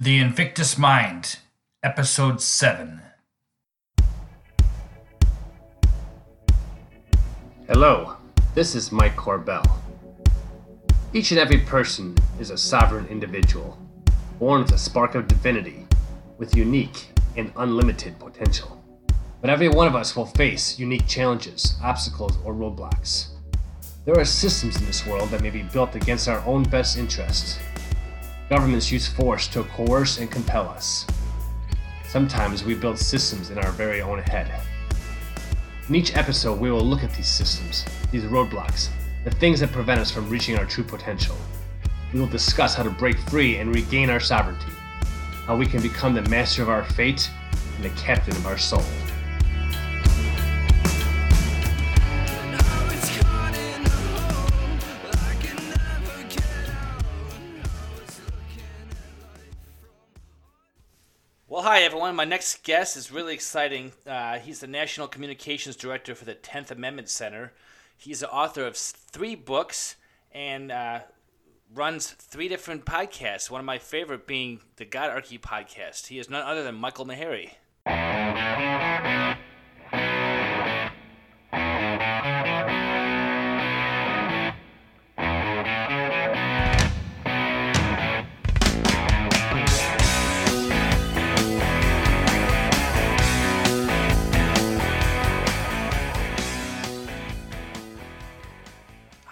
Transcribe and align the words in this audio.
The 0.00 0.20
Invictus 0.20 0.78
Mind, 0.78 1.40
Episode 1.82 2.40
7. 2.40 3.00
Hello, 7.66 8.14
this 8.54 8.76
is 8.76 8.92
Mike 8.92 9.16
Corbell. 9.16 9.68
Each 11.12 11.32
and 11.32 11.40
every 11.40 11.58
person 11.58 12.16
is 12.38 12.50
a 12.50 12.56
sovereign 12.56 13.08
individual, 13.08 13.76
born 14.38 14.62
with 14.62 14.70
a 14.70 14.78
spark 14.78 15.16
of 15.16 15.26
divinity, 15.26 15.84
with 16.38 16.54
unique 16.54 17.08
and 17.36 17.50
unlimited 17.56 18.20
potential. 18.20 18.80
But 19.40 19.50
every 19.50 19.68
one 19.68 19.88
of 19.88 19.96
us 19.96 20.14
will 20.14 20.26
face 20.26 20.78
unique 20.78 21.08
challenges, 21.08 21.76
obstacles, 21.82 22.38
or 22.44 22.54
roadblocks. 22.54 23.30
There 24.04 24.16
are 24.16 24.24
systems 24.24 24.76
in 24.76 24.86
this 24.86 25.04
world 25.04 25.30
that 25.30 25.42
may 25.42 25.50
be 25.50 25.64
built 25.64 25.96
against 25.96 26.28
our 26.28 26.38
own 26.46 26.62
best 26.62 26.96
interests. 26.96 27.58
Governments 28.48 28.90
use 28.90 29.06
force 29.06 29.46
to 29.48 29.62
coerce 29.64 30.16
and 30.16 30.30
compel 30.30 30.70
us. 30.70 31.06
Sometimes 32.08 32.64
we 32.64 32.74
build 32.74 32.98
systems 32.98 33.50
in 33.50 33.58
our 33.58 33.70
very 33.72 34.00
own 34.00 34.20
head. 34.20 34.50
In 35.86 35.94
each 35.94 36.16
episode, 36.16 36.58
we 36.58 36.70
will 36.70 36.80
look 36.80 37.04
at 37.04 37.12
these 37.12 37.28
systems, 37.28 37.84
these 38.10 38.24
roadblocks, 38.24 38.88
the 39.24 39.30
things 39.30 39.60
that 39.60 39.70
prevent 39.70 40.00
us 40.00 40.10
from 40.10 40.30
reaching 40.30 40.58
our 40.58 40.64
true 40.64 40.82
potential. 40.82 41.36
We 42.14 42.20
will 42.20 42.26
discuss 42.26 42.74
how 42.74 42.84
to 42.84 42.90
break 42.90 43.18
free 43.28 43.56
and 43.56 43.74
regain 43.74 44.08
our 44.08 44.20
sovereignty, 44.20 44.72
how 45.44 45.54
we 45.54 45.66
can 45.66 45.82
become 45.82 46.14
the 46.14 46.22
master 46.22 46.62
of 46.62 46.70
our 46.70 46.84
fate 46.84 47.30
and 47.76 47.84
the 47.84 47.90
captain 48.00 48.34
of 48.34 48.46
our 48.46 48.56
soul. 48.56 48.82
Hi 61.70 61.82
everyone. 61.82 62.16
My 62.16 62.24
next 62.24 62.64
guest 62.64 62.96
is 62.96 63.12
really 63.12 63.34
exciting. 63.34 63.92
Uh, 64.06 64.38
he's 64.38 64.60
the 64.60 64.66
National 64.66 65.06
Communications 65.06 65.76
Director 65.76 66.14
for 66.14 66.24
the 66.24 66.34
10th 66.34 66.70
Amendment 66.70 67.10
Center. 67.10 67.52
He's 67.94 68.20
the 68.20 68.30
author 68.32 68.66
of 68.66 68.74
three 68.74 69.34
books 69.34 69.96
and 70.32 70.72
uh, 70.72 71.00
runs 71.74 72.08
three 72.08 72.48
different 72.48 72.86
podcasts. 72.86 73.50
One 73.50 73.60
of 73.60 73.66
my 73.66 73.76
favorite 73.76 74.26
being 74.26 74.60
the 74.76 74.86
Godarchy 74.86 75.38
podcast. 75.38 76.06
He 76.06 76.18
is 76.18 76.30
none 76.30 76.42
other 76.42 76.62
than 76.62 76.74
Michael 76.74 77.04
Maharrey. 77.04 77.50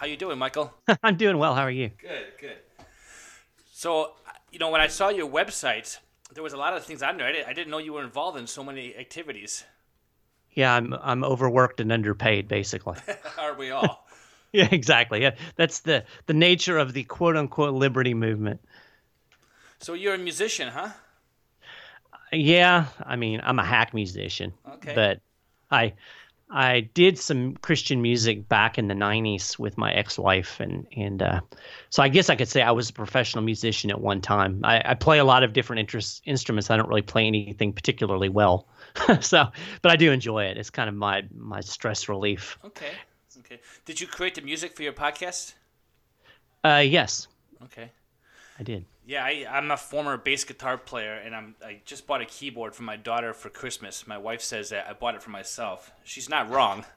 How 0.07 0.11
you 0.11 0.17
doing, 0.17 0.39
Michael? 0.39 0.73
I'm 1.03 1.17
doing 1.17 1.37
well. 1.37 1.57
How 1.57 1.63
are 1.63 1.71
you? 1.71 1.91
Good, 2.01 2.27
good. 2.41 2.59
So, 3.73 4.13
you 4.53 4.61
know, 4.61 4.71
when 4.71 4.81
I 4.81 4.87
saw 4.87 5.09
your 5.09 5.29
website, 5.29 5.99
there 6.33 6.45
was 6.45 6.53
a 6.53 6.57
lot 6.57 6.77
of 6.77 6.85
things 6.85 7.03
on 7.03 7.17
there. 7.17 7.27
I 7.27 7.33
didn't, 7.33 7.49
I 7.49 7.53
didn't 7.53 7.73
know 7.73 7.79
you 7.79 7.93
were 7.93 8.05
involved 8.05 8.39
in 8.39 8.47
so 8.47 8.63
many 8.63 8.95
activities. 8.95 9.65
Yeah, 10.53 10.73
I'm 10.73 10.95
I'm 11.03 11.25
overworked 11.25 11.81
and 11.81 11.91
underpaid, 11.91 12.47
basically. 12.47 12.99
Are 13.39 13.55
we 13.55 13.73
all? 13.73 14.07
yeah, 14.53 14.69
exactly. 14.71 15.23
Yeah, 15.23 15.35
that's 15.57 15.81
the 15.81 16.05
the 16.27 16.35
nature 16.35 16.79
of 16.79 16.93
the 16.93 17.03
quote 17.03 17.37
unquote 17.37 17.75
liberty 17.75 18.15
movement. 18.15 18.61
so 19.81 19.95
you're 19.95 20.15
a 20.15 20.19
musician, 20.19 20.69
huh? 20.69 20.91
Yeah, 22.31 22.87
I 23.05 23.17
mean, 23.17 23.41
I'm 23.43 23.59
a 23.59 23.65
hack 23.65 23.93
musician, 23.93 24.53
Okay. 24.69 24.95
but 24.95 25.21
I 25.69 25.95
I 26.51 26.81
did 26.95 27.19
some 27.19 27.57
Christian 27.57 28.01
music 28.01 28.49
back 28.49 28.79
in 28.79 28.89
the 28.89 28.95
'90s 28.95 29.59
with 29.59 29.77
my 29.77 29.93
ex-wife, 29.93 30.61
and 30.61 30.87
and 30.97 31.23
uh, 31.23 31.41
so 31.91 32.03
I 32.03 32.09
guess 32.09 32.31
I 32.31 32.37
could 32.37 32.49
say 32.49 32.63
I 32.63 32.71
was 32.71 32.91
a 32.91 32.93
professional 32.93 33.43
musician 33.43 33.91
at 33.91 34.01
one 34.01 34.21
time. 34.21 34.61
I, 34.63 34.83
I 34.85 34.95
play 34.95 35.19
a 35.19 35.25
lot 35.25 35.43
of 35.43 35.53
different 35.53 35.81
interest, 35.81 36.23
instruments. 36.25 36.71
I 36.71 36.77
don't 36.77 36.89
really 36.89 37.03
play 37.03 37.27
anything 37.27 37.73
particularly 37.73 38.29
well, 38.29 38.69
so 39.21 39.47
but 39.83 39.93
I 39.93 39.97
do 39.97 40.13
enjoy 40.13 40.45
it. 40.45 40.57
It's 40.57 40.71
kind 40.71 40.89
of 40.89 40.95
my 40.95 41.25
my 41.35 41.61
stress 41.61 42.09
relief. 42.09 42.59
Okay. 42.65 42.93
Okay. 43.41 43.61
Did 43.85 44.01
you 44.01 44.07
create 44.07 44.35
the 44.35 44.43
music 44.43 44.77
for 44.77 44.83
your 44.83 44.93
podcast? 44.93 45.55
Uh, 46.65 46.83
yes, 46.85 47.29
Okay. 47.65 47.91
I 48.59 48.63
did. 48.63 48.85
Yeah, 49.07 49.25
I, 49.25 49.47
I'm 49.49 49.71
a 49.71 49.77
former 49.77 50.17
bass 50.17 50.45
guitar 50.45 50.77
player, 50.79 51.15
and 51.15 51.35
I'm 51.35 51.55
I 51.65 51.81
just 51.85 52.07
bought 52.07 52.23
a 52.23 52.25
keyboard 52.25 52.75
for 52.75 52.83
my 52.83 52.97
daughter 52.97 53.33
for 53.33 53.49
Christmas. 53.51 54.07
My 54.07 54.19
wife 54.19 54.41
says 54.41 54.71
that 54.71 54.87
I 54.89 54.95
bought 54.95 55.15
it 55.15 55.23
for 55.23 55.31
myself. 55.31 55.93
She's 56.05 56.29
not 56.29 56.51
wrong. 56.51 56.85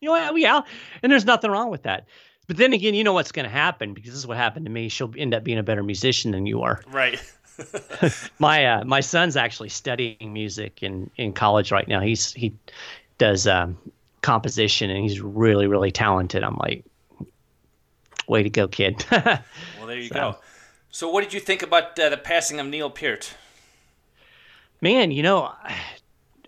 You 0.00 0.08
know, 0.08 0.36
yeah, 0.36 0.62
and 1.02 1.12
there's 1.12 1.26
nothing 1.26 1.50
wrong 1.50 1.68
with 1.68 1.82
that. 1.82 2.06
But 2.46 2.56
then 2.56 2.72
again, 2.72 2.94
you 2.94 3.04
know 3.04 3.12
what's 3.12 3.32
going 3.32 3.44
to 3.44 3.50
happen 3.50 3.92
because 3.94 4.10
this 4.12 4.18
is 4.18 4.26
what 4.26 4.36
happened 4.38 4.64
to 4.64 4.70
me. 4.72 4.88
She'll 4.88 5.12
end 5.18 5.34
up 5.34 5.44
being 5.44 5.58
a 5.58 5.62
better 5.62 5.82
musician 5.82 6.30
than 6.30 6.46
you 6.46 6.62
are. 6.62 6.80
Right. 6.90 7.20
My 8.38 8.64
uh, 8.64 8.84
my 8.84 9.00
son's 9.00 9.36
actually 9.36 9.68
studying 9.68 10.32
music 10.32 10.82
in 10.82 11.10
in 11.16 11.32
college 11.32 11.70
right 11.72 11.86
now. 11.86 12.00
He's 12.00 12.32
he 12.32 12.54
does 13.18 13.46
um, 13.46 13.76
composition 14.22 14.88
and 14.88 15.02
he's 15.02 15.20
really 15.20 15.66
really 15.66 15.90
talented. 15.92 16.42
I'm 16.42 16.56
like, 16.56 16.84
way 18.28 18.42
to 18.44 18.50
go, 18.50 18.68
kid. 18.68 19.04
Well, 19.10 19.86
there 19.86 19.98
you 19.98 20.08
So- 20.08 20.14
go. 20.14 20.36
So, 20.92 21.08
what 21.08 21.24
did 21.24 21.32
you 21.32 21.40
think 21.40 21.62
about 21.62 21.98
uh, 21.98 22.10
the 22.10 22.18
passing 22.18 22.60
of 22.60 22.66
Neil 22.66 22.90
Peart? 22.90 23.34
Man, 24.82 25.10
you 25.10 25.22
know, 25.22 25.50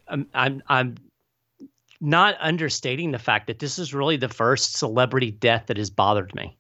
I'm 0.07 0.27
I'm 0.35 0.63
I'm 0.69 0.97
not 1.99 2.37
understating 2.39 3.11
the 3.11 3.19
fact 3.19 3.47
that 3.47 3.59
this 3.59 3.79
is 3.79 3.95
really 3.95 4.19
the 4.19 4.29
first 4.29 4.75
celebrity 4.77 5.31
death 5.31 5.65
that 5.67 5.79
has 5.79 5.89
bothered 5.89 6.35
me. 6.35 6.59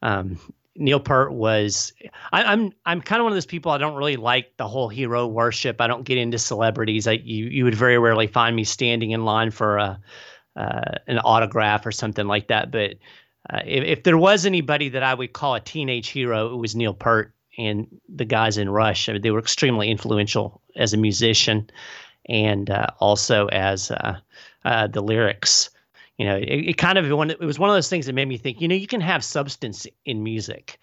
Um, 0.00 0.40
Neil 0.76 0.98
Peart 0.98 1.34
was 1.34 1.92
I, 2.32 2.42
I'm 2.42 2.72
I'm 2.86 3.02
kind 3.02 3.20
of 3.20 3.24
one 3.24 3.32
of 3.32 3.36
those 3.36 3.44
people 3.44 3.70
I 3.70 3.76
don't 3.76 3.96
really 3.96 4.16
like 4.16 4.56
the 4.56 4.66
whole 4.66 4.88
hero 4.88 5.26
worship. 5.26 5.78
I 5.82 5.88
don't 5.88 6.04
get 6.04 6.16
into 6.16 6.38
celebrities. 6.38 7.06
I 7.06 7.12
you 7.12 7.46
you 7.46 7.64
would 7.64 7.74
very 7.74 7.98
rarely 7.98 8.28
find 8.28 8.56
me 8.56 8.64
standing 8.64 9.10
in 9.10 9.26
line 9.26 9.50
for 9.50 9.76
a 9.76 10.00
uh, 10.56 10.92
an 11.06 11.18
autograph 11.18 11.84
or 11.84 11.92
something 11.92 12.26
like 12.26 12.48
that. 12.48 12.70
But 12.70 12.94
uh, 13.48 13.60
if, 13.64 13.84
if 13.84 14.02
there 14.02 14.18
was 14.18 14.44
anybody 14.44 14.88
that 14.90 15.02
I 15.02 15.14
would 15.14 15.32
call 15.32 15.54
a 15.54 15.60
teenage 15.60 16.08
hero, 16.08 16.52
it 16.52 16.56
was 16.56 16.76
Neil 16.76 16.94
Peart 16.94 17.32
and 17.56 17.86
the 18.08 18.24
guys 18.24 18.58
in 18.58 18.68
Rush. 18.68 19.08
I 19.08 19.12
mean, 19.12 19.22
they 19.22 19.30
were 19.30 19.38
extremely 19.38 19.90
influential 19.90 20.60
as 20.76 20.92
a 20.92 20.96
musician 20.96 21.70
and 22.28 22.70
uh, 22.70 22.86
also 22.98 23.46
as 23.46 23.90
uh, 23.90 24.18
uh, 24.64 24.86
the 24.86 25.00
lyrics. 25.00 25.70
You 26.18 26.26
know, 26.26 26.36
it, 26.36 26.68
it 26.68 26.78
kind 26.78 26.98
of. 26.98 27.06
It 27.06 27.40
was 27.40 27.58
one 27.58 27.70
of 27.70 27.76
those 27.76 27.88
things 27.88 28.04
that 28.06 28.12
made 28.12 28.28
me 28.28 28.36
think. 28.36 28.60
You 28.60 28.68
know, 28.68 28.74
you 28.74 28.86
can 28.86 29.00
have 29.00 29.24
substance 29.24 29.86
in 30.04 30.22
music, 30.22 30.78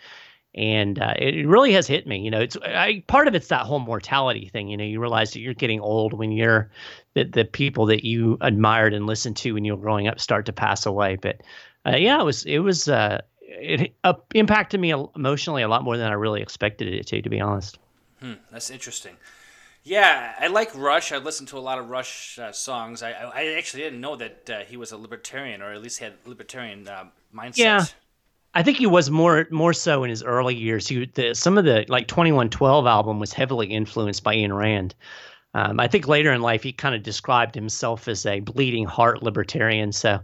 and 0.55 0.99
uh, 0.99 1.13
it, 1.19 1.47
really 1.47 1.71
has 1.73 1.85
hit 1.85 2.07
me. 2.07 2.17
You 2.17 2.31
know, 2.31 2.41
it's 2.41 2.57
I, 2.65 3.03
part 3.05 3.27
of 3.27 3.35
it's 3.35 3.49
that 3.49 3.61
whole 3.61 3.79
mortality 3.79 4.49
thing. 4.49 4.67
You 4.67 4.77
know, 4.77 4.83
you 4.83 4.99
realize 4.99 5.33
that 5.33 5.41
you're 5.41 5.53
getting 5.53 5.79
old 5.79 6.13
when 6.13 6.31
you're 6.31 6.71
the 7.13 7.23
the 7.23 7.45
people 7.45 7.85
that 7.85 8.03
you 8.03 8.39
admired 8.41 8.95
and 8.95 9.05
listened 9.05 9.37
to 9.37 9.53
when 9.53 9.63
you 9.63 9.75
were 9.75 9.81
growing 9.81 10.07
up 10.07 10.19
start 10.19 10.47
to 10.47 10.53
pass 10.53 10.87
away. 10.87 11.17
But 11.17 11.41
uh, 11.87 11.95
yeah, 11.95 12.19
it 12.19 12.25
was 12.25 12.45
it 12.45 12.59
was 12.59 12.89
uh, 12.89 13.21
it 13.41 13.93
uh, 14.03 14.13
impacted 14.33 14.79
me 14.79 14.93
emotionally 15.15 15.61
a 15.61 15.67
lot 15.67 15.83
more 15.83 15.97
than 15.97 16.09
I 16.09 16.13
really 16.15 16.41
expected 16.41 16.93
it 16.93 17.07
to. 17.07 17.21
To 17.21 17.29
be 17.29 17.39
honest. 17.39 17.79
That's 18.51 18.71
interesting. 18.71 19.15
Yeah, 19.83 20.33
I 20.39 20.47
like 20.47 20.75
Rush. 20.75 21.11
I 21.11 21.17
listened 21.17 21.47
to 21.49 21.57
a 21.57 21.59
lot 21.59 21.79
of 21.79 21.89
Rush 21.89 22.37
uh, 22.39 22.51
songs. 22.51 23.01
I, 23.01 23.11
I 23.11 23.41
I 23.41 23.45
actually 23.57 23.83
didn't 23.83 24.01
know 24.01 24.15
that 24.17 24.49
uh, 24.49 24.59
he 24.67 24.75
was 24.75 24.91
a 24.91 24.97
libertarian, 24.97 25.61
or 25.61 25.71
at 25.71 25.81
least 25.81 25.99
had 25.99 26.13
libertarian 26.25 26.87
uh, 26.87 27.05
mindset. 27.33 27.57
Yeah. 27.57 27.85
I 28.53 28.63
think 28.63 28.77
he 28.77 28.87
was 28.87 29.09
more 29.09 29.47
more 29.51 29.71
so 29.71 30.03
in 30.03 30.09
his 30.09 30.23
early 30.23 30.55
years. 30.55 30.87
He 30.87 31.05
the, 31.05 31.35
some 31.35 31.57
of 31.57 31.65
the 31.65 31.85
like 31.87 32.07
Twenty 32.07 32.31
One 32.31 32.49
Twelve 32.49 32.85
album 32.85 33.19
was 33.19 33.31
heavily 33.31 33.67
influenced 33.67 34.23
by 34.23 34.35
Ayn 34.35 34.57
Rand. 34.57 34.95
Um, 35.53 35.79
I 35.79 35.87
think 35.87 36.07
later 36.07 36.33
in 36.33 36.41
life 36.41 36.63
he 36.63 36.73
kind 36.73 36.95
of 36.95 37.03
described 37.03 37.55
himself 37.55 38.07
as 38.07 38.25
a 38.25 38.41
bleeding 38.41 38.85
heart 38.85 39.23
libertarian. 39.23 39.91
So 39.91 40.19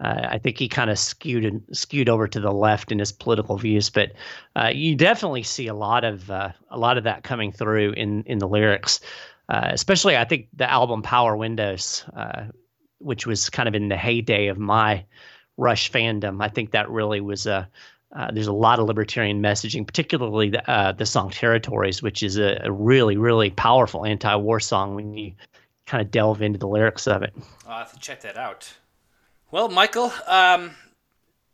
uh, 0.00 0.26
I 0.28 0.38
think 0.38 0.58
he 0.58 0.68
kind 0.68 0.90
of 0.90 0.98
skewed 0.98 1.62
skewed 1.72 2.08
over 2.08 2.26
to 2.26 2.40
the 2.40 2.52
left 2.52 2.90
in 2.90 2.98
his 2.98 3.12
political 3.12 3.56
views. 3.56 3.90
But 3.90 4.12
uh, 4.56 4.70
you 4.74 4.96
definitely 4.96 5.44
see 5.44 5.68
a 5.68 5.74
lot 5.74 6.04
of 6.04 6.30
uh, 6.30 6.50
a 6.70 6.78
lot 6.78 6.98
of 6.98 7.04
that 7.04 7.22
coming 7.22 7.52
through 7.52 7.92
in 7.92 8.24
in 8.24 8.38
the 8.38 8.48
lyrics. 8.48 9.00
Uh, 9.48 9.68
especially, 9.72 10.16
I 10.16 10.24
think 10.24 10.48
the 10.54 10.68
album 10.70 11.02
Power 11.02 11.36
Windows, 11.36 12.04
uh, 12.16 12.44
which 12.98 13.26
was 13.26 13.50
kind 13.50 13.68
of 13.68 13.74
in 13.74 13.88
the 13.88 13.96
heyday 13.96 14.48
of 14.48 14.58
my 14.58 15.04
Rush 15.56 15.92
fandom. 15.92 16.42
I 16.42 16.48
think 16.48 16.72
that 16.72 16.90
really 16.90 17.20
was 17.20 17.46
a. 17.46 17.68
Uh, 18.16 18.30
there's 18.30 18.46
a 18.46 18.52
lot 18.52 18.78
of 18.78 18.86
libertarian 18.86 19.42
messaging, 19.42 19.84
particularly 19.84 20.48
the, 20.48 20.94
the 20.96 21.06
song 21.06 21.30
"Territories," 21.30 22.00
which 22.00 22.22
is 22.22 22.36
a, 22.36 22.60
a 22.62 22.70
really, 22.70 23.16
really 23.16 23.50
powerful 23.50 24.04
anti-war 24.04 24.60
song 24.60 24.94
when 24.94 25.14
you 25.14 25.32
kind 25.86 26.00
of 26.00 26.12
delve 26.12 26.40
into 26.40 26.58
the 26.58 26.68
lyrics 26.68 27.08
of 27.08 27.22
it. 27.22 27.34
I'll 27.66 27.78
have 27.78 27.92
to 27.92 27.98
check 27.98 28.20
that 28.22 28.36
out. 28.36 28.72
Well, 29.54 29.68
Michael, 29.68 30.12
um, 30.26 30.72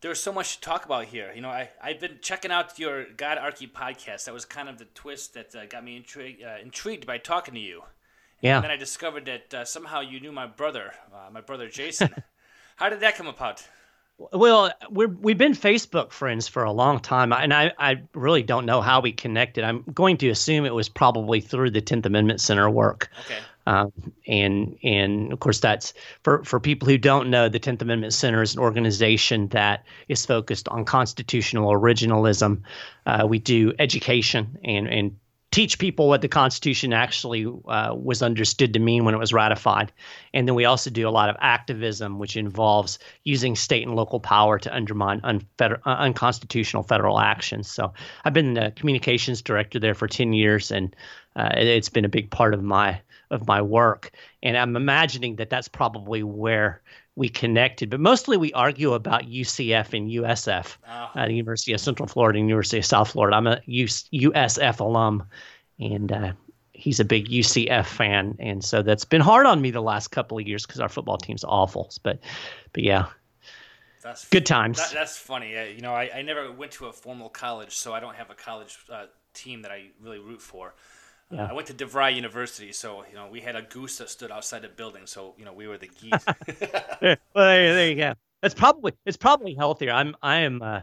there's 0.01 0.19
so 0.19 0.33
much 0.33 0.55
to 0.55 0.61
talk 0.63 0.87
about 0.87 1.05
here. 1.05 1.31
You 1.35 1.43
know, 1.43 1.51
I, 1.51 1.69
I've 1.83 2.01
been 2.01 2.17
checking 2.23 2.51
out 2.51 2.79
your 2.79 3.05
Godarchy 3.05 3.71
podcast. 3.71 4.25
That 4.25 4.33
was 4.33 4.47
kind 4.47 4.71
of 4.71 4.79
the 4.79 4.87
twist 4.87 5.35
that 5.35 5.55
uh, 5.55 5.67
got 5.67 5.85
me 5.85 5.99
intrigued, 5.99 6.43
uh, 6.43 6.55
intrigued 6.63 7.07
by 7.07 7.19
talking 7.19 7.53
to 7.53 7.61
you. 7.61 7.83
Yeah. 8.41 8.55
And 8.55 8.65
then 8.65 8.71
I 8.71 8.79
discovered 8.79 9.27
that 9.27 9.53
uh, 9.53 9.65
somehow 9.67 10.01
you 10.01 10.19
knew 10.19 10.33
my 10.33 10.47
brother, 10.47 10.95
uh, 11.13 11.29
my 11.31 11.43
brother 11.43 11.69
Jason. 11.69 12.09
How 12.77 12.89
did 12.89 13.01
that 13.01 13.17
come 13.17 13.27
about? 13.27 13.69
Well, 14.33 14.73
we're 14.89 15.09
we've 15.09 15.37
been 15.37 15.53
Facebook 15.53 16.11
friends 16.11 16.49
for 16.49 16.65
a 16.65 16.73
long 16.73 17.01
time, 17.01 17.35
and 17.35 17.53
I, 17.53 17.73
I 17.79 18.03
really 18.15 18.43
don't 18.43 18.65
know 18.65 18.81
how 18.81 19.01
we 19.01 19.13
connected. 19.13 19.63
I'm 19.63 19.83
going 19.93 20.17
to 20.19 20.31
assume 20.31 20.65
it 20.65 20.75
was 20.75 20.89
probably 20.89 21.43
through 21.43 21.71
the 21.71 21.83
Tenth 21.83 22.07
Amendment 22.07 22.41
Center 22.41 22.71
work. 22.71 23.11
Okay. 23.27 23.41
Um, 23.67 23.93
and 24.27 24.79
and 24.83 25.33
of 25.33 25.41
course 25.41 25.61
that's 25.61 25.93
for 26.23 26.43
for 26.45 26.61
people 26.61 26.89
who 26.89 26.99
don't 26.99 27.31
know, 27.31 27.49
the 27.49 27.59
Tenth 27.59 27.83
Amendment 27.83 28.15
Center 28.15 28.43
is 28.43 28.55
an 28.55 28.61
organization 28.61 29.49
that 29.49 29.85
is 30.09 30.25
focused 30.27 30.69
on 30.69 30.85
constitutional 30.85 31.73
originalism. 31.73 32.63
Uh, 33.07 33.27
we 33.29 33.39
do 33.39 33.73
education 33.79 34.59
and 34.65 34.89
and 34.89 35.17
teach 35.51 35.79
people 35.79 36.09
what 36.09 36.23
the 36.23 36.29
Constitution 36.29 36.93
actually 36.93 37.47
uh, 37.67 37.93
was 37.95 38.23
understood 38.23 38.73
to 38.73 38.79
mean 38.79 39.05
when 39.05 39.15
it 39.15 39.19
was 39.19 39.33
ratified. 39.33 39.93
And 40.33 40.47
then 40.47 40.55
we 40.55 40.65
also 40.65 40.91
do 40.91 41.09
a 41.09 41.11
lot 41.11 41.29
of 41.29 41.37
activism, 41.41 42.19
which 42.19 42.37
involves 42.37 42.99
using 43.25 43.57
state 43.57 43.85
and 43.85 43.97
local 43.97 44.21
power 44.21 44.59
to 44.61 44.75
undermine 44.75 45.21
unfeder- 45.23 45.81
uh, 45.85 45.97
unconstitutional 45.99 46.85
federal 46.85 47.19
actions. 47.19 47.69
So 47.69 47.93
I've 48.25 48.33
been 48.33 48.55
the 48.55 48.73
communications 48.77 49.43
director 49.43 49.81
there 49.81 49.95
for 49.95 50.07
10 50.07 50.33
years, 50.33 50.71
and 50.71 50.95
uh, 51.35 51.51
it, 51.57 51.67
it's 51.67 51.89
been 51.89 52.05
a 52.05 52.09
big 52.09 52.31
part 52.31 52.55
of 52.55 52.63
my 52.63 53.01
of 53.31 53.47
my 53.47 53.63
work. 53.63 54.11
And 54.43 54.57
I'm 54.57 54.77
imagining 54.77 55.37
that 55.37 55.51
that's 55.51 55.69
probably 55.69 56.23
where 56.23 56.83
we 57.17 57.29
connected, 57.29 57.91
but 57.91 58.01
mostly 58.01 58.37
we 58.37 58.53
argue 58.55 58.95
about 58.95 59.25
UCF 59.25 59.93
and 59.93 60.11
USF, 60.11 60.77
Oh. 60.89 61.11
uh, 61.15 61.27
the 61.27 61.33
University 61.35 61.73
of 61.73 61.81
Central 61.81 62.07
Florida 62.09 62.39
and 62.39 62.49
University 62.49 62.79
of 62.79 62.87
South 62.87 63.11
Florida. 63.11 63.37
I'm 63.37 63.47
a 63.47 63.61
USF 63.67 64.81
alum, 64.81 65.25
and 65.79 66.11
uh, 66.13 66.33
he's 66.73 66.99
a 67.01 67.05
big 67.05 67.29
UCF 67.29 67.87
fan, 67.87 68.37
and 68.39 68.65
so 68.65 68.81
that's 68.83 69.05
been 69.05 69.21
hard 69.21 69.45
on 69.45 69.61
me 69.61 69.71
the 69.71 69.83
last 69.83 70.09
couple 70.09 70.39
of 70.39 70.47
years 70.47 70.65
because 70.65 70.81
our 70.81 70.89
football 70.89 71.19
team's 71.19 71.45
awful. 71.45 71.93
But, 72.03 72.21
but 72.73 72.85
yeah, 72.85 73.07
That's 74.03 74.27
good 74.29 74.47
times. 74.47 74.79
That, 74.79 74.93
that's 74.95 75.17
funny. 75.19 75.59
Uh, 75.59 75.65
you 75.65 75.83
know, 75.83 75.93
I, 75.93 76.11
I 76.15 76.23
never 76.23 76.51
went 76.51 76.73
to 76.73 76.87
a 76.87 76.93
formal 76.93 77.29
college, 77.29 77.73
so 77.77 77.93
I 77.93 78.01
don't 78.01 78.17
have 78.17 78.31
a 78.31 78.35
college 78.35 78.79
uh, 78.91 79.07
team 79.35 79.61
that 79.63 79.71
I 79.73 79.89
really 80.01 80.21
root 80.21 80.41
for. 80.41 80.75
Yeah. 81.31 81.47
I 81.49 81.53
went 81.53 81.69
to 81.69 81.75
DeVry 81.75 82.15
University, 82.17 82.73
so 82.73 83.05
you 83.09 83.15
know 83.15 83.29
we 83.31 83.41
had 83.41 83.55
a 83.55 83.63
goose 83.63 83.99
that 83.99 84.11
stood 84.11 84.33
outside 84.33 84.63
the 84.63 84.69
building, 84.69 85.03
so 85.07 85.35
you 85.39 85.45
know 85.45 85.53
we 85.53 85.69
were 85.69 85.79
the 85.79 85.89
geese. 85.89 86.25
Well, 87.35 87.47
there, 87.47 87.75
there 87.75 87.89
you 87.89 87.95
go. 87.97 88.15
It's 88.43 88.55
probably 88.55 88.93
it's 89.07 89.17
probably 89.17 89.55
healthier. 89.55 89.93
I'm 89.93 90.17
I 90.23 90.39
am 90.39 90.61
uh, 90.61 90.81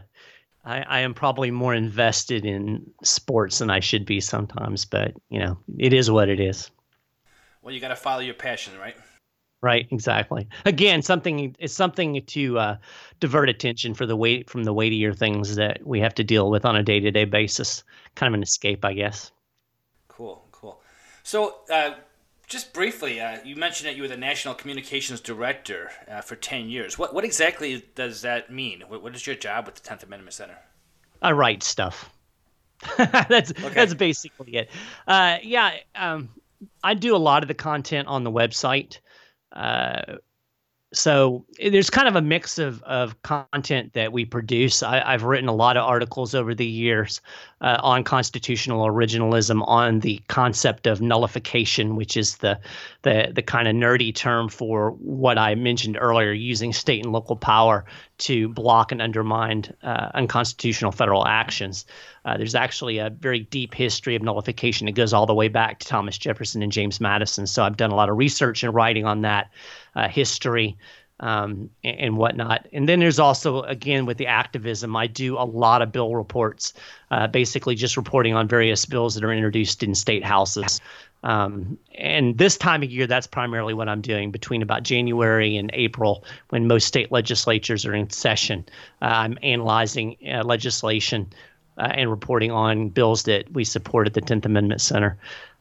I, 0.64 0.80
I 0.82 0.98
am 1.00 1.14
probably 1.14 1.50
more 1.50 1.74
invested 1.74 2.44
in 2.44 2.90
sports 3.04 3.58
than 3.58 3.70
I 3.70 3.80
should 3.80 4.04
be 4.06 4.20
sometimes, 4.20 4.84
but 4.84 5.12
you 5.28 5.38
know 5.38 5.58
it 5.78 5.92
is 5.92 6.10
what 6.10 6.28
it 6.28 6.40
is. 6.40 6.70
well, 7.62 7.74
you 7.74 7.80
got 7.80 7.88
to 7.88 7.96
follow 7.96 8.20
your 8.20 8.34
passion, 8.34 8.72
right? 8.78 8.96
Right, 9.60 9.88
exactly. 9.90 10.48
Again, 10.64 11.02
something 11.02 11.54
it's 11.58 11.74
something 11.74 12.22
to 12.24 12.58
uh, 12.58 12.76
divert 13.20 13.48
attention 13.48 13.92
for 13.94 14.06
the 14.06 14.16
weight 14.16 14.48
from 14.48 14.64
the 14.64 14.72
weightier 14.72 15.12
things 15.12 15.56
that 15.56 15.84
we 15.84 16.00
have 16.00 16.14
to 16.14 16.24
deal 16.24 16.48
with 16.50 16.64
on 16.64 16.76
a 16.76 16.82
day 16.82 17.00
to 17.00 17.10
day 17.10 17.24
basis. 17.24 17.82
Kind 18.14 18.32
of 18.32 18.34
an 18.38 18.42
escape, 18.42 18.84
I 18.84 18.92
guess. 18.94 19.30
So, 21.28 21.56
uh, 21.70 21.90
just 22.46 22.72
briefly, 22.72 23.20
uh, 23.20 23.36
you 23.44 23.54
mentioned 23.54 23.86
that 23.86 23.96
you 23.96 24.00
were 24.00 24.08
the 24.08 24.16
national 24.16 24.54
communications 24.54 25.20
director 25.20 25.90
uh, 26.10 26.22
for 26.22 26.36
ten 26.36 26.70
years. 26.70 26.98
What 26.98 27.12
what 27.12 27.22
exactly 27.22 27.84
does 27.94 28.22
that 28.22 28.50
mean? 28.50 28.82
What, 28.88 29.02
what 29.02 29.14
is 29.14 29.26
your 29.26 29.36
job 29.36 29.66
with 29.66 29.74
the 29.74 29.82
Tenth 29.82 30.02
Amendment 30.02 30.32
Center? 30.32 30.56
I 31.20 31.32
write 31.32 31.62
stuff. 31.62 32.10
that's 32.96 33.52
that's 33.74 33.92
basically 33.92 34.56
it. 34.56 34.70
Uh, 35.06 35.36
yeah, 35.42 35.72
um, 35.94 36.30
I 36.82 36.94
do 36.94 37.14
a 37.14 37.18
lot 37.18 37.44
of 37.44 37.48
the 37.48 37.54
content 37.54 38.08
on 38.08 38.24
the 38.24 38.32
website. 38.32 39.00
Uh, 39.52 40.16
so 40.94 41.44
there's 41.58 41.90
kind 41.90 42.08
of 42.08 42.16
a 42.16 42.22
mix 42.22 42.58
of, 42.58 42.82
of 42.84 43.20
content 43.22 43.92
that 43.92 44.12
we 44.12 44.24
produce. 44.24 44.82
I, 44.82 45.02
I've 45.02 45.24
written 45.24 45.48
a 45.48 45.54
lot 45.54 45.76
of 45.76 45.84
articles 45.84 46.34
over 46.34 46.54
the 46.54 46.66
years 46.66 47.20
uh, 47.60 47.78
on 47.82 48.04
constitutional 48.04 48.86
originalism, 48.86 49.66
on 49.66 50.00
the 50.00 50.20
concept 50.28 50.86
of 50.86 51.00
nullification, 51.00 51.96
which 51.96 52.16
is 52.16 52.36
the 52.36 52.58
the 53.02 53.32
the 53.34 53.42
kind 53.42 53.66
of 53.66 53.74
nerdy 53.74 54.14
term 54.14 54.48
for 54.48 54.92
what 54.92 55.38
I 55.38 55.54
mentioned 55.54 55.98
earlier, 56.00 56.32
using 56.32 56.72
state 56.72 57.04
and 57.04 57.12
local 57.12 57.36
power 57.36 57.84
to 58.18 58.48
block 58.48 58.92
and 58.92 59.02
undermine 59.02 59.64
uh, 59.82 60.10
unconstitutional 60.14 60.92
federal 60.92 61.26
actions. 61.26 61.84
Uh, 62.24 62.36
there's 62.36 62.54
actually 62.54 62.98
a 62.98 63.10
very 63.10 63.40
deep 63.40 63.74
history 63.74 64.14
of 64.14 64.22
nullification 64.22 64.86
It 64.86 64.92
goes 64.92 65.12
all 65.12 65.26
the 65.26 65.34
way 65.34 65.48
back 65.48 65.78
to 65.78 65.86
Thomas 65.86 66.18
Jefferson 66.18 66.62
and 66.62 66.70
James 66.70 67.00
Madison. 67.00 67.46
So 67.46 67.62
I've 67.62 67.76
done 67.76 67.90
a 67.90 67.94
lot 67.94 68.08
of 68.08 68.18
research 68.18 68.62
and 68.64 68.74
writing 68.74 69.06
on 69.06 69.22
that 69.22 69.50
uh, 69.94 70.08
history 70.08 70.76
um, 71.20 71.70
and, 71.84 71.98
and 71.98 72.16
whatnot. 72.16 72.66
And 72.72 72.88
then 72.88 73.00
there's 73.00 73.18
also, 73.18 73.62
again, 73.62 74.06
with 74.06 74.18
the 74.18 74.26
activism, 74.26 74.96
I 74.96 75.06
do 75.06 75.36
a 75.36 75.44
lot 75.44 75.82
of 75.82 75.92
bill 75.92 76.14
reports, 76.14 76.74
uh, 77.10 77.26
basically 77.26 77.74
just 77.74 77.96
reporting 77.96 78.34
on 78.34 78.48
various 78.48 78.84
bills 78.84 79.14
that 79.14 79.24
are 79.24 79.32
introduced 79.32 79.82
in 79.82 79.94
state 79.94 80.24
houses. 80.24 80.80
Um, 81.24 81.78
and 81.96 82.38
this 82.38 82.56
time 82.56 82.82
of 82.82 82.90
year, 82.90 83.06
that's 83.06 83.26
primarily 83.26 83.74
what 83.74 83.88
I'm 83.88 84.00
doing 84.00 84.30
between 84.30 84.62
about 84.62 84.84
January 84.84 85.56
and 85.56 85.70
April, 85.74 86.24
when 86.50 86.68
most 86.68 86.86
state 86.86 87.10
legislatures 87.10 87.84
are 87.84 87.94
in 87.94 88.10
session. 88.10 88.64
Uh, 89.02 89.06
I'm 89.06 89.38
analyzing 89.42 90.16
uh, 90.26 90.44
legislation 90.44 91.32
uh, 91.76 91.90
and 91.92 92.10
reporting 92.10 92.52
on 92.52 92.88
bills 92.88 93.24
that 93.24 93.52
we 93.52 93.64
support 93.64 94.06
at 94.06 94.14
the 94.14 94.20
10th 94.20 94.44
Amendment 94.44 94.80
Center. 94.80 95.18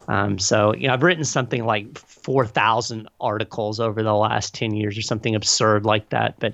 Um, 0.07 0.39
so, 0.39 0.73
you 0.73 0.87
know, 0.87 0.93
I've 0.93 1.03
written 1.03 1.25
something 1.25 1.65
like 1.65 1.97
4,000 1.97 3.09
articles 3.19 3.79
over 3.79 4.01
the 4.01 4.13
last 4.13 4.53
10 4.53 4.73
years 4.73 4.97
or 4.97 5.01
something 5.01 5.35
absurd 5.35 5.85
like 5.85 6.09
that. 6.09 6.35
But, 6.39 6.53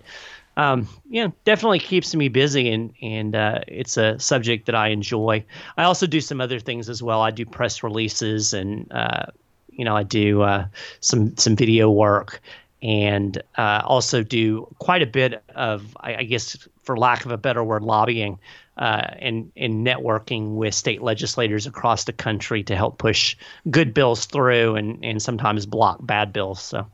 um, 0.58 0.88
yeah, 1.10 1.28
definitely 1.46 1.80
keeps 1.80 2.14
me 2.16 2.30
busy 2.30 2.72
and, 2.72 2.94
and 3.02 3.36
uh, 3.36 3.60
it's 3.68 3.98
a 3.98 4.20
subject 4.20 4.66
that 4.68 4.76
I 4.76 4.90
enjoy. 4.90 5.44
I 5.78 5.84
also 5.84 6.08
do 6.08 6.22
some 6.22 6.42
other 6.42 6.60
things 6.60 6.90
as 6.90 7.02
well. 7.02 7.22
I 7.22 7.32
do 7.32 7.46
press 7.46 7.84
releases 7.84 8.54
and, 8.54 8.92
uh, 8.92 9.26
you 9.70 9.86
know, 9.86 9.96
I 9.96 10.04
do 10.04 10.42
uh, 10.42 10.68
some, 11.00 11.36
some 11.38 11.56
video 11.56 11.90
work 11.90 12.42
and 12.84 13.42
uh, 13.58 13.82
also 13.86 14.22
do 14.22 14.68
quite 14.80 15.02
a 15.02 15.08
bit 15.08 15.42
of, 15.56 15.96
I 16.02 16.24
guess, 16.24 16.68
for 16.84 16.98
lack 16.98 17.26
of 17.26 17.32
a 17.32 17.38
better 17.38 17.64
word, 17.64 17.82
lobbying 17.82 18.38
uh, 18.78 19.08
and, 19.20 19.52
and 19.56 19.86
networking 19.86 20.56
with 20.56 20.74
state 20.74 21.02
legislators 21.02 21.68
across 21.68 22.06
the 22.06 22.14
country 22.14 22.64
to 22.64 22.76
help 22.76 22.98
push 22.98 23.36
good 23.70 23.94
bills 23.94 24.26
through 24.26 24.76
and, 24.76 25.04
and 25.04 25.22
sometimes 25.22 25.66
block 25.66 26.00
bad 26.02 26.34
bills. 26.34 26.62
So 26.62 26.88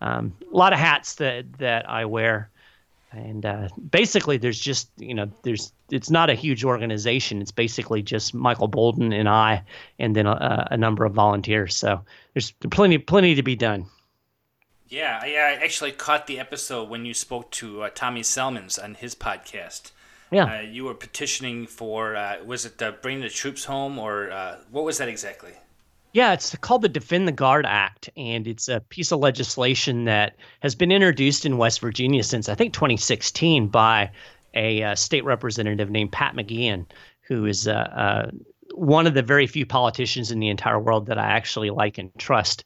um, 0.00 0.32
a 0.52 0.56
lot 0.56 0.72
of 0.72 0.78
hats 0.78 1.16
that, 1.16 1.58
that 1.58 1.88
I 1.88 2.04
wear. 2.04 2.50
And 3.12 3.44
uh, 3.44 3.68
basically, 3.90 4.36
there's 4.36 4.60
just, 4.60 4.88
you 4.96 5.14
know, 5.14 5.30
there's, 5.42 5.72
it's 5.90 6.10
not 6.10 6.30
a 6.30 6.34
huge 6.34 6.64
organization. 6.64 7.42
It's 7.42 7.50
basically 7.50 8.02
just 8.02 8.34
Michael 8.34 8.68
Boldin 8.68 9.12
and 9.12 9.28
I, 9.28 9.64
and 9.98 10.14
then 10.14 10.26
a, 10.26 10.68
a 10.70 10.76
number 10.76 11.04
of 11.04 11.12
volunteers. 11.12 11.74
So 11.74 12.04
there's 12.34 12.52
plenty, 12.70 12.98
plenty 12.98 13.34
to 13.34 13.42
be 13.42 13.56
done. 13.56 13.86
Yeah, 14.88 15.18
I, 15.22 15.28
I 15.34 15.64
actually 15.64 15.92
caught 15.92 16.26
the 16.26 16.38
episode 16.38 16.88
when 16.88 17.04
you 17.04 17.14
spoke 17.14 17.50
to 17.52 17.82
uh, 17.82 17.90
Tommy 17.94 18.22
Selmans 18.22 18.82
on 18.82 18.94
his 18.94 19.14
podcast. 19.14 19.90
Yeah. 20.30 20.58
Uh, 20.58 20.60
you 20.60 20.84
were 20.84 20.94
petitioning 20.94 21.66
for, 21.66 22.14
uh, 22.16 22.36
was 22.44 22.64
it 22.64 22.80
uh, 22.80 22.92
bringing 23.02 23.22
the 23.22 23.28
troops 23.28 23.64
home 23.64 23.98
or 23.98 24.30
uh, 24.30 24.58
what 24.70 24.84
was 24.84 24.98
that 24.98 25.08
exactly? 25.08 25.52
Yeah, 26.12 26.32
it's 26.32 26.56
called 26.56 26.82
the 26.82 26.88
Defend 26.88 27.28
the 27.28 27.32
Guard 27.32 27.64
Act, 27.66 28.10
and 28.16 28.48
it's 28.48 28.68
a 28.68 28.80
piece 28.80 29.12
of 29.12 29.20
legislation 29.20 30.04
that 30.06 30.34
has 30.60 30.74
been 30.74 30.90
introduced 30.90 31.46
in 31.46 31.56
West 31.56 31.80
Virginia 31.80 32.24
since 32.24 32.48
I 32.48 32.56
think 32.56 32.74
2016 32.74 33.68
by 33.68 34.10
a 34.54 34.82
uh, 34.82 34.94
state 34.96 35.24
representative 35.24 35.88
named 35.88 36.10
Pat 36.10 36.34
McGeehan, 36.34 36.86
who 37.22 37.46
is 37.46 37.68
uh, 37.68 37.72
uh, 37.72 38.30
one 38.74 39.06
of 39.06 39.14
the 39.14 39.22
very 39.22 39.46
few 39.46 39.64
politicians 39.64 40.32
in 40.32 40.40
the 40.40 40.48
entire 40.48 40.80
world 40.80 41.06
that 41.06 41.18
I 41.18 41.26
actually 41.26 41.70
like 41.70 41.98
and 41.98 42.10
trust. 42.18 42.64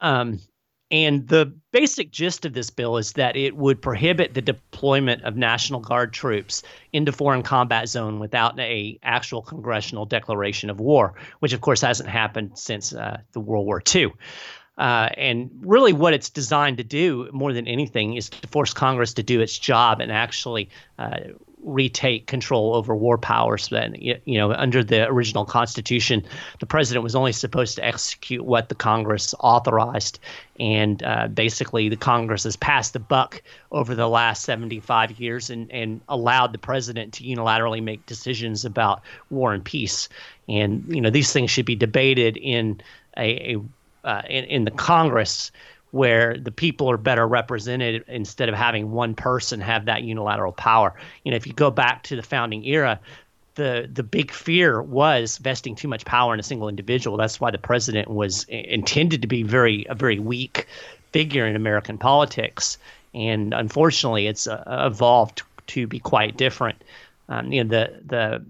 Um, 0.00 0.40
and 0.90 1.28
the 1.28 1.52
basic 1.70 2.10
gist 2.10 2.46
of 2.46 2.54
this 2.54 2.70
bill 2.70 2.96
is 2.96 3.12
that 3.12 3.36
it 3.36 3.56
would 3.56 3.82
prohibit 3.82 4.32
the 4.32 4.40
deployment 4.40 5.22
of 5.24 5.36
National 5.36 5.80
Guard 5.80 6.12
troops 6.12 6.62
into 6.92 7.12
foreign 7.12 7.42
combat 7.42 7.88
zone 7.88 8.18
without 8.18 8.58
a 8.58 8.98
actual 9.02 9.42
congressional 9.42 10.06
declaration 10.06 10.70
of 10.70 10.80
war, 10.80 11.14
which 11.40 11.52
of 11.52 11.60
course 11.60 11.82
hasn't 11.82 12.08
happened 12.08 12.58
since 12.58 12.94
uh, 12.94 13.18
the 13.32 13.40
World 13.40 13.66
War 13.66 13.82
II. 13.94 14.12
Uh, 14.78 15.08
and 15.16 15.50
really, 15.60 15.92
what 15.92 16.14
it's 16.14 16.30
designed 16.30 16.78
to 16.78 16.84
do 16.84 17.28
more 17.32 17.52
than 17.52 17.66
anything 17.66 18.14
is 18.14 18.30
to 18.30 18.48
force 18.48 18.72
Congress 18.72 19.12
to 19.14 19.24
do 19.24 19.40
its 19.40 19.58
job 19.58 20.00
and 20.00 20.12
actually 20.12 20.70
uh, 20.98 21.18
retake 21.62 22.26
control 22.26 22.74
over 22.74 22.94
war 22.94 23.18
powers. 23.18 23.68
Then, 23.68 23.94
you 23.98 24.20
know, 24.26 24.52
under 24.52 24.82
the 24.84 25.06
original 25.06 25.44
Constitution, 25.44 26.24
the 26.60 26.66
president 26.66 27.02
was 27.02 27.14
only 27.14 27.32
supposed 27.32 27.76
to 27.76 27.84
execute 27.84 28.44
what 28.44 28.68
the 28.68 28.74
Congress 28.74 29.34
authorized, 29.40 30.18
and 30.60 31.02
uh, 31.02 31.28
basically, 31.28 31.88
the 31.88 31.96
Congress 31.96 32.44
has 32.44 32.56
passed 32.56 32.92
the 32.92 32.98
buck 32.98 33.42
over 33.70 33.94
the 33.94 34.08
last 34.08 34.44
75 34.44 35.20
years 35.20 35.50
and 35.50 35.70
and 35.70 36.00
allowed 36.08 36.52
the 36.52 36.58
president 36.58 37.14
to 37.14 37.24
unilaterally 37.24 37.82
make 37.82 38.04
decisions 38.06 38.64
about 38.64 39.02
war 39.30 39.52
and 39.52 39.64
peace. 39.64 40.08
And 40.48 40.84
you 40.88 41.00
know, 41.00 41.10
these 41.10 41.32
things 41.32 41.50
should 41.50 41.66
be 41.66 41.76
debated 41.76 42.36
in 42.36 42.80
a, 43.16 43.54
a 43.54 43.60
uh, 44.04 44.22
in, 44.28 44.44
in 44.44 44.64
the 44.64 44.70
Congress 44.70 45.50
where 45.90 46.36
the 46.36 46.52
people 46.52 46.90
are 46.90 46.96
better 46.96 47.26
represented 47.26 48.04
instead 48.08 48.48
of 48.48 48.54
having 48.54 48.92
one 48.92 49.14
person 49.14 49.60
have 49.60 49.86
that 49.86 50.02
unilateral 50.02 50.52
power. 50.52 50.94
You 51.24 51.30
know, 51.30 51.36
if 51.36 51.46
you 51.46 51.52
go 51.52 51.70
back 51.70 52.02
to 52.04 52.16
the 52.16 52.22
founding 52.22 52.64
era, 52.64 53.00
the 53.54 53.88
the 53.92 54.02
big 54.02 54.30
fear 54.30 54.80
was 54.80 55.38
vesting 55.38 55.74
too 55.74 55.88
much 55.88 56.04
power 56.04 56.32
in 56.32 56.40
a 56.40 56.42
single 56.42 56.68
individual. 56.68 57.16
That's 57.16 57.40
why 57.40 57.50
the 57.50 57.58
president 57.58 58.08
was 58.08 58.44
intended 58.48 59.22
to 59.22 59.28
be 59.28 59.42
very 59.42 59.86
a 59.88 59.94
very 59.94 60.18
weak 60.18 60.66
figure 61.12 61.46
in 61.46 61.56
American 61.56 61.98
politics, 61.98 62.78
and 63.14 63.52
unfortunately, 63.52 64.26
it's 64.26 64.46
uh, 64.46 64.62
evolved 64.86 65.42
to 65.68 65.86
be 65.86 65.98
quite 65.98 66.36
different. 66.36 66.82
Um, 67.28 67.52
you 67.52 67.64
know, 67.64 67.70
the 67.70 68.00
the 68.06 68.44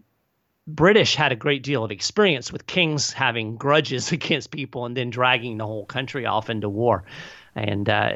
British 0.69 1.15
had 1.15 1.33
a 1.33 1.37
great 1.37 1.63
deal 1.63 1.83
of 1.83 1.91
experience 1.91 2.53
with 2.53 2.67
kings 2.67 3.11
having 3.11 3.57
grudges 3.57 4.13
against 4.13 4.51
people 4.51 4.85
and 4.85 4.97
then 4.97 5.11
dragging 5.11 5.57
the 5.57 5.67
whole 5.67 5.87
country 5.87 6.27
off 6.27 6.51
into 6.51 6.69
war. 6.69 7.05
And 7.55 7.89
uh, 7.89 8.13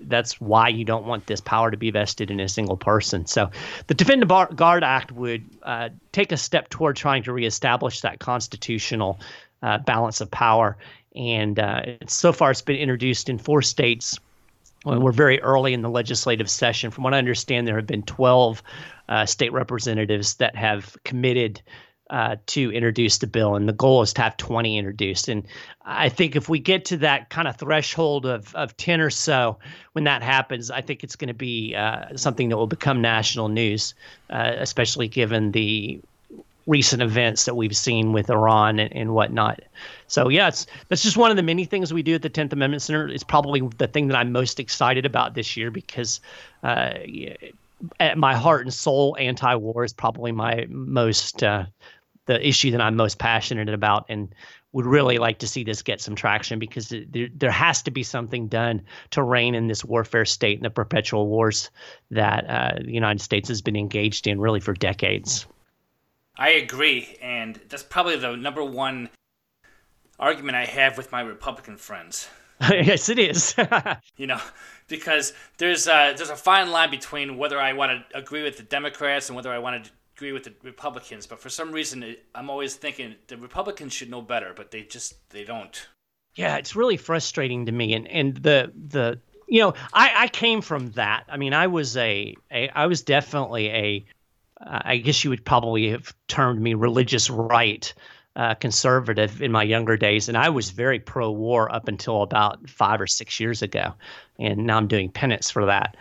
that's 0.00 0.38
why 0.40 0.68
you 0.68 0.84
don't 0.84 1.06
want 1.06 1.26
this 1.26 1.40
power 1.40 1.70
to 1.70 1.76
be 1.78 1.90
vested 1.90 2.30
in 2.30 2.40
a 2.40 2.48
single 2.48 2.76
person. 2.76 3.24
So 3.26 3.50
the 3.86 3.94
Defend 3.94 4.20
the 4.20 4.26
Bar- 4.26 4.52
Guard 4.52 4.84
Act 4.84 5.12
would 5.12 5.44
uh, 5.62 5.88
take 6.12 6.30
a 6.30 6.36
step 6.36 6.68
toward 6.68 6.96
trying 6.96 7.22
to 7.24 7.32
reestablish 7.32 8.02
that 8.02 8.18
constitutional 8.18 9.18
uh, 9.62 9.78
balance 9.78 10.20
of 10.20 10.30
power. 10.30 10.76
And 11.16 11.58
uh, 11.58 11.82
so 12.06 12.32
far, 12.32 12.50
it's 12.50 12.60
been 12.60 12.76
introduced 12.76 13.30
in 13.30 13.38
four 13.38 13.62
states. 13.62 14.18
We're 14.84 15.12
very 15.12 15.40
early 15.40 15.72
in 15.72 15.80
the 15.80 15.88
legislative 15.88 16.50
session. 16.50 16.90
From 16.90 17.04
what 17.04 17.14
I 17.14 17.18
understand, 17.18 17.66
there 17.66 17.76
have 17.76 17.86
been 17.86 18.02
12 18.02 18.62
uh, 19.08 19.24
state 19.24 19.52
representatives 19.52 20.34
that 20.34 20.54
have 20.56 20.94
committed 21.04 21.62
uh, 22.10 22.36
to 22.46 22.70
introduce 22.72 23.18
the 23.18 23.26
bill, 23.26 23.56
and 23.56 23.68
the 23.68 23.72
goal 23.72 24.02
is 24.02 24.12
to 24.12 24.22
have 24.22 24.36
20 24.36 24.76
introduced. 24.76 25.28
And 25.28 25.44
I 25.84 26.08
think 26.08 26.36
if 26.36 26.48
we 26.48 26.58
get 26.58 26.84
to 26.86 26.96
that 26.98 27.30
kind 27.30 27.48
of 27.48 27.56
threshold 27.56 28.26
of, 28.26 28.54
of 28.54 28.76
10 28.76 29.00
or 29.00 29.10
so, 29.10 29.58
when 29.92 30.04
that 30.04 30.22
happens, 30.22 30.70
I 30.70 30.80
think 30.80 31.02
it's 31.02 31.16
going 31.16 31.28
to 31.28 31.34
be 31.34 31.74
uh, 31.74 32.16
something 32.16 32.50
that 32.50 32.56
will 32.56 32.66
become 32.66 33.00
national 33.00 33.48
news, 33.48 33.94
uh, 34.30 34.52
especially 34.56 35.08
given 35.08 35.52
the 35.52 36.00
recent 36.66 37.02
events 37.02 37.44
that 37.44 37.56
we've 37.56 37.76
seen 37.76 38.12
with 38.12 38.30
Iran 38.30 38.78
and, 38.78 38.94
and 38.94 39.14
whatnot. 39.14 39.60
So 40.06 40.28
yeah, 40.28 40.48
it's 40.48 40.66
that's 40.88 41.02
just 41.02 41.16
one 41.16 41.30
of 41.30 41.36
the 41.36 41.42
many 41.42 41.64
things 41.64 41.92
we 41.92 42.02
do 42.02 42.14
at 42.14 42.22
the 42.22 42.30
10th 42.30 42.52
Amendment 42.52 42.82
Center. 42.82 43.08
It's 43.08 43.24
probably 43.24 43.62
the 43.78 43.86
thing 43.86 44.08
that 44.08 44.16
I'm 44.16 44.32
most 44.32 44.60
excited 44.60 45.04
about 45.04 45.34
this 45.34 45.56
year 45.56 45.70
because 45.70 46.20
uh, 46.62 46.94
at 48.00 48.16
my 48.16 48.34
heart 48.34 48.62
and 48.62 48.72
soul, 48.72 49.16
anti-war 49.18 49.84
is 49.84 49.92
probably 49.92 50.32
my 50.32 50.66
most 50.68 51.42
uh, 51.42 51.64
the 52.26 52.46
issue 52.46 52.70
that 52.70 52.80
I'm 52.80 52.96
most 52.96 53.18
passionate 53.18 53.68
about, 53.68 54.06
and 54.08 54.34
would 54.74 54.86
really 54.86 55.18
like 55.18 55.38
to 55.38 55.46
see 55.46 55.62
this 55.62 55.82
get 55.82 56.00
some 56.00 56.16
traction 56.16 56.58
because 56.58 56.88
there, 56.88 57.28
there 57.32 57.50
has 57.50 57.80
to 57.82 57.92
be 57.92 58.02
something 58.02 58.48
done 58.48 58.82
to 59.10 59.22
rein 59.22 59.54
in 59.54 59.68
this 59.68 59.84
warfare 59.84 60.24
state 60.24 60.58
and 60.58 60.64
the 60.64 60.70
perpetual 60.70 61.28
wars 61.28 61.70
that 62.10 62.44
uh, 62.50 62.72
the 62.84 62.92
United 62.92 63.20
States 63.20 63.48
has 63.48 63.62
been 63.62 63.76
engaged 63.76 64.26
in 64.26 64.40
really 64.40 64.58
for 64.58 64.74
decades. 64.74 65.46
I 66.36 66.50
agree, 66.50 67.16
and 67.22 67.60
that's 67.68 67.84
probably 67.84 68.16
the 68.16 68.36
number 68.36 68.64
one 68.64 69.10
argument 70.18 70.56
I 70.56 70.64
have 70.64 70.96
with 70.96 71.12
my 71.12 71.20
Republican 71.20 71.76
friends. 71.76 72.28
yes, 72.70 73.08
it 73.08 73.20
is. 73.20 73.54
you 74.16 74.26
know, 74.26 74.40
because 74.88 75.32
there's 75.58 75.86
a, 75.86 76.14
there's 76.16 76.30
a 76.30 76.36
fine 76.36 76.70
line 76.70 76.90
between 76.90 77.36
whether 77.36 77.60
I 77.60 77.72
want 77.72 77.92
to 77.92 78.18
agree 78.18 78.42
with 78.42 78.56
the 78.56 78.62
Democrats 78.64 79.28
and 79.28 79.36
whether 79.36 79.52
I 79.52 79.58
want 79.58 79.84
to 79.84 79.90
agree 80.24 80.32
with 80.32 80.44
the 80.44 80.54
Republicans. 80.62 81.26
But 81.26 81.40
for 81.40 81.50
some 81.50 81.70
reason, 81.70 82.16
I'm 82.34 82.48
always 82.48 82.74
thinking 82.74 83.14
the 83.26 83.36
Republicans 83.36 83.92
should 83.92 84.10
know 84.10 84.22
better, 84.22 84.52
but 84.56 84.70
they 84.70 84.82
just 84.82 85.28
they 85.30 85.44
don't. 85.44 85.86
Yeah, 86.34 86.56
it's 86.56 86.74
really 86.74 86.96
frustrating 86.96 87.66
to 87.66 87.72
me, 87.72 87.92
and 87.94 88.08
and 88.08 88.36
the 88.36 88.72
the 88.88 89.20
you 89.46 89.60
know 89.60 89.74
I 89.92 90.12
I 90.16 90.28
came 90.28 90.62
from 90.62 90.92
that. 90.92 91.24
I 91.28 91.36
mean, 91.36 91.52
I 91.52 91.66
was 91.66 91.96
a, 91.96 92.34
a 92.50 92.70
I 92.70 92.86
was 92.86 93.02
definitely 93.02 93.68
a 93.68 94.06
I 94.60 94.96
guess 94.96 95.24
you 95.24 95.30
would 95.30 95.44
probably 95.44 95.90
have 95.90 96.14
termed 96.26 96.60
me 96.60 96.72
religious 96.74 97.28
right 97.28 97.92
uh, 98.36 98.54
conservative 98.54 99.42
in 99.42 99.52
my 99.52 99.62
younger 99.62 99.96
days, 99.96 100.28
and 100.28 100.38
I 100.38 100.48
was 100.48 100.70
very 100.70 100.98
pro-war 100.98 101.72
up 101.72 101.86
until 101.86 102.22
about 102.22 102.68
five 102.68 103.00
or 103.00 103.06
six 103.06 103.38
years 103.38 103.62
ago, 103.62 103.94
and 104.38 104.66
now 104.66 104.78
I'm 104.78 104.88
doing 104.88 105.10
penance 105.10 105.50
for 105.50 105.66
that. 105.66 105.96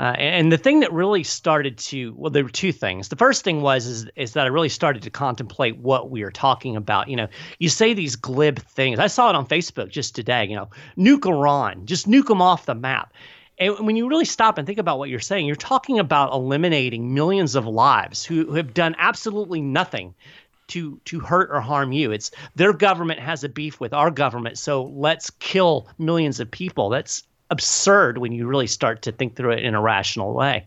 Uh, 0.00 0.14
and 0.18 0.50
the 0.50 0.58
thing 0.58 0.80
that 0.80 0.92
really 0.92 1.22
started 1.22 1.78
to 1.78 2.12
well, 2.16 2.30
there 2.30 2.42
were 2.42 2.50
two 2.50 2.72
things. 2.72 3.08
The 3.08 3.16
first 3.16 3.44
thing 3.44 3.60
was 3.60 3.86
is 3.86 4.06
is 4.16 4.32
that 4.32 4.44
I 4.44 4.48
really 4.48 4.68
started 4.68 5.02
to 5.02 5.10
contemplate 5.10 5.78
what 5.78 6.10
we 6.10 6.22
are 6.22 6.32
talking 6.32 6.74
about. 6.74 7.08
You 7.08 7.16
know, 7.16 7.28
you 7.60 7.68
say 7.68 7.94
these 7.94 8.16
glib 8.16 8.58
things. 8.58 8.98
I 8.98 9.06
saw 9.06 9.30
it 9.30 9.36
on 9.36 9.46
Facebook 9.46 9.90
just 9.90 10.16
today. 10.16 10.46
You 10.46 10.56
know, 10.56 10.70
nuke 10.98 11.26
Iran, 11.26 11.86
just 11.86 12.08
nuke 12.08 12.26
them 12.26 12.42
off 12.42 12.66
the 12.66 12.74
map. 12.74 13.12
And 13.58 13.86
when 13.86 13.94
you 13.94 14.08
really 14.08 14.24
stop 14.24 14.58
and 14.58 14.66
think 14.66 14.80
about 14.80 14.98
what 14.98 15.10
you're 15.10 15.20
saying, 15.20 15.46
you're 15.46 15.54
talking 15.54 16.00
about 16.00 16.32
eliminating 16.32 17.14
millions 17.14 17.54
of 17.54 17.66
lives 17.66 18.24
who, 18.24 18.46
who 18.46 18.54
have 18.54 18.74
done 18.74 18.96
absolutely 18.98 19.60
nothing 19.60 20.12
to 20.66 20.98
to 21.04 21.20
hurt 21.20 21.50
or 21.52 21.60
harm 21.60 21.92
you. 21.92 22.10
It's 22.10 22.32
their 22.56 22.72
government 22.72 23.20
has 23.20 23.44
a 23.44 23.48
beef 23.48 23.78
with 23.78 23.92
our 23.92 24.10
government, 24.10 24.58
so 24.58 24.84
let's 24.84 25.30
kill 25.30 25.86
millions 25.98 26.40
of 26.40 26.50
people. 26.50 26.88
That's 26.88 27.22
absurd 27.50 28.18
when 28.18 28.32
you 28.32 28.46
really 28.46 28.66
start 28.66 29.02
to 29.02 29.12
think 29.12 29.36
through 29.36 29.52
it 29.52 29.64
in 29.64 29.74
a 29.74 29.80
rational 29.80 30.32
way. 30.34 30.66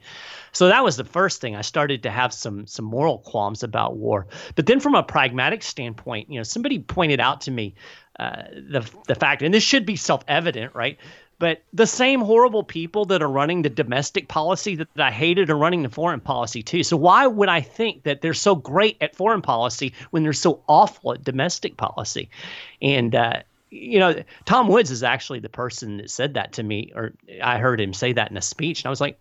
So 0.51 0.67
that 0.67 0.83
was 0.83 0.97
the 0.97 1.03
first 1.03 1.41
thing. 1.41 1.55
I 1.55 1.61
started 1.61 2.03
to 2.03 2.09
have 2.09 2.33
some 2.33 2.65
some 2.65 2.85
moral 2.85 3.19
qualms 3.19 3.63
about 3.63 3.97
war. 3.97 4.27
But 4.55 4.65
then 4.65 4.79
from 4.79 4.95
a 4.95 5.03
pragmatic 5.03 5.61
standpoint, 5.63 6.31
you 6.31 6.39
know, 6.39 6.43
somebody 6.43 6.79
pointed 6.79 7.19
out 7.19 7.41
to 7.41 7.51
me 7.51 7.75
uh, 8.19 8.43
the 8.51 8.89
the 9.07 9.15
fact, 9.15 9.41
and 9.41 9.53
this 9.53 9.63
should 9.63 9.85
be 9.85 9.95
self 9.95 10.23
evident, 10.27 10.73
right? 10.73 10.97
But 11.39 11.61
the 11.71 11.85
same 11.85 12.21
horrible 12.21 12.63
people 12.63 13.05
that 13.05 13.21
are 13.21 13.29
running 13.29 13.61
the 13.61 13.69
domestic 13.69 14.27
policy 14.27 14.75
that, 14.75 14.91
that, 14.95 15.07
I 15.07 15.11
hated 15.11 15.51
are 15.51 15.57
running 15.57 15.83
the 15.83 15.89
foreign 15.89 16.19
policy 16.19 16.63
too. 16.63 16.81
So 16.81 16.97
why 16.97 17.27
would 17.27 17.49
I 17.49 17.61
think 17.61 18.03
that 18.03 18.21
they're 18.21 18.33
so 18.33 18.55
great 18.55 18.97
at 19.01 19.15
foreign 19.15 19.43
policy 19.43 19.93
when 20.09 20.23
they're 20.23 20.33
so 20.33 20.63
awful 20.67 21.13
at 21.13 21.23
domestic 21.23 21.77
policy? 21.77 22.29
And 22.81 23.13
uh, 23.13 23.43
you 23.69 23.99
know, 23.99 24.23
Tom 24.45 24.67
Woods 24.67 24.91
is 24.91 25.03
actually 25.03 25.39
the 25.39 25.49
person 25.49 25.97
that 25.97 26.09
said 26.09 26.35
that 26.35 26.53
to 26.53 26.63
me, 26.63 26.91
or 26.95 27.13
I 27.41 27.57
heard 27.57 27.81
him 27.81 27.93
say 27.93 28.13
that 28.13 28.31
in 28.31 28.37
a 28.37 28.41
speech, 28.41 28.81
and 28.81 28.87
I 28.87 28.89
was 28.89 29.01
like, 29.01 29.19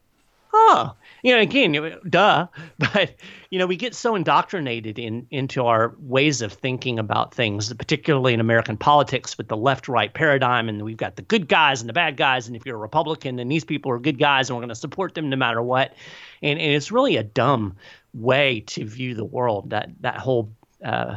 oh, 0.52 0.94
you 1.22 1.34
know, 1.34 1.40
again, 1.40 1.98
duh. 2.08 2.46
But 2.78 3.14
you 3.50 3.58
know, 3.58 3.66
we 3.66 3.76
get 3.76 3.94
so 3.94 4.14
indoctrinated 4.14 4.98
in 4.98 5.26
into 5.30 5.64
our 5.66 5.94
ways 5.98 6.42
of 6.42 6.52
thinking 6.52 6.98
about 6.98 7.34
things, 7.34 7.72
particularly 7.72 8.34
in 8.34 8.40
American 8.40 8.76
politics 8.76 9.36
with 9.36 9.48
the 9.48 9.56
left-right 9.56 10.14
paradigm, 10.14 10.68
and 10.68 10.82
we've 10.82 10.96
got 10.96 11.16
the 11.16 11.22
good 11.22 11.48
guys 11.48 11.80
and 11.80 11.88
the 11.88 11.94
bad 11.94 12.16
guys, 12.16 12.46
and 12.46 12.56
if 12.56 12.64
you're 12.64 12.76
a 12.76 12.80
Republican, 12.80 13.36
then 13.36 13.48
these 13.48 13.64
people 13.64 13.90
are 13.92 13.98
good 13.98 14.18
guys, 14.18 14.48
and 14.48 14.56
we're 14.56 14.62
going 14.62 14.68
to 14.68 14.74
support 14.74 15.14
them 15.14 15.30
no 15.30 15.36
matter 15.36 15.62
what. 15.62 15.94
And 16.42 16.58
and 16.58 16.72
it's 16.72 16.92
really 16.92 17.16
a 17.16 17.22
dumb 17.22 17.76
way 18.14 18.60
to 18.68 18.84
view 18.84 19.14
the 19.14 19.24
world. 19.24 19.70
That 19.70 19.90
that 20.00 20.18
whole 20.18 20.52
uh, 20.84 21.16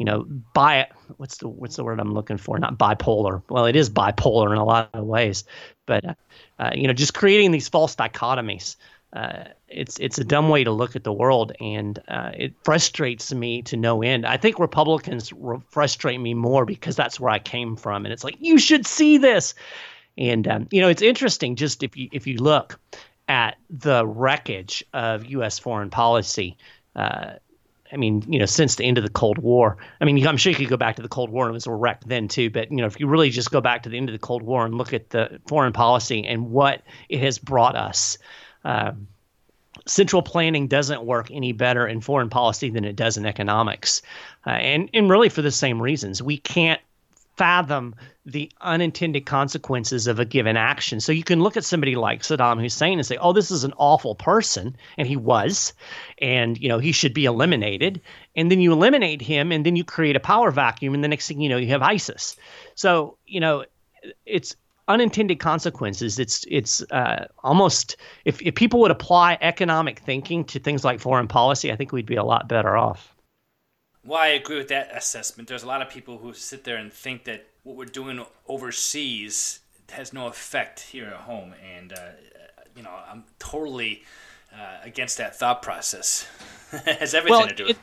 you 0.00 0.06
know, 0.06 0.24
bi 0.54 0.88
what's 1.18 1.36
the 1.36 1.48
what's 1.48 1.76
the 1.76 1.84
word 1.84 2.00
I'm 2.00 2.14
looking 2.14 2.38
for? 2.38 2.58
Not 2.58 2.78
bipolar. 2.78 3.42
Well, 3.50 3.66
it 3.66 3.76
is 3.76 3.90
bipolar 3.90 4.50
in 4.50 4.56
a 4.56 4.64
lot 4.64 4.88
of 4.94 5.04
ways, 5.04 5.44
but 5.84 6.16
uh, 6.58 6.70
you 6.74 6.86
know, 6.86 6.94
just 6.94 7.12
creating 7.12 7.50
these 7.50 7.68
false 7.68 7.94
dichotomies. 7.94 8.76
Uh, 9.12 9.44
it's 9.68 10.00
it's 10.00 10.16
a 10.16 10.24
dumb 10.24 10.48
way 10.48 10.64
to 10.64 10.70
look 10.70 10.96
at 10.96 11.04
the 11.04 11.12
world, 11.12 11.52
and 11.60 11.98
uh, 12.08 12.30
it 12.34 12.54
frustrates 12.64 13.34
me 13.34 13.60
to 13.60 13.76
no 13.76 14.02
end. 14.02 14.24
I 14.24 14.38
think 14.38 14.58
Republicans 14.58 15.34
re- 15.34 15.58
frustrate 15.68 16.18
me 16.18 16.32
more 16.32 16.64
because 16.64 16.96
that's 16.96 17.20
where 17.20 17.30
I 17.30 17.38
came 17.38 17.76
from, 17.76 18.06
and 18.06 18.12
it's 18.12 18.24
like 18.24 18.36
you 18.40 18.58
should 18.58 18.86
see 18.86 19.18
this. 19.18 19.52
And 20.16 20.48
um, 20.48 20.66
you 20.70 20.80
know, 20.80 20.88
it's 20.88 21.02
interesting. 21.02 21.56
Just 21.56 21.82
if 21.82 21.94
you 21.94 22.08
if 22.10 22.26
you 22.26 22.38
look 22.38 22.80
at 23.28 23.58
the 23.68 24.06
wreckage 24.06 24.82
of 24.94 25.26
U.S. 25.26 25.58
foreign 25.58 25.90
policy. 25.90 26.56
I 27.92 27.96
mean, 27.96 28.22
you 28.28 28.38
know, 28.38 28.46
since 28.46 28.76
the 28.76 28.84
end 28.84 28.98
of 28.98 29.04
the 29.04 29.10
Cold 29.10 29.38
War. 29.38 29.76
I 30.00 30.04
mean, 30.04 30.24
I'm 30.26 30.36
sure 30.36 30.50
you 30.50 30.58
could 30.58 30.68
go 30.68 30.76
back 30.76 30.96
to 30.96 31.02
the 31.02 31.08
Cold 31.08 31.30
War 31.30 31.46
and 31.46 31.52
it 31.52 31.54
was 31.54 31.66
a 31.66 31.72
wreck 31.72 32.02
then 32.06 32.28
too. 32.28 32.50
But 32.50 32.70
you 32.70 32.78
know, 32.78 32.86
if 32.86 33.00
you 33.00 33.06
really 33.06 33.30
just 33.30 33.50
go 33.50 33.60
back 33.60 33.82
to 33.82 33.88
the 33.88 33.96
end 33.96 34.08
of 34.08 34.12
the 34.12 34.18
Cold 34.18 34.42
War 34.42 34.64
and 34.64 34.74
look 34.74 34.92
at 34.92 35.10
the 35.10 35.40
foreign 35.46 35.72
policy 35.72 36.24
and 36.24 36.50
what 36.50 36.82
it 37.08 37.20
has 37.20 37.38
brought 37.38 37.76
us, 37.76 38.18
um, 38.64 39.08
central 39.86 40.22
planning 40.22 40.68
doesn't 40.68 41.04
work 41.04 41.30
any 41.30 41.52
better 41.52 41.86
in 41.86 42.00
foreign 42.00 42.30
policy 42.30 42.70
than 42.70 42.84
it 42.84 42.96
does 42.96 43.16
in 43.16 43.26
economics, 43.26 44.02
uh, 44.46 44.50
and 44.50 44.90
and 44.94 45.10
really 45.10 45.28
for 45.28 45.42
the 45.42 45.50
same 45.50 45.80
reasons. 45.80 46.22
We 46.22 46.36
can't 46.36 46.80
fathom 47.36 47.94
the 48.26 48.50
unintended 48.60 49.26
consequences 49.26 50.06
of 50.06 50.18
a 50.18 50.24
given 50.24 50.56
action. 50.56 51.00
So 51.00 51.10
you 51.10 51.24
can 51.24 51.42
look 51.42 51.56
at 51.56 51.64
somebody 51.64 51.96
like 51.96 52.22
Saddam 52.22 52.60
Hussein 52.60 52.98
and 52.98 53.06
say, 53.06 53.16
"Oh, 53.16 53.32
this 53.32 53.50
is 53.50 53.64
an 53.64 53.72
awful 53.76 54.14
person," 54.14 54.76
and 54.98 55.08
he 55.08 55.16
was, 55.16 55.72
and 56.20 56.58
you 56.58 56.68
know 56.68 56.78
he 56.78 56.92
should 56.92 57.14
be 57.14 57.24
eliminated. 57.24 58.00
And 58.36 58.50
then 58.50 58.60
you 58.60 58.72
eliminate 58.72 59.22
him, 59.22 59.52
and 59.52 59.64
then 59.64 59.76
you 59.76 59.84
create 59.84 60.16
a 60.16 60.20
power 60.20 60.50
vacuum, 60.50 60.94
and 60.94 61.02
the 61.02 61.08
next 61.08 61.28
thing 61.28 61.40
you 61.40 61.48
know, 61.48 61.56
you 61.56 61.68
have 61.68 61.82
ISIS. 61.82 62.36
So 62.74 63.16
you 63.26 63.40
know, 63.40 63.64
it's 64.26 64.54
unintended 64.90 65.38
consequences. 65.38 66.18
It's 66.18 66.44
it's 66.48 66.82
uh, 66.90 67.26
almost 67.42 67.96
if 68.24 68.42
if 68.42 68.54
people 68.54 68.80
would 68.80 68.90
apply 68.90 69.38
economic 69.40 70.00
thinking 70.00 70.44
to 70.46 70.58
things 70.58 70.84
like 70.84 71.00
foreign 71.00 71.28
policy, 71.28 71.72
I 71.72 71.76
think 71.76 71.92
we'd 71.92 72.06
be 72.06 72.16
a 72.16 72.24
lot 72.24 72.48
better 72.48 72.76
off. 72.76 73.14
Well, 74.04 74.18
I 74.18 74.28
agree 74.28 74.56
with 74.56 74.68
that 74.68 74.96
assessment. 74.96 75.48
There's 75.48 75.62
a 75.62 75.66
lot 75.66 75.82
of 75.82 75.90
people 75.90 76.18
who 76.18 76.32
sit 76.32 76.64
there 76.64 76.76
and 76.76 76.92
think 76.92 77.24
that 77.24 77.46
what 77.62 77.76
we're 77.76 77.84
doing 77.84 78.24
overseas 78.48 79.60
has 79.90 80.12
no 80.12 80.26
effect 80.26 80.80
here 80.80 81.06
at 81.06 81.16
home, 81.16 81.54
and 81.76 81.92
uh, 81.92 82.10
you 82.76 82.82
know 82.82 82.94
I'm 83.08 83.24
totally 83.38 84.02
uh, 84.54 84.78
against 84.82 85.18
that 85.18 85.36
thought 85.36 85.62
process. 85.62 86.26
it 86.72 86.98
has 87.00 87.14
everything 87.14 87.38
well, 87.38 87.48
to 87.48 87.54
do 87.54 87.64
it, 87.64 87.68
with. 87.68 87.78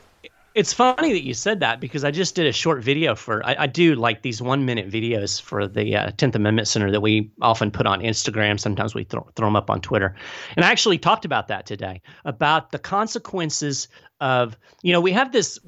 It's 0.54 0.72
funny 0.72 1.12
that 1.12 1.22
you 1.22 1.34
said 1.34 1.60
that 1.60 1.78
because 1.78 2.02
I 2.02 2.10
just 2.10 2.34
did 2.34 2.46
a 2.46 2.52
short 2.52 2.82
video 2.82 3.14
for 3.14 3.46
I, 3.46 3.54
I 3.60 3.66
do 3.68 3.94
like 3.94 4.22
these 4.22 4.42
one 4.42 4.64
minute 4.64 4.90
videos 4.90 5.40
for 5.40 5.68
the 5.68 5.94
uh, 5.94 6.10
Tenth 6.16 6.34
Amendment 6.34 6.66
Center 6.66 6.90
that 6.90 7.00
we 7.00 7.30
often 7.40 7.70
put 7.70 7.86
on 7.86 8.00
Instagram. 8.00 8.58
Sometimes 8.58 8.92
we 8.92 9.04
throw, 9.04 9.28
throw 9.36 9.46
them 9.46 9.54
up 9.54 9.70
on 9.70 9.80
Twitter, 9.80 10.16
and 10.56 10.64
I 10.64 10.72
actually 10.72 10.98
talked 10.98 11.24
about 11.24 11.46
that 11.48 11.64
today 11.64 12.02
about 12.24 12.72
the 12.72 12.78
consequences 12.78 13.86
of 14.20 14.58
you 14.82 14.92
know 14.92 15.00
we 15.00 15.12
have 15.12 15.30
this 15.30 15.60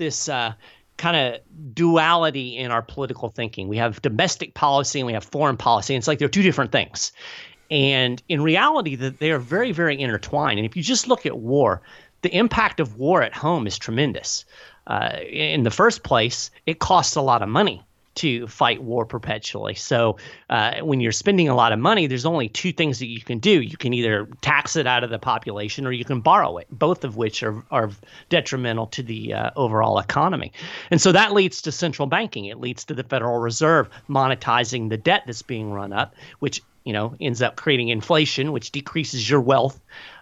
this 0.00 0.28
uh, 0.28 0.54
kind 0.96 1.16
of 1.16 1.40
duality 1.72 2.56
in 2.56 2.72
our 2.72 2.82
political 2.82 3.28
thinking. 3.28 3.68
We 3.68 3.76
have 3.76 4.02
domestic 4.02 4.54
policy 4.54 4.98
and 4.98 5.06
we 5.06 5.12
have 5.12 5.22
foreign 5.22 5.56
policy. 5.56 5.94
And 5.94 6.00
it's 6.00 6.08
like 6.08 6.18
they're 6.18 6.28
two 6.28 6.42
different 6.42 6.72
things. 6.72 7.12
And 7.70 8.20
in 8.28 8.42
reality, 8.42 8.96
that 8.96 9.20
they 9.20 9.30
are 9.30 9.38
very, 9.38 9.70
very 9.70 10.00
intertwined. 10.00 10.58
And 10.58 10.66
if 10.66 10.76
you 10.76 10.82
just 10.82 11.06
look 11.06 11.24
at 11.24 11.38
war, 11.38 11.82
the 12.22 12.36
impact 12.36 12.80
of 12.80 12.96
war 12.96 13.22
at 13.22 13.32
home 13.32 13.68
is 13.68 13.78
tremendous. 13.78 14.44
Uh, 14.88 15.18
in 15.30 15.62
the 15.62 15.70
first 15.70 16.02
place, 16.02 16.50
it 16.66 16.80
costs 16.80 17.14
a 17.14 17.22
lot 17.22 17.42
of 17.42 17.48
money 17.48 17.82
to 18.20 18.46
fight 18.46 18.82
war 18.82 19.06
perpetually. 19.06 19.74
So 19.74 20.18
uh, 20.50 20.80
when 20.80 21.00
you're 21.00 21.10
spending 21.10 21.48
a 21.48 21.54
lot 21.54 21.72
of 21.72 21.78
money, 21.78 22.06
there's 22.06 22.26
only 22.26 22.50
two 22.50 22.70
things 22.70 22.98
that 22.98 23.06
you 23.06 23.22
can 23.22 23.38
do. 23.38 23.62
You 23.62 23.78
can 23.78 23.94
either 23.94 24.28
tax 24.42 24.76
it 24.76 24.86
out 24.86 25.04
of 25.04 25.08
the 25.08 25.18
population 25.18 25.86
or 25.86 25.92
you 25.92 26.04
can 26.04 26.20
borrow 26.20 26.58
it, 26.58 26.66
both 26.70 27.04
of 27.04 27.16
which 27.16 27.42
are, 27.42 27.64
are 27.70 27.90
detrimental 28.28 28.88
to 28.88 29.02
the 29.02 29.32
uh, 29.32 29.50
overall 29.56 29.98
economy. 29.98 30.52
And 30.90 31.00
so 31.00 31.12
that 31.12 31.32
leads 31.32 31.62
to 31.62 31.72
central 31.72 32.06
banking. 32.06 32.44
It 32.44 32.60
leads 32.60 32.84
to 32.84 32.94
the 32.94 33.04
Federal 33.04 33.38
Reserve 33.38 33.88
monetizing 34.08 34.90
the 34.90 34.98
debt 34.98 35.22
that's 35.24 35.40
being 35.40 35.72
run 35.72 35.94
up, 35.94 36.14
which 36.40 36.60
you 36.84 36.92
know 36.92 37.14
ends 37.20 37.40
up 37.40 37.56
creating 37.56 37.88
inflation, 37.88 38.52
which 38.52 38.70
decreases 38.70 39.28
your 39.28 39.40
wealth. 39.40 39.80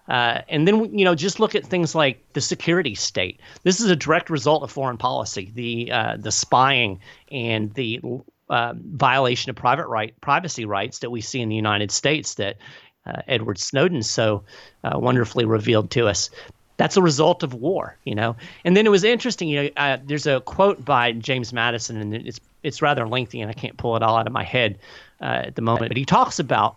Uh, 0.08 0.40
and 0.48 0.66
then 0.66 0.96
you 0.98 1.04
know 1.04 1.14
just 1.14 1.38
look 1.38 1.54
at 1.54 1.64
things 1.64 1.94
like 1.94 2.22
the 2.32 2.40
security 2.40 2.94
state. 2.94 3.40
This 3.62 3.80
is 3.80 3.90
a 3.90 3.96
direct 3.96 4.30
result 4.30 4.62
of 4.62 4.70
foreign 4.70 4.96
policy, 4.96 5.52
the 5.54 5.92
uh, 5.92 6.16
the 6.18 6.32
spying 6.32 7.00
and 7.30 7.72
the 7.74 8.00
uh, 8.48 8.74
violation 8.76 9.50
of 9.50 9.56
private 9.56 9.86
right 9.86 10.18
privacy 10.20 10.64
rights 10.64 11.00
that 11.00 11.10
we 11.10 11.20
see 11.20 11.40
in 11.40 11.50
the 11.50 11.56
United 11.56 11.90
States 11.90 12.34
that 12.34 12.56
uh, 13.06 13.20
Edward 13.28 13.58
Snowden 13.58 14.02
so 14.02 14.44
uh, 14.84 14.98
wonderfully 14.98 15.44
revealed 15.44 15.90
to 15.92 16.08
us. 16.08 16.30
That's 16.78 16.96
a 16.96 17.02
result 17.02 17.42
of 17.42 17.54
war, 17.54 17.96
you 18.04 18.14
know. 18.14 18.36
And 18.64 18.76
then 18.76 18.86
it 18.86 18.90
was 18.90 19.04
interesting, 19.04 19.48
you 19.48 19.64
know. 19.64 19.70
Uh, 19.76 19.98
there's 20.06 20.26
a 20.26 20.40
quote 20.40 20.82
by 20.84 21.12
James 21.12 21.52
Madison, 21.52 21.98
and 21.98 22.14
it's 22.14 22.40
it's 22.62 22.80
rather 22.80 23.06
lengthy, 23.06 23.42
and 23.42 23.50
I 23.50 23.54
can't 23.54 23.76
pull 23.76 23.94
it 23.96 24.02
all 24.02 24.16
out 24.16 24.26
of 24.26 24.32
my 24.32 24.44
head 24.44 24.78
at 25.20 25.54
the 25.54 25.62
moment. 25.62 25.90
But 25.90 25.98
he 25.98 26.06
talks 26.06 26.38
about 26.38 26.76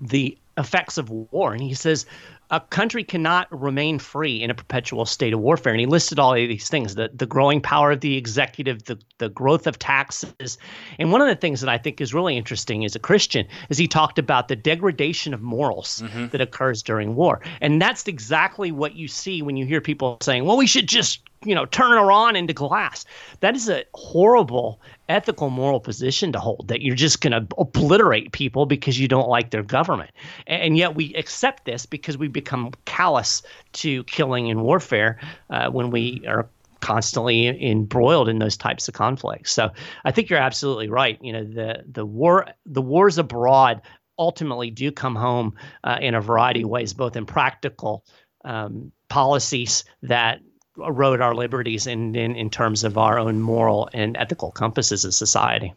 the 0.00 0.36
effects 0.56 0.98
of 0.98 1.10
war, 1.10 1.52
and 1.52 1.62
he 1.62 1.74
says 1.74 2.06
a 2.54 2.60
country 2.60 3.02
cannot 3.02 3.48
remain 3.50 3.98
free 3.98 4.40
in 4.40 4.48
a 4.48 4.54
perpetual 4.54 5.04
state 5.04 5.32
of 5.32 5.40
warfare. 5.40 5.72
And 5.72 5.80
he 5.80 5.86
listed 5.86 6.20
all 6.20 6.32
of 6.32 6.36
these 6.36 6.68
things 6.68 6.94
the, 6.94 7.10
the 7.12 7.26
growing 7.26 7.60
power 7.60 7.90
of 7.90 8.00
the 8.00 8.16
executive, 8.16 8.84
the, 8.84 8.96
the 9.18 9.28
growth 9.28 9.66
of 9.66 9.78
taxes. 9.78 10.56
And 10.98 11.10
one 11.10 11.20
of 11.20 11.26
the 11.26 11.34
things 11.34 11.60
that 11.60 11.68
I 11.68 11.78
think 11.78 12.00
is 12.00 12.14
really 12.14 12.36
interesting 12.36 12.84
as 12.84 12.94
a 12.94 13.00
Christian 13.00 13.46
is 13.70 13.78
he 13.78 13.88
talked 13.88 14.20
about 14.20 14.46
the 14.46 14.54
degradation 14.54 15.34
of 15.34 15.42
morals 15.42 16.02
mm-hmm. 16.04 16.28
that 16.28 16.40
occurs 16.40 16.80
during 16.82 17.16
war. 17.16 17.40
And 17.60 17.82
that's 17.82 18.06
exactly 18.06 18.70
what 18.70 18.94
you 18.94 19.08
see 19.08 19.42
when 19.42 19.56
you 19.56 19.66
hear 19.66 19.80
people 19.80 20.18
saying, 20.22 20.44
well, 20.44 20.56
we 20.56 20.68
should 20.68 20.88
just 20.88 21.20
you 21.44 21.54
know 21.54 21.66
turn 21.66 21.92
Iran 21.92 22.36
into 22.36 22.52
glass. 22.52 23.04
That 23.40 23.54
is 23.54 23.68
a 23.68 23.84
horrible 23.94 24.80
ethical 25.08 25.50
moral 25.50 25.80
position 25.80 26.32
to 26.32 26.40
hold 26.40 26.68
that 26.68 26.80
you're 26.80 26.94
just 26.94 27.20
going 27.20 27.32
to 27.32 27.46
obliterate 27.58 28.32
people 28.32 28.66
because 28.66 28.98
you 28.98 29.08
don't 29.08 29.28
like 29.28 29.50
their 29.50 29.62
government. 29.62 30.10
And 30.46 30.76
yet 30.76 30.94
we 30.94 31.14
accept 31.14 31.64
this 31.64 31.84
because 31.86 32.16
we 32.16 32.28
become 32.28 32.72
callous 32.86 33.42
to 33.74 34.04
killing 34.04 34.50
and 34.50 34.62
warfare 34.62 35.20
uh, 35.50 35.70
when 35.70 35.90
we 35.90 36.24
are 36.26 36.48
constantly 36.80 37.46
embroiled 37.46 38.28
in 38.28 38.38
those 38.38 38.56
types 38.56 38.88
of 38.88 38.94
conflicts. 38.94 39.50
So 39.52 39.70
I 40.04 40.10
think 40.10 40.28
you're 40.28 40.38
absolutely 40.38 40.88
right. 40.88 41.18
You 41.22 41.32
know, 41.32 41.44
the 41.44 41.84
the 41.90 42.04
war 42.04 42.46
the 42.66 42.82
wars 42.82 43.18
abroad 43.18 43.80
ultimately 44.18 44.70
do 44.70 44.92
come 44.92 45.16
home 45.16 45.54
uh, 45.82 45.98
in 46.00 46.14
a 46.14 46.20
variety 46.20 46.62
of 46.62 46.68
ways, 46.68 46.92
both 46.92 47.16
in 47.16 47.26
practical 47.26 48.04
um, 48.44 48.92
policies 49.08 49.84
that 50.02 50.40
erode 50.78 51.20
our 51.20 51.34
liberties 51.34 51.86
in, 51.86 52.14
in, 52.16 52.34
in 52.36 52.50
terms 52.50 52.84
of 52.84 52.98
our 52.98 53.18
own 53.18 53.40
moral 53.40 53.88
and 53.92 54.16
ethical 54.16 54.50
compasses 54.50 55.04
as 55.04 55.16
society. 55.16 55.72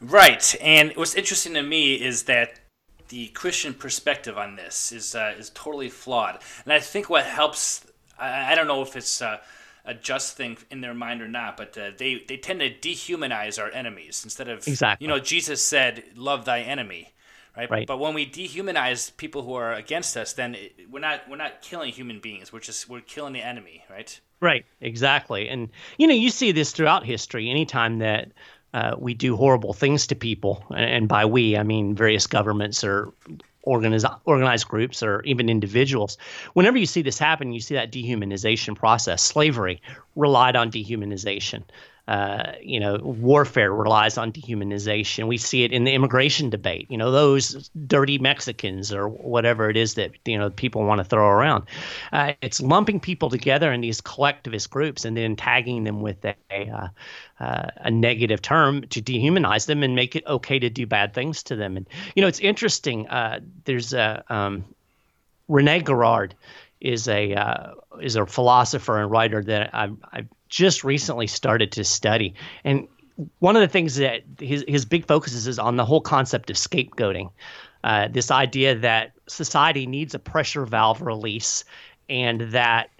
Right. 0.00 0.54
And 0.60 0.92
what's 0.96 1.14
interesting 1.14 1.54
to 1.54 1.62
me 1.62 1.94
is 1.94 2.24
that 2.24 2.60
the 3.08 3.28
Christian 3.28 3.74
perspective 3.74 4.38
on 4.38 4.56
this 4.56 4.90
is 4.90 5.14
uh, 5.14 5.34
is 5.38 5.50
totally 5.50 5.90
flawed. 5.90 6.40
And 6.64 6.72
I 6.72 6.80
think 6.80 7.10
what 7.10 7.24
helps, 7.24 7.84
I, 8.18 8.52
I 8.52 8.54
don't 8.54 8.66
know 8.66 8.82
if 8.82 8.96
it's 8.96 9.20
uh, 9.20 9.38
a 9.84 9.94
just 9.94 10.36
thing 10.36 10.56
in 10.70 10.80
their 10.80 10.94
mind 10.94 11.20
or 11.20 11.28
not, 11.28 11.56
but 11.56 11.76
uh, 11.76 11.90
they, 11.96 12.24
they 12.26 12.36
tend 12.36 12.60
to 12.60 12.70
dehumanize 12.70 13.60
our 13.60 13.70
enemies 13.70 14.22
instead 14.24 14.48
of, 14.48 14.66
exactly. 14.66 15.04
you 15.04 15.08
know, 15.08 15.18
Jesus 15.18 15.62
said, 15.62 16.04
love 16.16 16.44
thy 16.44 16.60
enemy 16.60 17.12
right? 17.56 17.70
right? 17.70 17.86
But 17.86 17.98
when 17.98 18.14
we 18.14 18.26
dehumanize 18.26 19.16
people 19.16 19.42
who 19.42 19.54
are 19.54 19.72
against 19.72 20.16
us, 20.16 20.32
then 20.32 20.54
it, 20.54 20.72
we're 20.90 21.00
not 21.00 21.28
we're 21.28 21.36
not 21.36 21.62
killing 21.62 21.92
human 21.92 22.20
beings. 22.20 22.52
We're 22.52 22.60
just 22.60 22.88
we're 22.88 23.00
killing 23.00 23.32
the 23.32 23.42
enemy, 23.42 23.84
right? 23.90 24.18
Right, 24.40 24.64
exactly. 24.80 25.48
And 25.48 25.68
you 25.98 26.06
know, 26.06 26.14
you 26.14 26.30
see 26.30 26.52
this 26.52 26.72
throughout 26.72 27.04
history. 27.04 27.48
Anytime 27.48 27.98
that 27.98 28.32
uh, 28.74 28.96
we 28.98 29.14
do 29.14 29.36
horrible 29.36 29.72
things 29.72 30.06
to 30.08 30.14
people, 30.14 30.64
and 30.74 31.08
by 31.08 31.24
we 31.24 31.56
I 31.56 31.62
mean 31.62 31.94
various 31.94 32.26
governments 32.26 32.82
or 32.82 33.12
organized 33.62 34.06
organized 34.24 34.68
groups 34.68 35.02
or 35.02 35.22
even 35.22 35.48
individuals. 35.48 36.18
Whenever 36.54 36.78
you 36.78 36.86
see 36.86 37.02
this 37.02 37.18
happen, 37.18 37.52
you 37.52 37.60
see 37.60 37.74
that 37.74 37.92
dehumanization 37.92 38.76
process. 38.76 39.22
Slavery 39.22 39.80
relied 40.16 40.56
on 40.56 40.70
dehumanization 40.70 41.62
uh, 42.12 42.52
you 42.60 42.78
know, 42.78 42.98
warfare 42.98 43.72
relies 43.72 44.18
on 44.18 44.30
dehumanization. 44.30 45.28
We 45.28 45.38
see 45.38 45.64
it 45.64 45.72
in 45.72 45.84
the 45.84 45.94
immigration 45.94 46.50
debate. 46.50 46.86
You 46.90 46.98
know, 46.98 47.10
those 47.10 47.70
dirty 47.86 48.18
Mexicans 48.18 48.92
or 48.92 49.08
whatever 49.08 49.70
it 49.70 49.78
is 49.78 49.94
that 49.94 50.10
you 50.26 50.36
know 50.36 50.50
people 50.50 50.84
want 50.84 50.98
to 50.98 51.04
throw 51.04 51.26
around. 51.26 51.64
Uh, 52.12 52.34
it's 52.42 52.60
lumping 52.60 53.00
people 53.00 53.30
together 53.30 53.72
in 53.72 53.80
these 53.80 54.02
collectivist 54.02 54.68
groups 54.68 55.06
and 55.06 55.16
then 55.16 55.36
tagging 55.36 55.84
them 55.84 56.02
with 56.02 56.22
a 56.22 56.34
uh, 56.50 56.88
uh, 57.40 57.70
a 57.78 57.90
negative 57.90 58.42
term 58.42 58.82
to 58.88 59.00
dehumanize 59.00 59.64
them 59.64 59.82
and 59.82 59.96
make 59.96 60.14
it 60.14 60.26
okay 60.26 60.58
to 60.58 60.68
do 60.68 60.86
bad 60.86 61.14
things 61.14 61.42
to 61.44 61.56
them. 61.56 61.78
And 61.78 61.86
you 62.14 62.20
know, 62.20 62.28
it's 62.28 62.40
interesting. 62.40 63.08
Uh, 63.08 63.40
there's 63.64 63.94
a 63.94 64.22
um, 64.28 64.66
Rene 65.48 65.80
Girard 65.80 66.34
is 66.82 67.08
a 67.08 67.32
uh, 67.32 67.72
is 68.02 68.16
a 68.16 68.26
philosopher 68.26 69.00
and 69.00 69.10
writer 69.10 69.42
that 69.44 69.74
I, 69.74 69.88
I 70.12 70.26
just 70.52 70.84
recently 70.84 71.26
started 71.26 71.72
to 71.72 71.82
study. 71.82 72.34
And 72.62 72.86
one 73.38 73.56
of 73.56 73.62
the 73.62 73.68
things 73.68 73.96
that 73.96 74.22
his, 74.38 74.64
his 74.68 74.84
big 74.84 75.06
focus 75.06 75.32
is, 75.32 75.46
is 75.46 75.58
on 75.58 75.76
the 75.76 75.84
whole 75.84 76.02
concept 76.02 76.50
of 76.50 76.56
scapegoating. 76.56 77.30
Uh, 77.82 78.08
this 78.08 78.30
idea 78.30 78.74
that 78.76 79.12
society 79.26 79.86
needs 79.86 80.14
a 80.14 80.18
pressure 80.18 80.66
valve 80.66 81.00
release 81.00 81.64
and 82.08 82.42
that 82.52 82.90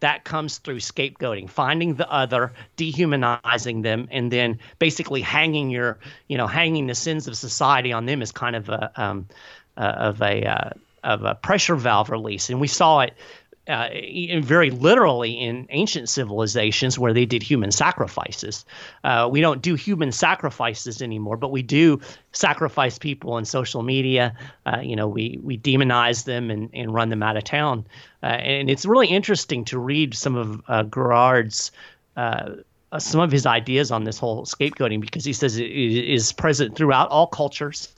that 0.00 0.24
comes 0.24 0.56
through 0.58 0.78
scapegoating, 0.78 1.48
finding 1.48 1.96
the 1.96 2.10
other, 2.10 2.54
dehumanizing 2.76 3.82
them, 3.82 4.08
and 4.10 4.32
then 4.32 4.58
basically 4.78 5.20
hanging 5.20 5.68
your, 5.68 5.98
you 6.28 6.38
know, 6.38 6.46
hanging 6.46 6.86
the 6.86 6.94
sins 6.94 7.28
of 7.28 7.36
society 7.36 7.92
on 7.92 8.06
them 8.06 8.22
as 8.22 8.32
kind 8.32 8.56
of 8.56 8.70
a, 8.70 8.90
um, 8.96 9.28
uh, 9.76 9.92
of 9.98 10.22
a, 10.22 10.42
uh, 10.46 10.70
of 11.02 11.22
a 11.24 11.34
pressure 11.34 11.76
valve 11.76 12.08
release. 12.08 12.48
And 12.48 12.62
we 12.62 12.66
saw 12.66 13.00
it 13.00 13.12
uh, 13.66 13.88
very 14.40 14.70
literally 14.70 15.32
in 15.32 15.66
ancient 15.70 16.08
civilizations 16.08 16.98
where 16.98 17.14
they 17.14 17.24
did 17.24 17.42
human 17.42 17.70
sacrifices. 17.70 18.64
Uh, 19.02 19.28
we 19.30 19.40
don't 19.40 19.62
do 19.62 19.74
human 19.74 20.12
sacrifices 20.12 21.00
anymore, 21.00 21.36
but 21.36 21.50
we 21.50 21.62
do 21.62 22.00
sacrifice 22.32 22.98
people 22.98 23.32
on 23.32 23.44
social 23.44 23.82
media. 23.82 24.36
Uh, 24.66 24.80
you 24.82 24.96
know, 24.96 25.08
we 25.08 25.38
we 25.42 25.56
demonize 25.56 26.24
them 26.24 26.50
and, 26.50 26.68
and 26.74 26.92
run 26.92 27.08
them 27.08 27.22
out 27.22 27.36
of 27.36 27.44
town. 27.44 27.86
Uh, 28.22 28.26
and 28.26 28.68
it's 28.68 28.84
really 28.84 29.08
interesting 29.08 29.64
to 29.64 29.78
read 29.78 30.14
some 30.14 30.36
of 30.36 30.62
uh, 30.68 30.82
Girard's 30.82 31.70
uh, 32.16 32.56
uh, 32.94 32.98
some 32.98 33.20
of 33.20 33.32
his 33.32 33.44
ideas 33.44 33.90
on 33.90 34.04
this 34.04 34.18
whole 34.18 34.44
scapegoating 34.44 35.00
because 35.00 35.24
he 35.24 35.32
says 35.32 35.58
it 35.58 35.64
is 35.64 36.32
present 36.32 36.76
throughout 36.76 37.08
all 37.08 37.26
cultures. 37.26 37.88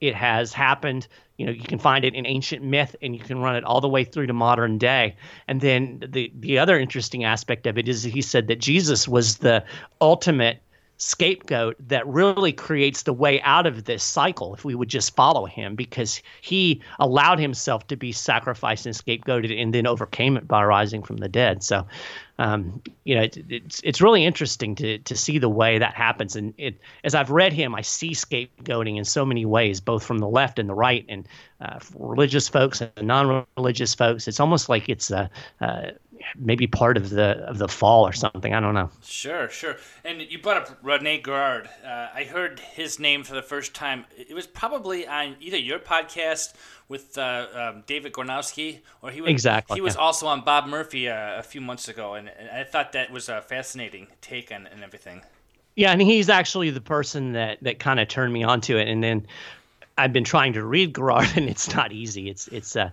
It 0.00 0.14
has 0.14 0.54
happened. 0.54 1.06
You 1.38 1.46
know, 1.46 1.52
you 1.52 1.62
can 1.62 1.78
find 1.78 2.04
it 2.04 2.14
in 2.14 2.26
ancient 2.26 2.64
myth, 2.64 2.96
and 3.00 3.14
you 3.14 3.22
can 3.22 3.38
run 3.38 3.54
it 3.54 3.62
all 3.62 3.80
the 3.80 3.88
way 3.88 4.02
through 4.02 4.26
to 4.26 4.32
modern 4.32 4.76
day. 4.76 5.16
And 5.46 5.60
then 5.60 6.02
the 6.06 6.32
the 6.34 6.58
other 6.58 6.78
interesting 6.78 7.24
aspect 7.24 7.66
of 7.66 7.78
it 7.78 7.88
is 7.88 8.02
he 8.02 8.22
said 8.22 8.48
that 8.48 8.58
Jesus 8.58 9.06
was 9.06 9.38
the 9.38 9.64
ultimate 10.00 10.60
scapegoat 10.98 11.76
that 11.88 12.06
really 12.06 12.52
creates 12.52 13.02
the 13.02 13.12
way 13.12 13.40
out 13.42 13.66
of 13.66 13.84
this 13.84 14.02
cycle 14.02 14.52
if 14.54 14.64
we 14.64 14.74
would 14.74 14.88
just 14.88 15.14
follow 15.14 15.46
him 15.46 15.74
because 15.74 16.20
he 16.40 16.82
allowed 16.98 17.38
himself 17.38 17.86
to 17.86 17.96
be 17.96 18.12
sacrificed 18.12 18.84
and 18.84 18.94
scapegoated 18.94 19.60
and 19.60 19.72
then 19.72 19.86
overcame 19.86 20.36
it 20.36 20.46
by 20.46 20.62
rising 20.64 21.02
from 21.02 21.18
the 21.18 21.28
dead 21.28 21.62
so 21.62 21.86
um, 22.40 22.80
you 23.04 23.16
know, 23.16 23.22
it, 23.22 23.36
it's 23.48 23.80
it's 23.82 24.00
really 24.00 24.24
interesting 24.24 24.76
to 24.76 24.98
to 24.98 25.16
see 25.16 25.38
the 25.38 25.48
way 25.48 25.78
that 25.78 25.94
happens. 25.94 26.36
And 26.36 26.54
it, 26.56 26.80
as 27.02 27.14
I've 27.14 27.30
read 27.30 27.52
him, 27.52 27.74
I 27.74 27.80
see 27.80 28.10
scapegoating 28.10 28.96
in 28.96 29.04
so 29.04 29.24
many 29.24 29.44
ways, 29.44 29.80
both 29.80 30.04
from 30.04 30.18
the 30.18 30.28
left 30.28 30.60
and 30.60 30.68
the 30.68 30.74
right, 30.74 31.04
and 31.08 31.26
uh, 31.60 31.80
religious 31.96 32.48
folks 32.48 32.80
and 32.80 32.92
non-religious 33.02 33.94
folks. 33.94 34.28
It's 34.28 34.38
almost 34.38 34.68
like 34.68 34.88
it's 34.88 35.10
a 35.10 35.28
uh, 35.60 35.90
maybe 36.36 36.66
part 36.66 36.96
of 36.96 37.10
the 37.10 37.38
of 37.48 37.58
the 37.58 37.68
fall 37.68 38.06
or 38.06 38.12
something. 38.12 38.54
I 38.54 38.60
don't 38.60 38.74
know. 38.74 38.90
Sure, 39.02 39.48
sure. 39.48 39.76
And 40.04 40.22
you 40.22 40.38
brought 40.38 40.56
up 40.56 40.78
Rene 40.82 41.20
Girard. 41.20 41.68
Uh, 41.84 42.08
I 42.14 42.24
heard 42.24 42.60
his 42.60 42.98
name 42.98 43.24
for 43.24 43.34
the 43.34 43.42
first 43.42 43.74
time. 43.74 44.04
It 44.16 44.34
was 44.34 44.46
probably 44.46 45.06
on 45.06 45.36
either 45.40 45.56
your 45.56 45.78
podcast 45.78 46.54
with 46.88 47.18
uh, 47.18 47.46
um, 47.54 47.84
David 47.86 48.12
Gornoski, 48.12 48.80
or 49.02 49.10
he 49.10 49.20
was 49.20 49.30
exactly 49.30 49.76
he 49.76 49.80
was 49.80 49.94
yeah. 49.94 50.00
also 50.00 50.26
on 50.26 50.42
Bob 50.42 50.66
Murphy 50.66 51.08
uh, 51.08 51.38
a 51.38 51.42
few 51.42 51.60
months 51.60 51.88
ago, 51.88 52.14
and, 52.14 52.28
and, 52.28 52.50
I 52.50 52.64
thought 52.64 52.92
that 52.92 53.10
was 53.10 53.28
a 53.28 53.42
fascinating 53.42 54.08
take 54.20 54.50
on 54.52 54.66
and 54.66 54.82
everything. 54.82 55.22
Yeah, 55.76 55.92
and 55.92 56.00
he's 56.00 56.28
actually 56.28 56.70
the 56.70 56.80
person 56.80 57.32
that 57.32 57.58
that 57.62 57.78
kind 57.78 58.00
of 58.00 58.08
turned 58.08 58.32
me 58.32 58.42
onto 58.42 58.76
it, 58.76 58.88
and 58.88 59.04
then 59.04 59.26
I've 59.96 60.12
been 60.12 60.24
trying 60.24 60.54
to 60.54 60.64
read 60.64 60.94
Girard, 60.94 61.28
and 61.36 61.48
it's 61.48 61.74
not 61.74 61.92
easy. 61.92 62.30
It's 62.30 62.48
it's 62.48 62.76
uh 62.76 62.90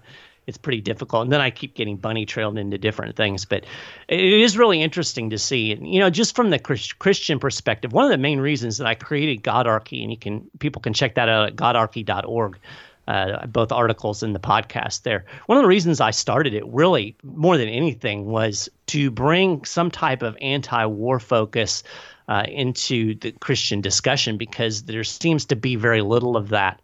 it's 0.47 0.57
pretty 0.57 0.81
difficult. 0.81 1.23
And 1.23 1.31
then 1.31 1.41
I 1.41 1.49
keep 1.49 1.75
getting 1.75 1.97
bunny 1.97 2.25
trailed 2.25 2.57
into 2.57 2.77
different 2.77 3.15
things. 3.15 3.45
But 3.45 3.65
it 4.07 4.19
is 4.19 4.57
really 4.57 4.81
interesting 4.81 5.29
to 5.31 5.37
see. 5.37 5.71
And, 5.71 5.91
you 5.91 5.99
know, 5.99 6.09
just 6.09 6.35
from 6.35 6.49
the 6.49 6.59
Christian 6.59 7.39
perspective, 7.39 7.93
one 7.93 8.05
of 8.05 8.11
the 8.11 8.17
main 8.17 8.39
reasons 8.39 8.77
that 8.77 8.87
I 8.87 8.95
created 8.95 9.43
Godarchy, 9.43 10.01
and 10.01 10.11
you 10.11 10.17
can 10.17 10.49
people 10.59 10.81
can 10.81 10.93
check 10.93 11.15
that 11.15 11.29
out 11.29 11.47
at 11.47 11.55
godarchy.org, 11.55 12.59
uh, 13.07 13.45
both 13.47 13.71
articles 13.71 14.23
and 14.23 14.35
the 14.35 14.39
podcast 14.39 15.03
there. 15.03 15.25
One 15.47 15.57
of 15.57 15.63
the 15.63 15.67
reasons 15.67 16.01
I 16.01 16.11
started 16.11 16.53
it, 16.53 16.65
really 16.67 17.15
more 17.23 17.57
than 17.57 17.69
anything, 17.69 18.25
was 18.25 18.69
to 18.87 19.11
bring 19.11 19.65
some 19.65 19.91
type 19.91 20.21
of 20.21 20.37
anti-war 20.41 21.19
focus 21.19 21.83
uh, 22.27 22.43
into 22.47 23.15
the 23.15 23.31
Christian 23.33 23.81
discussion 23.81 24.37
because 24.37 24.83
there 24.83 25.03
seems 25.03 25.45
to 25.45 25.55
be 25.55 25.75
very 25.75 26.01
little 26.01 26.35
of 26.37 26.49
that. 26.49 26.81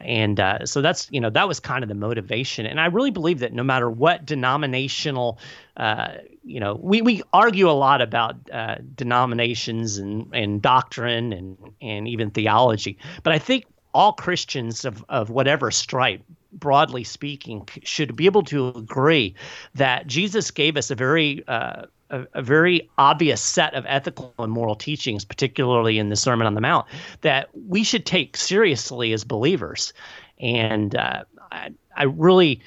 And 0.00 0.38
uh, 0.40 0.66
so 0.66 0.80
that's 0.80 1.08
you 1.10 1.20
know 1.20 1.30
that 1.30 1.48
was 1.48 1.60
kind 1.60 1.82
of 1.82 1.88
the 1.88 1.94
motivation, 1.94 2.66
and 2.66 2.80
I 2.80 2.86
really 2.86 3.10
believe 3.10 3.40
that 3.40 3.52
no 3.52 3.62
matter 3.62 3.90
what 3.90 4.24
denominational, 4.24 5.38
uh, 5.76 6.14
you 6.44 6.60
know, 6.60 6.74
we, 6.74 7.02
we 7.02 7.22
argue 7.32 7.68
a 7.70 7.72
lot 7.72 8.00
about 8.00 8.36
uh, 8.52 8.76
denominations 8.94 9.98
and 9.98 10.32
and 10.34 10.62
doctrine 10.62 11.32
and 11.32 11.56
and 11.80 12.08
even 12.08 12.30
theology, 12.30 12.98
but 13.22 13.32
I 13.32 13.38
think 13.38 13.64
all 13.94 14.12
Christians 14.12 14.84
of, 14.84 15.04
of 15.08 15.30
whatever 15.30 15.70
stripe, 15.70 16.22
broadly 16.52 17.04
speaking, 17.04 17.68
should 17.82 18.14
be 18.14 18.26
able 18.26 18.42
to 18.44 18.68
agree 18.68 19.34
that 19.74 20.06
Jesus 20.06 20.50
gave 20.50 20.76
us 20.76 20.90
a 20.90 20.94
very 20.94 21.42
uh, 21.48 21.86
a, 22.10 22.26
a, 22.34 22.42
very 22.42 22.88
obvious 22.98 23.40
set 23.40 23.74
of 23.74 23.84
ethical 23.86 24.32
and 24.38 24.52
moral 24.52 24.74
teachings, 24.74 25.24
particularly 25.24 25.98
in 25.98 26.08
the 26.08 26.16
Sermon 26.16 26.46
on 26.46 26.54
the 26.54 26.60
Mount, 26.60 26.86
that 27.20 27.48
we 27.66 27.82
should 27.84 28.06
take 28.06 28.36
seriously 28.36 29.12
as 29.12 29.24
believers. 29.24 29.92
And 30.38 30.94
uh, 30.94 31.24
I, 31.52 31.70
I 31.96 32.04
really, 32.04 32.60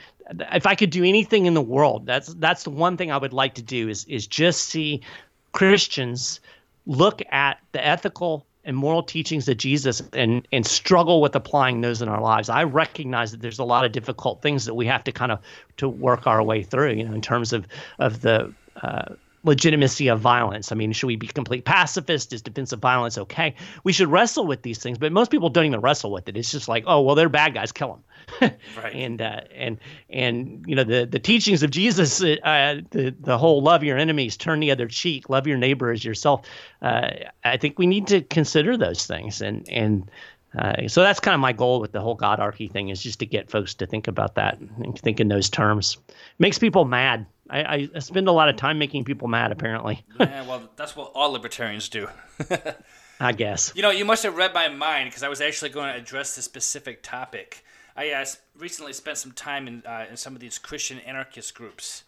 if 0.53 0.65
I 0.65 0.75
could 0.75 0.89
do 0.89 1.03
anything 1.03 1.45
in 1.45 1.53
the 1.53 1.61
world, 1.61 2.05
that's 2.05 2.33
that's 2.35 2.63
the 2.63 2.69
one 2.69 2.97
thing 2.97 3.11
I 3.11 3.17
would 3.17 3.33
like 3.33 3.55
to 3.55 3.61
do 3.61 3.89
is 3.89 4.05
is 4.05 4.27
just 4.27 4.65
see 4.65 5.01
Christians 5.53 6.39
look 6.85 7.21
at 7.31 7.59
the 7.71 7.85
ethical 7.85 8.45
and 8.63 8.77
moral 8.77 9.01
teachings 9.01 9.47
of 9.47 9.57
Jesus 9.57 10.01
and 10.13 10.47
and 10.51 10.65
struggle 10.65 11.21
with 11.21 11.35
applying 11.35 11.81
those 11.81 12.01
in 12.01 12.09
our 12.09 12.21
lives. 12.21 12.49
I 12.49 12.63
recognize 12.63 13.31
that 13.31 13.41
there's 13.41 13.59
a 13.59 13.63
lot 13.63 13.85
of 13.85 13.91
difficult 13.91 14.41
things 14.41 14.65
that 14.65 14.75
we 14.75 14.85
have 14.85 15.03
to 15.05 15.11
kind 15.11 15.31
of 15.31 15.39
to 15.77 15.89
work 15.89 16.27
our 16.27 16.43
way 16.43 16.63
through, 16.63 16.93
you 16.93 17.03
know, 17.03 17.13
in 17.13 17.21
terms 17.21 17.53
of 17.53 17.65
of 17.99 18.21
the 18.21 18.53
uh, 18.81 19.15
legitimacy 19.43 20.07
of 20.07 20.19
violence. 20.19 20.71
I 20.71 20.75
mean, 20.75 20.91
should 20.91 21.07
we 21.07 21.15
be 21.15 21.27
complete 21.27 21.65
pacifist? 21.65 22.31
Is 22.33 22.41
defensive 22.41 22.79
violence 22.79 23.17
okay? 23.17 23.55
We 23.83 23.93
should 23.93 24.09
wrestle 24.09 24.45
with 24.45 24.61
these 24.61 24.79
things, 24.79 24.97
but 24.97 25.11
most 25.11 25.31
people 25.31 25.49
don't 25.49 25.65
even 25.65 25.81
wrestle 25.81 26.11
with 26.11 26.29
it. 26.29 26.37
It's 26.37 26.51
just 26.51 26.67
like, 26.67 26.83
oh, 26.87 27.01
well, 27.01 27.15
they're 27.15 27.29
bad 27.29 27.53
guys, 27.53 27.71
kill 27.71 28.01
them. 28.39 28.51
right. 28.77 28.93
And 28.93 29.21
uh, 29.21 29.41
and 29.55 29.77
and 30.09 30.63
you 30.67 30.75
know 30.75 30.83
the 30.83 31.05
the 31.05 31.19
teachings 31.19 31.63
of 31.63 31.71
Jesus, 31.71 32.21
uh, 32.21 32.81
the 32.91 33.15
the 33.19 33.37
whole 33.37 33.61
love 33.61 33.83
your 33.83 33.97
enemies, 33.97 34.37
turn 34.37 34.59
the 34.59 34.71
other 34.71 34.87
cheek, 34.87 35.29
love 35.29 35.47
your 35.47 35.57
neighbor 35.57 35.91
as 35.91 36.05
yourself. 36.05 36.45
Uh, 36.81 37.11
I 37.43 37.57
think 37.57 37.79
we 37.79 37.87
need 37.87 38.07
to 38.07 38.21
consider 38.21 38.77
those 38.77 39.05
things, 39.05 39.41
and 39.41 39.67
and. 39.69 40.09
Uh, 40.59 40.85
so 40.85 41.01
that's 41.01 41.21
kind 41.21 41.33
of 41.33 41.39
my 41.39 41.53
goal 41.53 41.79
with 41.79 41.93
the 41.93 42.01
whole 42.01 42.17
Godarchy 42.17 42.69
thing 42.69 42.89
is 42.89 43.01
just 43.01 43.19
to 43.19 43.25
get 43.25 43.49
folks 43.49 43.73
to 43.75 43.87
think 43.87 44.09
about 44.09 44.35
that 44.35 44.59
and 44.59 44.99
think 44.99 45.21
in 45.21 45.29
those 45.29 45.49
terms. 45.49 45.97
It 46.09 46.15
makes 46.39 46.59
people 46.59 46.83
mad 46.83 47.25
I, 47.51 47.89
I 47.93 47.99
spend 47.99 48.27
a 48.27 48.31
lot 48.31 48.47
of 48.47 48.55
time 48.55 48.79
making 48.79 49.03
people 49.03 49.27
mad, 49.27 49.51
apparently. 49.51 50.05
yeah, 50.19 50.47
well, 50.47 50.69
that's 50.77 50.95
what 50.95 51.11
all 51.13 51.31
libertarians 51.31 51.89
do. 51.89 52.07
I 53.19 53.33
guess. 53.33 53.73
You 53.75 53.81
know, 53.81 53.91
you 53.91 54.05
must 54.05 54.23
have 54.23 54.35
read 54.35 54.53
my 54.53 54.67
mind 54.69 55.09
because 55.09 55.21
I 55.21 55.29
was 55.29 55.41
actually 55.41 55.69
going 55.69 55.93
to 55.93 55.99
address 55.99 56.35
this 56.35 56.45
specific 56.45 57.03
topic. 57.03 57.63
I 57.95 58.11
uh, 58.11 58.25
recently 58.57 58.93
spent 58.93 59.17
some 59.17 59.33
time 59.33 59.67
in, 59.67 59.83
uh, 59.85 60.05
in 60.09 60.17
some 60.17 60.33
of 60.33 60.39
these 60.39 60.57
Christian 60.57 60.99
anarchist 60.99 61.53
groups. 61.53 62.03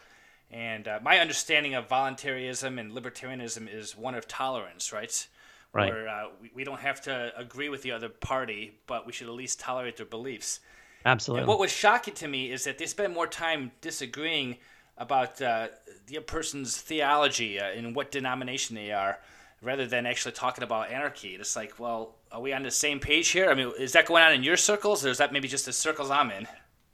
And 0.50 0.88
uh, 0.88 1.00
my 1.04 1.20
understanding 1.20 1.74
of 1.76 1.88
voluntarism 1.88 2.80
and 2.80 2.92
libertarianism 2.92 3.68
is 3.72 3.98
one 3.98 4.16
of 4.16 4.28
tolerance, 4.28 4.94
right? 4.94 5.28
Right. 5.74 5.92
Where 5.92 6.08
uh, 6.08 6.26
we, 6.42 6.52
we 6.56 6.64
don't 6.64 6.80
have 6.80 7.02
to 7.02 7.32
agree 7.36 7.70
with 7.70 7.82
the 7.82 7.92
other 7.92 8.10
party, 8.10 8.80
but 8.88 9.06
we 9.06 9.12
should 9.12 9.28
at 9.28 9.34
least 9.34 9.60
tolerate 9.60 9.98
their 9.98 10.06
beliefs. 10.06 10.62
Absolutely. 11.06 11.42
And 11.42 11.48
what 11.50 11.60
was 11.60 11.72
shocking 11.72 12.14
to 12.16 12.28
me 12.28 12.52
is 12.52 12.64
that 12.64 12.78
they 12.78 12.86
spend 12.86 13.14
more 13.14 13.28
time 13.28 13.72
disagreeing 13.82 14.58
about 14.98 15.42
uh, 15.42 15.68
the 16.08 16.20
person's 16.20 16.78
theology 16.78 17.60
uh, 17.60 17.66
and 17.66 17.96
what 17.96 18.12
denomination 18.12 18.76
they 18.76 18.92
are, 18.92 19.20
rather 19.62 19.88
than 19.88 20.06
actually 20.06 20.34
talking 20.34 20.64
about 20.64 20.92
anarchy. 20.92 21.30
It's 21.30 21.56
like, 21.56 21.80
well, 21.80 22.16
are 22.32 22.42
we 22.42 22.54
on 22.54 22.64
the 22.64 22.72
same 22.72 23.00
page 23.00 23.30
here? 23.30 23.50
I 23.50 23.54
mean, 23.54 23.72
is 23.80 23.94
that 23.94 24.06
going 24.06 24.24
on 24.24 24.34
in 24.34 24.44
your 24.44 24.58
circles, 24.58 25.06
or 25.06 25.10
is 25.10 25.18
that 25.18 25.32
maybe 25.34 25.48
just 25.48 25.66
the 25.66 25.74
circles 25.74 26.12
I'm 26.12 26.32
in? 26.32 26.48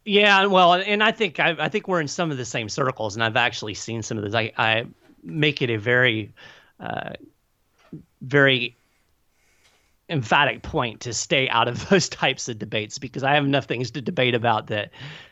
Yeah, 0.05 0.45
well, 0.45 0.73
and 0.73 1.03
I 1.03 1.11
think 1.11 1.39
I, 1.39 1.55
I 1.59 1.69
think 1.69 1.87
we're 1.87 2.01
in 2.01 2.07
some 2.07 2.31
of 2.31 2.37
the 2.37 2.45
same 2.45 2.69
circles, 2.69 3.15
and 3.15 3.23
I've 3.23 3.35
actually 3.35 3.73
seen 3.73 4.01
some 4.01 4.17
of 4.17 4.23
those. 4.23 4.35
I, 4.35 4.51
I 4.57 4.85
make 5.23 5.61
it 5.61 5.69
a 5.69 5.77
very, 5.77 6.33
uh, 6.79 7.13
very 8.21 8.77
emphatic 10.09 10.63
point 10.63 11.01
to 11.01 11.13
stay 11.13 11.47
out 11.49 11.67
of 11.67 11.87
those 11.89 12.09
types 12.09 12.49
of 12.49 12.57
debates 12.57 12.97
because 12.97 13.23
I 13.23 13.33
have 13.35 13.45
enough 13.45 13.65
things 13.65 13.91
to 13.91 14.01
debate 14.01 14.35
about 14.35 14.67
that 14.67 14.91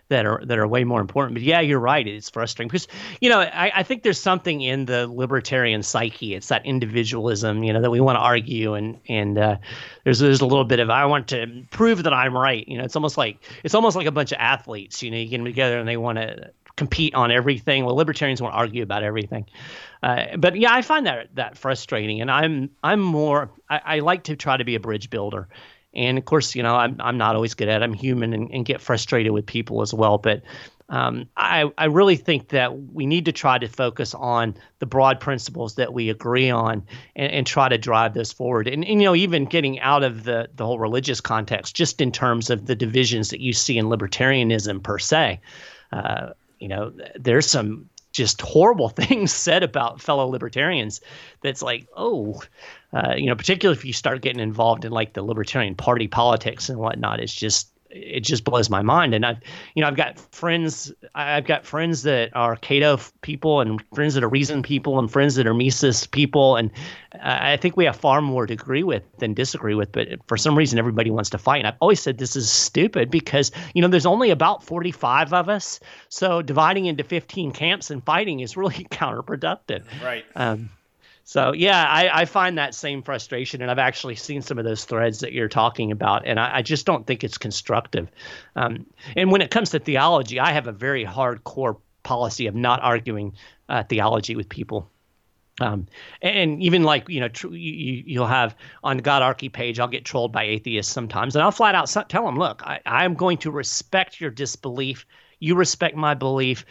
that 0.09 0.25
are 0.25 0.41
that 0.45 0.57
are 0.57 0.67
way 0.67 0.83
more 0.83 1.01
important. 1.01 1.35
But 1.35 1.43
yeah, 1.43 1.59
you're 1.59 1.79
right. 1.79 2.07
It's 2.07 2.29
frustrating 2.29 2.67
because 2.67 2.87
you 3.21 3.29
know 3.29 3.41
I, 3.41 3.71
I 3.75 3.83
think 3.83 4.03
there's 4.03 4.19
something 4.19 4.61
in 4.61 4.85
the 4.85 5.07
libertarian 5.07 5.83
psyche. 5.83 6.35
It's 6.35 6.47
that 6.47 6.65
individualism, 6.65 7.63
you 7.63 7.73
know, 7.73 7.81
that 7.81 7.91
we 7.91 7.99
want 7.99 8.17
to 8.17 8.21
argue 8.21 8.73
and 8.73 8.99
and 9.07 9.37
uh, 9.37 9.57
there's 10.03 10.19
there's 10.19 10.41
a 10.41 10.45
little 10.45 10.65
bit 10.65 10.79
of 10.79 10.89
I 10.89 11.05
want 11.05 11.27
to 11.29 11.63
prove 11.71 12.03
that 12.03 12.13
I'm 12.13 12.35
right. 12.35 12.67
You 12.67 12.77
know, 12.77 12.83
it's 12.83 12.95
almost 12.95 13.17
like 13.17 13.37
it's 13.63 13.75
almost 13.75 13.95
like 13.95 14.07
a 14.07 14.11
bunch 14.11 14.31
of 14.31 14.37
athletes. 14.39 15.03
You 15.03 15.11
know, 15.11 15.17
you 15.17 15.27
get 15.27 15.37
them 15.37 15.45
together 15.45 15.79
and 15.79 15.87
they 15.87 15.97
want 15.97 16.17
to 16.17 16.51
compete 16.77 17.15
on 17.15 17.31
everything. 17.31 17.83
Well, 17.83 17.95
libertarians 17.95 18.41
want 18.41 18.53
to 18.53 18.57
argue 18.57 18.83
about 18.83 19.03
everything. 19.03 19.45
Uh, 20.01 20.37
but 20.37 20.55
yeah, 20.55 20.73
I 20.73 20.81
find 20.81 21.05
that 21.07 21.35
that 21.35 21.57
frustrating, 21.57 22.21
and 22.21 22.31
I'm 22.31 22.69
I'm 22.83 23.01
more 23.01 23.49
I, 23.69 23.81
I, 23.83 23.99
like 23.99 24.23
to 24.25 24.35
try 24.35 24.55
to 24.55 24.63
be 24.63 24.75
a 24.75 24.79
bridge 24.79 25.09
builder, 25.09 25.47
and 25.93 26.17
of 26.17 26.25
course, 26.25 26.55
you 26.55 26.63
know, 26.63 26.75
I'm 26.75 26.95
I'm 26.99 27.17
not 27.17 27.35
always 27.35 27.53
good 27.53 27.69
at. 27.69 27.81
it. 27.81 27.85
I'm 27.85 27.93
human 27.93 28.33
and, 28.33 28.49
and 28.51 28.65
get 28.65 28.81
frustrated 28.81 29.31
with 29.31 29.45
people 29.45 29.81
as 29.81 29.93
well, 29.93 30.17
but. 30.17 30.41
Um, 30.89 31.27
I, 31.35 31.69
I 31.77 31.87
really 31.87 32.15
think 32.15 32.47
that 32.47 32.93
we 32.93 33.05
need 33.05 33.25
to 33.25 33.33
try 33.33 33.57
to 33.57 33.67
focus 33.67 34.13
on 34.13 34.55
the 34.79 34.85
broad 34.85 35.19
principles 35.19 35.75
that 35.75 35.93
we 35.93 36.09
agree 36.09 36.49
on 36.49 36.81
and, 37.17 37.29
and 37.29 37.45
try 37.45 37.67
to 37.67 37.77
drive 37.77 38.13
those 38.13 38.31
forward. 38.31 38.69
And, 38.69 38.85
and, 38.85 39.01
you 39.01 39.05
know, 39.05 39.13
even 39.13 39.43
getting 39.43 39.81
out 39.81 40.05
of 40.05 40.23
the, 40.23 40.47
the 40.55 40.65
whole 40.65 40.79
religious 40.79 41.19
context, 41.19 41.75
just 41.75 41.99
in 41.99 42.09
terms 42.09 42.49
of 42.49 42.67
the 42.67 42.75
divisions 42.75 43.31
that 43.31 43.41
you 43.41 43.51
see 43.51 43.77
in 43.77 43.87
libertarianism 43.87 44.81
per 44.81 44.97
se. 44.97 45.41
Uh, 45.91 46.29
you 46.59 46.69
know, 46.69 46.93
there's 47.19 47.47
some 47.47 47.89
just 48.17 48.41
horrible 48.41 48.89
things 48.89 49.31
said 49.31 49.63
about 49.63 50.01
fellow 50.01 50.27
libertarians 50.27 50.99
that's 51.41 51.61
like, 51.61 51.87
oh, 51.95 52.41
uh, 52.91 53.13
you 53.15 53.27
know, 53.27 53.35
particularly 53.35 53.77
if 53.77 53.85
you 53.85 53.93
start 53.93 54.21
getting 54.21 54.41
involved 54.41 54.83
in 54.83 54.91
like 54.91 55.13
the 55.13 55.21
libertarian 55.21 55.75
party 55.75 56.07
politics 56.07 56.67
and 56.67 56.79
whatnot, 56.79 57.19
it's 57.19 57.33
just 57.33 57.69
it 57.89 58.21
just 58.21 58.43
blows 58.43 58.69
my 58.69 58.81
mind. 58.81 59.13
And 59.13 59.25
I've, 59.25 59.37
you 59.75 59.81
know, 59.81 59.87
I've 59.87 59.95
got 59.95 60.19
friends, 60.33 60.91
I've 61.15 61.45
got 61.45 61.65
friends 61.65 62.03
that 62.03 62.35
are 62.35 62.55
Cato 62.55 62.99
people 63.21 63.61
and 63.61 63.83
friends 63.93 64.13
that 64.13 64.23
are 64.23 64.29
Reason 64.29 64.61
people 64.61 64.99
and 64.99 65.11
friends 65.11 65.35
that 65.35 65.47
are 65.47 65.53
Mises 65.53 66.07
people. 66.07 66.55
And 66.55 66.71
I 67.21 67.57
think 67.57 67.77
we 67.77 67.85
have 67.85 67.95
far 67.95 68.21
more 68.21 68.45
to 68.45 68.53
agree 68.53 68.83
with 68.83 69.03
than 69.17 69.33
disagree 69.33 69.75
with. 69.75 69.91
But 69.91 70.07
for 70.27 70.37
some 70.37 70.57
reason, 70.57 70.79
everybody 70.79 71.11
wants 71.11 71.29
to 71.31 71.37
fight. 71.37 71.59
And 71.59 71.67
I've 71.67 71.77
always 71.79 72.01
said 72.01 72.17
this 72.17 72.35
is 72.35 72.49
stupid 72.49 73.09
because, 73.09 73.51
you 73.73 73.81
know, 73.81 73.87
there's 73.87 74.05
only 74.05 74.29
about 74.29 74.63
45 74.63 75.33
of 75.33 75.49
us. 75.49 75.79
So 76.09 76.41
dividing 76.41 76.85
into 76.85 77.03
15 77.03 77.51
camps 77.51 77.89
and 77.89 78.03
fighting 78.03 78.41
is 78.41 78.57
really 78.57 78.83
counterproductive. 78.91 79.83
Right. 80.03 80.25
Um, 80.35 80.69
so 81.27 81.51
yeah, 81.51 81.85
I, 81.85 82.21
I, 82.21 82.23
find 82.23 82.57
that 82.57 82.73
same 82.73 83.03
frustration, 83.03 83.61
and 83.61 83.69
I've 83.69 83.79
actually 83.79 84.15
seen 84.15 84.41
some 84.41 84.57
of 84.57 84.63
those 84.63 84.85
threads 84.85 85.19
that 85.19 85.33
you're 85.33 85.49
talking 85.49 85.91
about, 85.91 86.25
and 86.25 86.39
I, 86.39 86.59
I 86.59 86.61
just 86.61 86.85
don't 86.85 87.05
think 87.05 87.21
it's 87.21 87.37
constructive. 87.37 88.09
Um, 88.55 88.85
and 89.13 89.29
when 89.29 89.41
it 89.41 89.51
comes 89.51 89.71
to 89.71 89.79
theology, 89.79 90.39
I 90.39 90.53
have 90.53 90.67
a 90.67 90.71
very 90.71 91.03
hardcore 91.03 91.81
policy 92.03 92.47
of 92.47 92.55
not 92.55 92.81
arguing 92.81 93.33
uh, 93.67 93.83
theology 93.83 94.37
with 94.37 94.47
people. 94.47 94.89
Um, 95.59 95.87
and 96.21 96.63
even 96.63 96.83
like 96.83 97.09
you 97.09 97.19
know, 97.19 97.27
tr- 97.27 97.47
you, 97.49 98.03
you'll 98.05 98.25
have 98.25 98.55
on 98.81 98.95
the 98.95 99.03
Godarchy 99.03 99.51
page, 99.51 99.81
I'll 99.81 99.89
get 99.89 100.05
trolled 100.05 100.31
by 100.31 100.45
atheists 100.45 100.93
sometimes, 100.93 101.35
and 101.35 101.43
I'll 101.43 101.51
flat 101.51 101.75
out 101.75 101.93
tell 102.07 102.25
them, 102.25 102.37
look, 102.37 102.65
I, 102.65 102.79
I'm 102.85 103.15
going 103.15 103.39
to 103.39 103.51
respect 103.51 104.21
your 104.21 104.31
disbelief. 104.31 105.05
You 105.41 105.55
respect 105.55 105.97
my 105.97 106.13
belief 106.13 106.65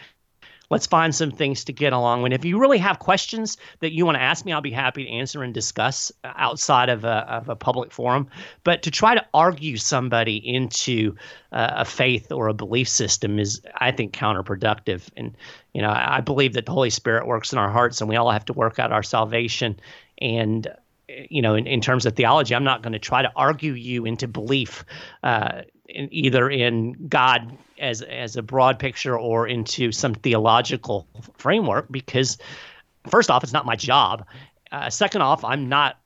let's 0.70 0.86
find 0.86 1.14
some 1.14 1.30
things 1.30 1.64
to 1.64 1.72
get 1.72 1.92
along 1.92 2.22
with. 2.22 2.32
If 2.32 2.44
you 2.44 2.58
really 2.58 2.78
have 2.78 2.98
questions 2.98 3.56
that 3.80 3.92
you 3.92 4.04
want 4.04 4.16
to 4.16 4.22
ask 4.22 4.44
me, 4.44 4.52
I'll 4.52 4.60
be 4.60 4.70
happy 4.70 5.04
to 5.04 5.10
answer 5.10 5.42
and 5.42 5.54
discuss 5.54 6.12
outside 6.24 6.88
of 6.88 7.04
a, 7.04 7.24
of 7.28 7.48
a 7.48 7.56
public 7.56 7.92
forum. 7.92 8.28
But 8.64 8.82
to 8.82 8.90
try 8.90 9.14
to 9.14 9.24
argue 9.32 9.76
somebody 9.76 10.36
into 10.36 11.14
uh, 11.52 11.74
a 11.76 11.84
faith 11.84 12.32
or 12.32 12.48
a 12.48 12.54
belief 12.54 12.88
system 12.88 13.38
is, 13.38 13.60
I 13.76 13.92
think, 13.92 14.12
counterproductive. 14.12 15.08
And, 15.16 15.36
you 15.72 15.82
know, 15.82 15.90
I, 15.90 16.16
I 16.16 16.20
believe 16.20 16.54
that 16.54 16.66
the 16.66 16.72
Holy 16.72 16.90
Spirit 16.90 17.26
works 17.26 17.52
in 17.52 17.58
our 17.58 17.70
hearts 17.70 18.00
and 18.00 18.08
we 18.08 18.16
all 18.16 18.30
have 18.30 18.44
to 18.46 18.52
work 18.52 18.78
out 18.78 18.92
our 18.92 19.02
salvation. 19.02 19.78
And, 20.18 20.66
you 21.08 21.40
know, 21.42 21.54
in, 21.54 21.66
in 21.66 21.80
terms 21.80 22.06
of 22.06 22.16
theology, 22.16 22.54
I'm 22.54 22.64
not 22.64 22.82
going 22.82 22.92
to 22.92 22.98
try 22.98 23.22
to 23.22 23.30
argue 23.36 23.72
you 23.72 24.04
into 24.04 24.26
belief. 24.26 24.84
Uh, 25.22 25.62
in 25.96 26.12
either 26.12 26.48
in 26.48 27.08
God 27.08 27.56
as 27.78 28.02
as 28.02 28.36
a 28.36 28.42
broad 28.42 28.78
picture 28.78 29.18
or 29.18 29.46
into 29.46 29.92
some 29.92 30.14
theological 30.14 31.06
framework 31.36 31.86
because 31.90 32.38
first 33.10 33.30
off 33.30 33.42
it's 33.42 33.52
not 33.52 33.66
my 33.66 33.76
job. 33.76 34.26
Uh, 34.72 34.90
second 34.90 35.22
off 35.22 35.44
i'm 35.44 35.68
not 35.68 35.98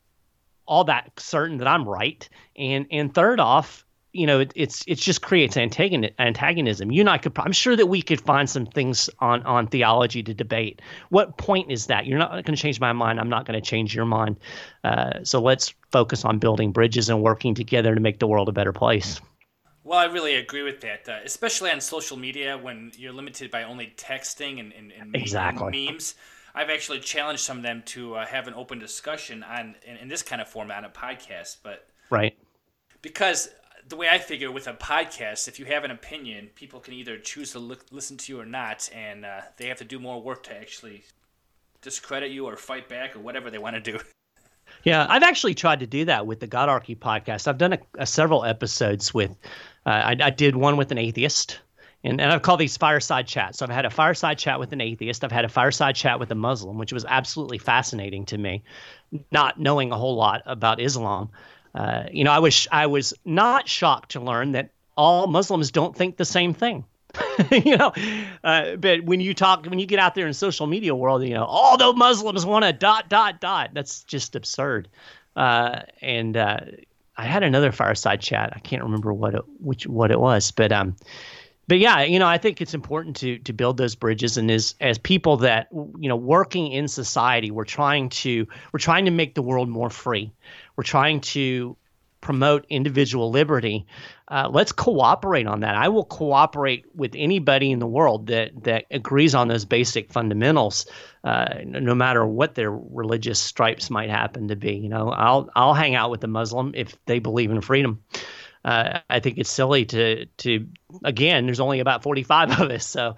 all 0.67 0.85
that 0.85 1.11
certain 1.19 1.59
that 1.59 1.67
i'm 1.67 1.89
right. 1.89 2.29
And 2.57 2.87
and 2.91 3.13
third 3.13 3.41
off 3.41 3.85
you 4.13 4.27
know 4.27 4.41
it, 4.41 4.53
it's 4.57 4.85
it 4.87 4.97
just 4.97 5.23
creates 5.23 5.57
antagonism. 5.57 6.91
You 6.91 7.01
and 7.01 7.11
i 7.11 7.19
could 7.19 7.33
i'm 7.39 7.53
sure 7.53 7.77
that 7.77 7.87
we 7.87 8.03
could 8.03 8.21
find 8.21 8.49
some 8.49 8.67
things 8.67 9.09
on 9.19 9.43
on 9.45 9.67
theology 9.67 10.23
to 10.23 10.35
debate. 10.35 10.83
What 11.09 11.37
point 11.37 11.71
is 11.71 11.87
that? 11.87 12.07
You're 12.07 12.19
not 12.19 12.31
going 12.31 12.45
to 12.45 12.57
change 12.57 12.81
my 12.81 12.93
mind. 12.93 13.21
I'm 13.21 13.31
not 13.31 13.47
going 13.47 13.61
to 13.61 13.67
change 13.67 13.95
your 13.95 14.07
mind. 14.07 14.39
Uh, 14.85 15.25
so 15.25 15.41
let's 15.41 15.75
focus 15.91 16.25
on 16.25 16.39
building 16.39 16.73
bridges 16.73 17.09
and 17.09 17.23
working 17.23 17.55
together 17.55 17.95
to 17.95 18.01
make 18.01 18.19
the 18.19 18.27
world 18.27 18.49
a 18.49 18.53
better 18.53 18.73
place 18.73 19.21
well, 19.85 19.99
I 19.99 20.05
really 20.07 20.35
agree 20.37 20.63
with 20.63 20.81
that, 20.83 21.09
uh, 21.09 21.19
especially 21.25 21.71
on 21.71 21.81
social 21.81 22.17
media 22.17 22.59
when 22.59 22.93
you're 22.97 23.13
limited 23.13 23.51
by 23.51 23.63
only 23.63 23.93
texting 23.97 24.61
and, 24.61 24.73
and, 24.73 24.93
and, 24.93 25.17
exactly. 25.17 25.89
memes. 25.89 26.15
I've 26.55 26.71
actually 26.71 27.01
challenged 27.01 27.43
some 27.43 27.59
of 27.59 27.63
them 27.63 27.83
to 27.87 28.17
uh, 28.17 28.27
have 28.27 28.49
an 28.49 28.55
open 28.55 28.79
discussion 28.79 29.43
on 29.43 29.77
in, 29.87 29.97
in, 29.99 30.09
this 30.09 30.23
kind 30.23 30.43
of 30.43 30.49
format 30.49 30.79
on 30.79 30.85
a 30.85 30.93
podcast, 30.93 31.59
but 31.63 31.87
right 32.11 32.37
because 33.03 33.49
the 33.89 33.97
way 33.97 34.09
I 34.09 34.19
figure 34.19 34.51
with 34.53 34.67
a 34.69 34.75
podcast, 34.75 35.49
if 35.49 35.59
you 35.59 35.65
have 35.67 35.85
an 35.85 35.91
opinion, 35.91 36.51
people 36.55 36.81
can 36.81 36.95
either 36.95 37.19
choose 37.19 37.53
to 37.53 37.59
look, 37.59 37.85
listen 37.91 38.17
to 38.19 38.33
you 38.33 38.41
or 38.41 38.47
not, 38.47 38.89
and 38.95 39.25
uh, 39.25 39.41
they 39.57 39.67
have 39.67 39.79
to 39.79 39.85
do 39.85 39.99
more 39.99 40.21
work 40.21 40.43
to 40.45 40.57
actually 40.57 41.05
discredit 41.83 42.31
you 42.31 42.47
or 42.47 42.57
fight 42.57 42.89
back 42.89 43.17
or 43.17 43.21
whatever 43.21 43.51
they 43.51 43.59
want 43.59 43.77
to 43.77 43.93
do. 43.93 43.99
Yeah, 44.85 45.05
I've 45.11 45.25
actually 45.25 45.55
tried 45.55 45.81
to 45.81 45.87
do 45.87 46.05
that 46.05 46.29
with 46.29 46.39
the 46.39 46.47
Godarchy 46.47 46.97
podcast. 46.97 47.49
I've 47.49 47.59
done 47.59 47.73
a, 47.73 47.79
a 47.99 48.07
several 48.07 48.45
episodes 48.45 49.13
with 49.13 49.37
I, 49.87 50.17
I, 50.21 50.31
did 50.31 50.57
one 50.57 50.77
with 50.77 50.93
an 50.93 50.99
atheist, 50.99 51.59
and, 52.05 52.21
and 52.21 52.33
I've 52.33 52.43
called 52.43 52.61
these 52.61 52.77
fireside 52.77 53.27
chats. 53.27 53.59
So 53.59 53.67
I've 53.67 53.73
had 53.73 53.87
a 53.87 53.91
fireside 53.91 54.39
chat 54.39 54.59
with 54.59 54.73
an 54.73 54.81
atheist. 54.81 55.25
I've 55.25 55.33
had 55.33 55.45
a 55.45 55.49
fireside 55.49 55.97
chat 55.97 56.21
with 56.21 56.31
a 56.31 56.35
Muslim, 56.35 56.79
which 56.79 56.93
was 56.93 57.05
absolutely 57.07 57.59
fascinating 57.59 58.27
to 58.27 58.39
me, 58.39 58.63
not 59.31 59.59
knowing 59.59 59.93
a 59.93 59.97
whole 59.97 60.17
lot 60.17 60.43
about 60.47 60.81
Islam. 60.81 61.31
Uh, 61.75 62.05
you 62.11 62.25
know, 62.25 62.33
I 62.33 62.39
was 62.39 62.67
I 62.73 62.87
was 62.87 63.15
not 63.25 63.69
shocked 63.69 64.13
to 64.13 64.21
learn 64.21 64.53
that 64.53 64.71
all 64.97 65.27
Muslims 65.27 65.71
don't 65.71 65.97
think 65.97 66.17
the 66.17 66.25
same 66.25 66.53
thing. 66.53 66.85
you 67.51 67.77
know, 67.77 67.93
uh, 68.45 68.77
but 68.77 69.03
when 69.05 69.21
you 69.21 69.35
talk, 69.35 69.67
when 69.67 69.79
you 69.79 69.87
get 69.87 69.99
out 69.99 70.15
there 70.15 70.27
in 70.27 70.35
social 70.35 70.67
media 70.67 70.95
world, 70.95 71.23
you 71.25 71.35
know, 71.35 71.45
all 71.45 71.77
the 71.77 71.93
Muslims 71.93 72.47
want 72.47 72.65
to 72.65 72.73
dot 72.73 73.09
dot 73.09 73.41
dot. 73.41 73.71
That's 73.73 74.05
just 74.05 74.37
absurd. 74.37 74.89
Uh, 75.37 75.83
and 76.01 76.37
uh, 76.37 76.61
I 77.21 77.25
had 77.25 77.43
another 77.43 77.71
fireside 77.71 78.23
chat. 78.23 78.55
I 78.57 78.61
can't 78.61 78.83
remember 78.83 79.13
what 79.13 79.35
it, 79.35 79.43
which 79.59 79.87
what 79.87 80.11
it 80.11 80.19
was, 80.19 80.51
but 80.53 80.73
um, 80.73 80.97
but 81.69 81.79
yeah, 81.79 82.01
you 82.01 82.19
know, 82.19 82.27
I 82.27 82.39
think 82.39 82.63
it's 82.63 82.73
important 82.73 83.15
to 83.17 83.39
to 83.41 83.53
build 83.53 83.77
those 83.77 83.95
bridges, 83.95 84.39
and 84.39 84.51
as 84.51 84.75
as 84.81 84.97
people 84.97 85.37
that 85.37 85.69
you 85.71 86.09
know 86.09 86.17
working 86.17 86.73
in 86.73 86.89
society, 86.89 87.51
we're 87.51 87.67
trying 87.67 88.09
to 88.09 88.49
we're 88.73 88.81
trying 88.81 89.05
to 89.05 89.11
make 89.11 89.35
the 89.35 89.43
world 89.43 89.69
more 89.69 89.91
free. 89.91 90.33
We're 90.77 90.85
trying 90.85 91.21
to 91.21 91.77
promote 92.21 92.67
individual 92.69 93.31
liberty. 93.31 93.87
Uh, 94.29 94.49
let's 94.51 94.73
cooperate 94.73 95.47
on 95.47 95.61
that. 95.61 95.75
I 95.75 95.89
will 95.89 96.05
cooperate 96.05 96.85
with 96.95 97.13
anybody 97.17 97.71
in 97.73 97.79
the 97.79 97.87
world 97.87 98.27
that 98.29 98.65
that 98.65 98.85
agrees 98.91 99.35
on 99.35 99.49
those 99.49 99.65
basic 99.65 100.13
fundamentals, 100.13 100.87
uh, 101.25 101.55
no 101.65 101.95
matter 101.95 102.27
what 102.27 102.55
their 102.55 102.71
religious 102.71 103.41
stripes 103.41 103.91
might 103.91 104.11
happen 104.11 104.49
to 104.49 104.57
be. 104.57 104.75
You 104.75 104.89
know, 104.89 105.11
I'll 105.11 105.51
I'll 105.57 105.75
hang 105.75 105.95
out 105.95 106.11
with 106.11 106.23
a 106.25 106.29
Muslim 106.29 106.73
if 106.75 106.97
they 107.07 107.19
believe 107.19 107.51
in 107.51 107.61
freedom. 107.61 108.03
Uh, 108.65 109.01
I 109.09 109.21
think 109.21 109.39
it's 109.39 109.51
silly 109.51 109.87
to 109.87 110.27
to 110.27 110.67
again. 111.05 111.47
There's 111.47 111.61
only 111.61 111.81
about 111.81 112.03
45 112.03 112.61
of 112.61 112.71
us, 112.71 112.87
so 112.87 113.17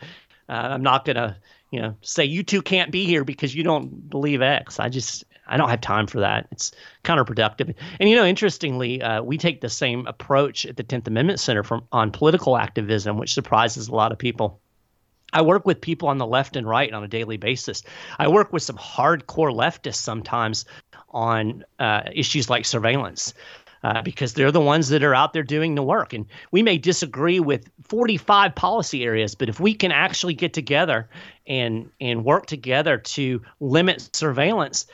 uh, 0.49 0.53
I'm 0.53 0.83
not 0.83 1.05
gonna 1.05 1.39
you 1.71 1.81
know 1.81 1.97
say 2.01 2.25
you 2.25 2.43
two 2.43 2.63
can't 2.63 2.93
be 2.93 3.05
here 3.05 3.25
because 3.25 3.55
you 3.55 3.65
don't 3.65 4.09
believe 4.09 4.41
X. 4.41 4.79
I 4.79 4.89
just 4.89 5.25
I 5.53 5.59
don't 5.59 5.69
have 5.69 5.83
time 5.83 6.07
for 6.07 6.21
that. 6.21 6.49
It's 6.51 6.73
counterproductive. 7.05 7.75
And 8.01 8.09
you 8.09 8.17
know, 8.17 8.25
interestingly, 8.25 9.03
uh, 9.03 9.23
we 9.23 9.37
take 9.37 9.61
the 9.61 9.69
same 9.69 10.07
approach 10.07 10.65
at 10.65 10.79
the 10.79 10.83
Tenth 10.83 11.07
Amendment 11.07 11.41
Center 11.41 11.63
from 11.63 11.87
on 11.93 12.11
political 12.11 12.57
activism, 12.57 13.19
which 13.19 13.35
surprises 13.35 13.89
a 13.89 13.95
lot 13.95 14.13
of 14.13 14.19
people. 14.19 14.61
I 15.35 15.43
work 15.43 15.67
with 15.67 15.81
people 15.81 16.09
on 16.09 16.17
the 16.17 16.27
left 16.27 16.57
and 16.57 16.67
right 16.67 16.93
on 16.93 17.05
a 17.05 17.09
daily 17.09 17.37
basis. 17.37 17.83
I 18.19 18.29
work 18.29 18.53
with 18.53 18.63
some 18.63 18.77
hardcore 18.77 19.55
leftists 19.55 19.97
sometimes 19.97 20.65
on 21.11 21.65
uh, 21.79 22.05
issues 22.13 22.49
like 22.49 22.65
surveillance. 22.65 23.35
Uh, 23.85 24.01
because 24.01 24.35
they're 24.35 24.53
the 24.53 24.61
ones 24.61 24.91
that 24.91 25.03
are 25.03 25.13
out 25.13 25.33
there 25.33 25.43
doing 25.43 25.75
the 25.75 25.83
work. 25.83 26.13
And 26.13 26.27
we 26.53 26.63
may 26.63 26.79
disagree 26.79 27.41
with 27.41 27.69
45 27.89 28.55
policy 28.55 29.03
areas, 29.03 29.35
but 29.35 29.49
if 29.49 29.59
we 29.59 29.75
can 29.75 29.91
actually 29.91 30.35
get 30.35 30.53
together 30.53 31.09
and 31.49 31.91
and 32.01 32.25
work 32.25 32.47
together 32.47 32.99
to 32.99 33.43
limit 33.59 34.09
surveillance, 34.15 34.87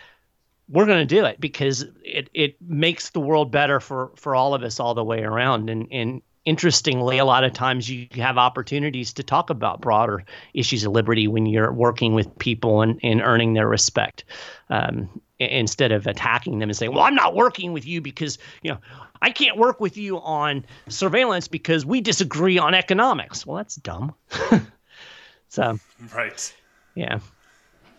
we're 0.69 0.87
going 0.87 1.07
to 1.07 1.15
do 1.15 1.25
it 1.25 1.41
because 1.41 1.85
it, 2.05 2.29
it 2.35 2.57
makes 2.61 3.11
the 3.11 3.21
world 3.21 3.51
better 3.51 3.81
for, 3.81 4.13
for 4.17 4.35
all 4.35 4.55
of 4.55 4.63
us 4.63 4.79
all 4.79 4.95
the 4.95 5.05
way 5.05 5.23
around. 5.23 5.71
And, 5.71 5.89
and 5.91 6.23
interestingly, 6.45 7.19
a 7.19 7.25
lot 7.25 7.45
of 7.45 7.53
times 7.53 7.89
you 7.89 8.07
have 8.13 8.37
opportunities 8.39 9.13
to 9.15 9.23
talk 9.23 9.51
about 9.51 9.81
broader 9.81 10.25
issues 10.55 10.85
of 10.85 10.93
liberty 10.93 11.27
when 11.27 11.47
you're 11.47 11.73
working 11.73 12.15
with 12.15 12.39
people 12.39 12.83
and, 12.83 13.01
and 13.03 13.23
earning 13.23 13.55
their 13.55 13.69
respect 13.69 14.25
um, 14.69 15.09
instead 15.39 15.93
of 15.93 16.07
attacking 16.07 16.59
them 16.59 16.69
and 16.69 16.77
saying, 16.77 16.93
well, 16.93 17.05
I'm 17.05 17.15
not 17.15 17.35
working 17.35 17.73
with 17.73 17.87
you 17.87 18.01
because, 18.01 18.39
you 18.63 18.71
know, 18.71 18.79
I 19.23 19.31
can't 19.31 19.57
work 19.57 19.81
with 19.81 19.97
you 19.97 20.21
on 20.21 20.65
surveillance 20.89 21.49
because 21.49 21.85
we 21.87 22.01
disagree 22.01 22.59
on 22.59 22.75
economics. 22.75 23.47
Well, 23.47 23.57
that's 23.57 23.77
dumb. 23.77 24.15
so, 25.49 25.79
right. 26.15 26.55
Yeah. 26.95 27.21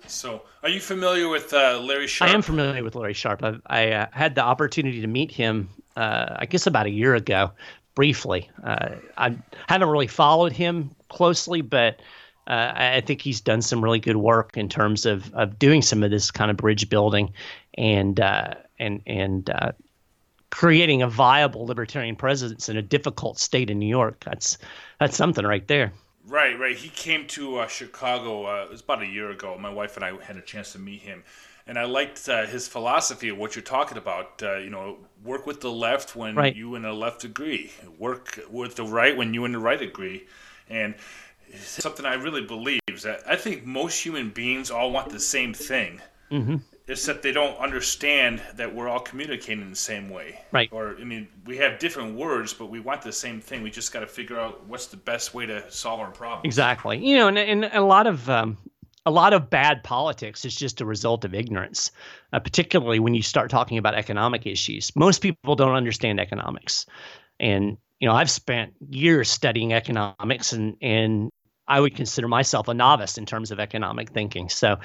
So, 0.09 0.41
are 0.63 0.69
you 0.69 0.79
familiar 0.79 1.29
with 1.29 1.53
uh, 1.53 1.79
Larry 1.79 2.07
Sharpe? 2.07 2.31
I 2.31 2.33
am 2.33 2.41
familiar 2.41 2.83
with 2.83 2.95
Larry 2.95 3.13
Sharpe. 3.13 3.43
I, 3.43 3.55
I 3.67 3.91
uh, 3.91 4.07
had 4.11 4.35
the 4.35 4.41
opportunity 4.41 5.01
to 5.01 5.07
meet 5.07 5.31
him, 5.31 5.69
uh, 5.95 6.35
I 6.37 6.45
guess, 6.45 6.67
about 6.67 6.87
a 6.87 6.89
year 6.89 7.15
ago, 7.15 7.51
briefly. 7.95 8.49
Uh, 8.63 8.95
I 9.17 9.37
haven't 9.67 9.89
really 9.89 10.07
followed 10.07 10.51
him 10.51 10.91
closely, 11.09 11.61
but 11.61 11.99
uh, 12.47 12.73
I 12.75 13.01
think 13.01 13.21
he's 13.21 13.39
done 13.39 13.61
some 13.61 13.83
really 13.83 13.99
good 13.99 14.17
work 14.17 14.57
in 14.57 14.67
terms 14.67 15.05
of, 15.05 15.33
of 15.35 15.59
doing 15.59 15.81
some 15.81 16.03
of 16.03 16.09
this 16.09 16.31
kind 16.31 16.49
of 16.49 16.57
bridge 16.57 16.89
building 16.89 17.31
and 17.75 18.19
uh, 18.19 18.55
and 18.79 19.01
and 19.05 19.51
creating 20.49 21.03
a 21.03 21.07
viable 21.07 21.67
libertarian 21.67 22.15
presence 22.15 22.69
in 22.69 22.77
a 22.77 22.81
difficult 22.81 23.37
state 23.37 23.69
in 23.69 23.77
New 23.77 23.87
York. 23.87 24.23
That's 24.25 24.57
that's 24.99 25.15
something 25.15 25.45
right 25.45 25.67
there. 25.67 25.93
Right, 26.29 26.59
right. 26.59 26.75
He 26.75 26.89
came 26.89 27.25
to 27.27 27.57
uh, 27.57 27.67
Chicago. 27.67 28.45
Uh, 28.45 28.65
it 28.65 28.69
was 28.69 28.81
about 28.81 29.01
a 29.01 29.07
year 29.07 29.31
ago. 29.31 29.57
My 29.59 29.73
wife 29.73 29.95
and 29.95 30.05
I 30.05 30.15
had 30.21 30.37
a 30.37 30.41
chance 30.41 30.73
to 30.73 30.79
meet 30.79 31.01
him, 31.01 31.23
and 31.65 31.77
I 31.79 31.85
liked 31.85 32.29
uh, 32.29 32.45
his 32.45 32.67
philosophy 32.67 33.29
of 33.29 33.37
what 33.37 33.55
you're 33.55 33.63
talking 33.63 33.97
about. 33.97 34.41
Uh, 34.43 34.57
you 34.57 34.69
know, 34.69 34.97
work 35.23 35.47
with 35.47 35.59
the 35.61 35.71
left 35.71 36.15
when 36.15 36.35
right. 36.35 36.55
you 36.55 36.75
and 36.75 36.85
the 36.85 36.93
left 36.93 37.23
agree. 37.23 37.71
Work 37.97 38.39
with 38.49 38.75
the 38.75 38.83
right 38.83 39.17
when 39.17 39.33
you 39.33 39.45
and 39.45 39.55
the 39.55 39.59
right 39.59 39.81
agree. 39.81 40.27
And 40.69 40.93
something 41.55 42.05
I 42.05 42.13
really 42.13 42.45
believe 42.45 42.81
is 42.87 43.03
that 43.03 43.21
I 43.27 43.35
think 43.35 43.65
most 43.65 43.99
human 43.99 44.29
beings 44.29 44.69
all 44.69 44.91
want 44.91 45.09
the 45.09 45.19
same 45.19 45.53
thing. 45.53 45.99
Mm-hmm. 46.31 46.57
Except 46.89 47.21
they 47.21 47.31
don't 47.31 47.57
understand 47.59 48.41
that 48.55 48.73
we're 48.73 48.89
all 48.89 48.99
communicating 48.99 49.69
the 49.69 49.75
same 49.75 50.09
way. 50.09 50.41
Right. 50.51 50.69
Or, 50.71 50.97
I 50.99 51.03
mean, 51.03 51.27
we 51.45 51.57
have 51.57 51.79
different 51.79 52.15
words, 52.15 52.53
but 52.53 52.71
we 52.71 52.79
want 52.79 53.03
the 53.03 53.13
same 53.13 53.39
thing. 53.39 53.61
We 53.61 53.69
just 53.69 53.93
got 53.93 53.99
to 53.99 54.07
figure 54.07 54.39
out 54.39 54.65
what's 54.65 54.87
the 54.87 54.97
best 54.97 55.33
way 55.33 55.45
to 55.45 55.71
solve 55.71 55.99
our 55.99 56.11
problem. 56.11 56.41
Exactly. 56.45 56.97
You 57.05 57.17
know, 57.17 57.27
and, 57.27 57.37
and 57.37 57.65
a 57.65 57.81
lot 57.81 58.07
of 58.07 58.29
um, 58.29 58.57
a 59.05 59.11
lot 59.11 59.33
of 59.33 59.49
bad 59.49 59.83
politics 59.83 60.45
is 60.45 60.55
just 60.55 60.81
a 60.81 60.85
result 60.85 61.25
of 61.25 61.33
ignorance, 61.33 61.91
uh, 62.33 62.39
particularly 62.39 62.99
when 62.99 63.13
you 63.13 63.21
start 63.21 63.49
talking 63.49 63.77
about 63.77 63.95
economic 63.95 64.45
issues. 64.45 64.95
Most 64.95 65.21
people 65.21 65.55
don't 65.55 65.75
understand 65.75 66.19
economics, 66.19 66.85
and 67.39 67.77
you 67.99 68.07
know 68.07 68.13
I've 68.13 68.29
spent 68.29 68.73
years 68.89 69.29
studying 69.29 69.73
economics, 69.73 70.53
and 70.53 70.75
and 70.81 71.31
I 71.67 71.79
would 71.79 71.95
consider 71.95 72.27
myself 72.27 72.67
a 72.67 72.73
novice 72.73 73.17
in 73.17 73.25
terms 73.25 73.51
of 73.51 73.59
economic 73.59 74.11
thinking. 74.11 74.49
So, 74.49 74.77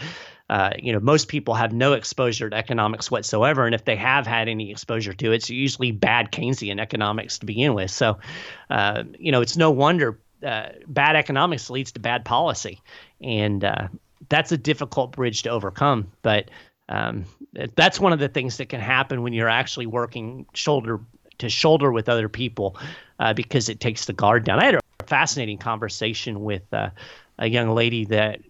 uh, 0.51 0.71
you 0.79 0.93
know, 0.93 1.01
most 1.01 1.29
people 1.29 1.55
have 1.55 1.73
no 1.73 1.95
exposure 1.95 2.51
to 2.51 2.57
economics 2.57 3.11
whatsoever, 3.11 3.65
and 3.65 3.75
if 3.75 3.85
they 3.85 3.97
have 3.97 4.27
had 4.27 4.49
any 4.49 4.71
exposure 4.71 5.15
to 5.15 5.33
it, 5.33 5.37
it's 5.37 5.51
usually 5.51 5.91
bad 5.91 6.31
Keynesian 6.33 6.81
economics 6.81 7.39
to 7.39 7.47
begin 7.47 7.73
with. 7.75 7.91
So, 7.91 8.19
uh, 8.69 9.05
you 9.19 9.33
know, 9.33 9.41
it's 9.41 9.57
no 9.57 9.71
wonder 9.71 10.21
uh, 10.45 10.69
bad 10.87 11.17
economics 11.17 11.71
leads 11.71 11.93
to 11.93 12.01
bad 12.01 12.27
policy, 12.27 12.81
and 13.23 13.65
uh, 13.65 13.89
that's 14.29 14.53
a 14.53 14.59
difficult 14.59 15.13
bridge 15.13 15.45
to 15.45 15.51
overcome. 15.51 16.13
But 16.21 16.51
um, 16.91 17.25
that's 17.75 17.99
one 17.99 18.13
of 18.13 18.19
the 18.19 18.29
things 18.29 18.59
that 18.59 18.69
can 18.69 18.81
happen 18.81 19.23
when 19.23 19.33
you're 19.33 19.49
actually 19.49 19.87
working 19.87 20.45
shoulder 20.53 21.01
to 21.39 21.49
shoulder 21.49 21.91
with 21.91 22.11
other 22.11 22.29
people, 22.29 22.77
uh, 23.19 23.33
because 23.33 23.71
it 23.71 23.81
takes 23.81 24.05
the 24.05 24.13
guard 24.13 24.45
down. 24.45 24.61
I 24.61 24.67
had 24.67 24.75
a 24.75 24.81
fascinating 25.07 25.57
conversation 25.57 26.45
with 26.45 26.71
a 26.73 26.93
young 27.47 27.71
lady 27.71 28.05
that 28.05 28.41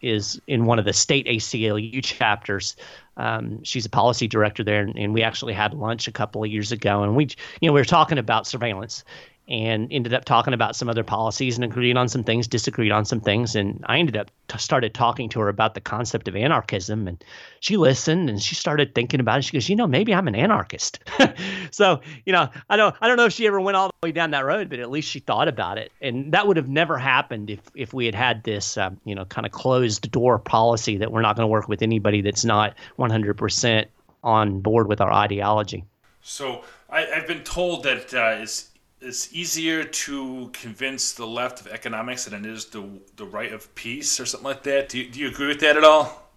is 0.00 0.40
in 0.46 0.64
one 0.64 0.78
of 0.78 0.84
the 0.84 0.92
state 0.92 1.26
ACLU 1.26 2.02
chapters. 2.02 2.76
Um, 3.16 3.62
she's 3.64 3.86
a 3.86 3.90
policy 3.90 4.28
director 4.28 4.62
there, 4.62 4.80
and, 4.80 4.96
and, 4.96 5.12
we 5.12 5.22
actually 5.22 5.52
had 5.52 5.74
lunch 5.74 6.06
a 6.06 6.12
couple 6.12 6.44
of 6.44 6.50
years 6.50 6.70
ago, 6.70 7.02
and 7.02 7.16
we, 7.16 7.28
you 7.60 7.68
know, 7.68 7.72
we 7.72 7.80
were 7.80 7.84
talking 7.84 8.18
about 8.18 8.46
surveillance, 8.46 9.04
and 9.48 9.90
ended 9.90 10.12
up 10.12 10.26
talking 10.26 10.52
about 10.52 10.76
some 10.76 10.90
other 10.90 11.02
policies 11.02 11.56
and 11.56 11.64
agreed 11.64 11.96
on 11.96 12.06
some 12.06 12.22
things, 12.22 12.46
disagreed 12.46 12.92
on 12.92 13.06
some 13.06 13.20
things. 13.20 13.56
And 13.56 13.82
I 13.86 13.98
ended 13.98 14.16
up 14.16 14.30
t- 14.48 14.58
started 14.58 14.92
talking 14.92 15.30
to 15.30 15.40
her 15.40 15.48
about 15.48 15.74
the 15.74 15.80
concept 15.80 16.28
of 16.28 16.36
anarchism, 16.36 17.08
and 17.08 17.22
she 17.60 17.78
listened 17.78 18.28
and 18.28 18.42
she 18.42 18.54
started 18.54 18.94
thinking 18.94 19.20
about 19.20 19.38
it. 19.38 19.42
She 19.42 19.52
goes, 19.52 19.68
you 19.68 19.76
know, 19.76 19.86
maybe 19.86 20.14
I'm 20.14 20.28
an 20.28 20.34
anarchist. 20.34 20.98
so, 21.70 22.00
you 22.26 22.32
know, 22.32 22.50
I 22.68 22.76
don't, 22.76 22.94
I 23.00 23.08
don't 23.08 23.16
know 23.16 23.24
if 23.24 23.32
she 23.32 23.46
ever 23.46 23.60
went 23.60 23.76
all 23.76 23.88
the 23.88 24.06
way 24.06 24.12
down 24.12 24.32
that 24.32 24.44
road, 24.44 24.68
but 24.68 24.80
at 24.80 24.90
least 24.90 25.08
she 25.10 25.20
thought 25.20 25.48
about 25.48 25.78
it. 25.78 25.92
And 26.02 26.32
that 26.32 26.46
would 26.46 26.58
have 26.58 26.68
never 26.68 26.98
happened 26.98 27.48
if, 27.48 27.60
if 27.74 27.94
we 27.94 28.04
had 28.04 28.14
had 28.14 28.44
this, 28.44 28.76
um, 28.76 29.00
you 29.04 29.14
know, 29.14 29.24
kind 29.24 29.46
of 29.46 29.52
closed 29.52 30.10
door 30.10 30.38
policy 30.38 30.98
that 30.98 31.10
we're 31.10 31.22
not 31.22 31.36
going 31.36 31.44
to 31.44 31.50
work 31.50 31.68
with 31.68 31.80
anybody 31.80 32.20
that's 32.20 32.44
not 32.44 32.74
100% 32.98 33.86
on 34.22 34.60
board 34.60 34.88
with 34.88 35.00
our 35.00 35.12
ideology. 35.12 35.84
So 36.20 36.62
I, 36.90 37.02
have 37.02 37.26
been 37.26 37.44
told 37.44 37.84
that 37.84 38.12
uh, 38.12 38.42
it's 38.42 38.67
it's 39.00 39.32
easier 39.32 39.84
to 39.84 40.50
convince 40.52 41.12
the 41.12 41.26
left 41.26 41.60
of 41.60 41.68
economics 41.68 42.24
than 42.24 42.44
it 42.44 42.50
is 42.50 42.66
the 42.66 42.84
the 43.16 43.24
right 43.24 43.52
of 43.52 43.72
peace 43.74 44.18
or 44.20 44.26
something 44.26 44.46
like 44.46 44.62
that. 44.64 44.88
Do 44.88 44.98
you, 44.98 45.10
do 45.10 45.20
you 45.20 45.28
agree 45.28 45.48
with 45.48 45.60
that 45.60 45.76
at 45.76 45.84
all? 45.84 46.30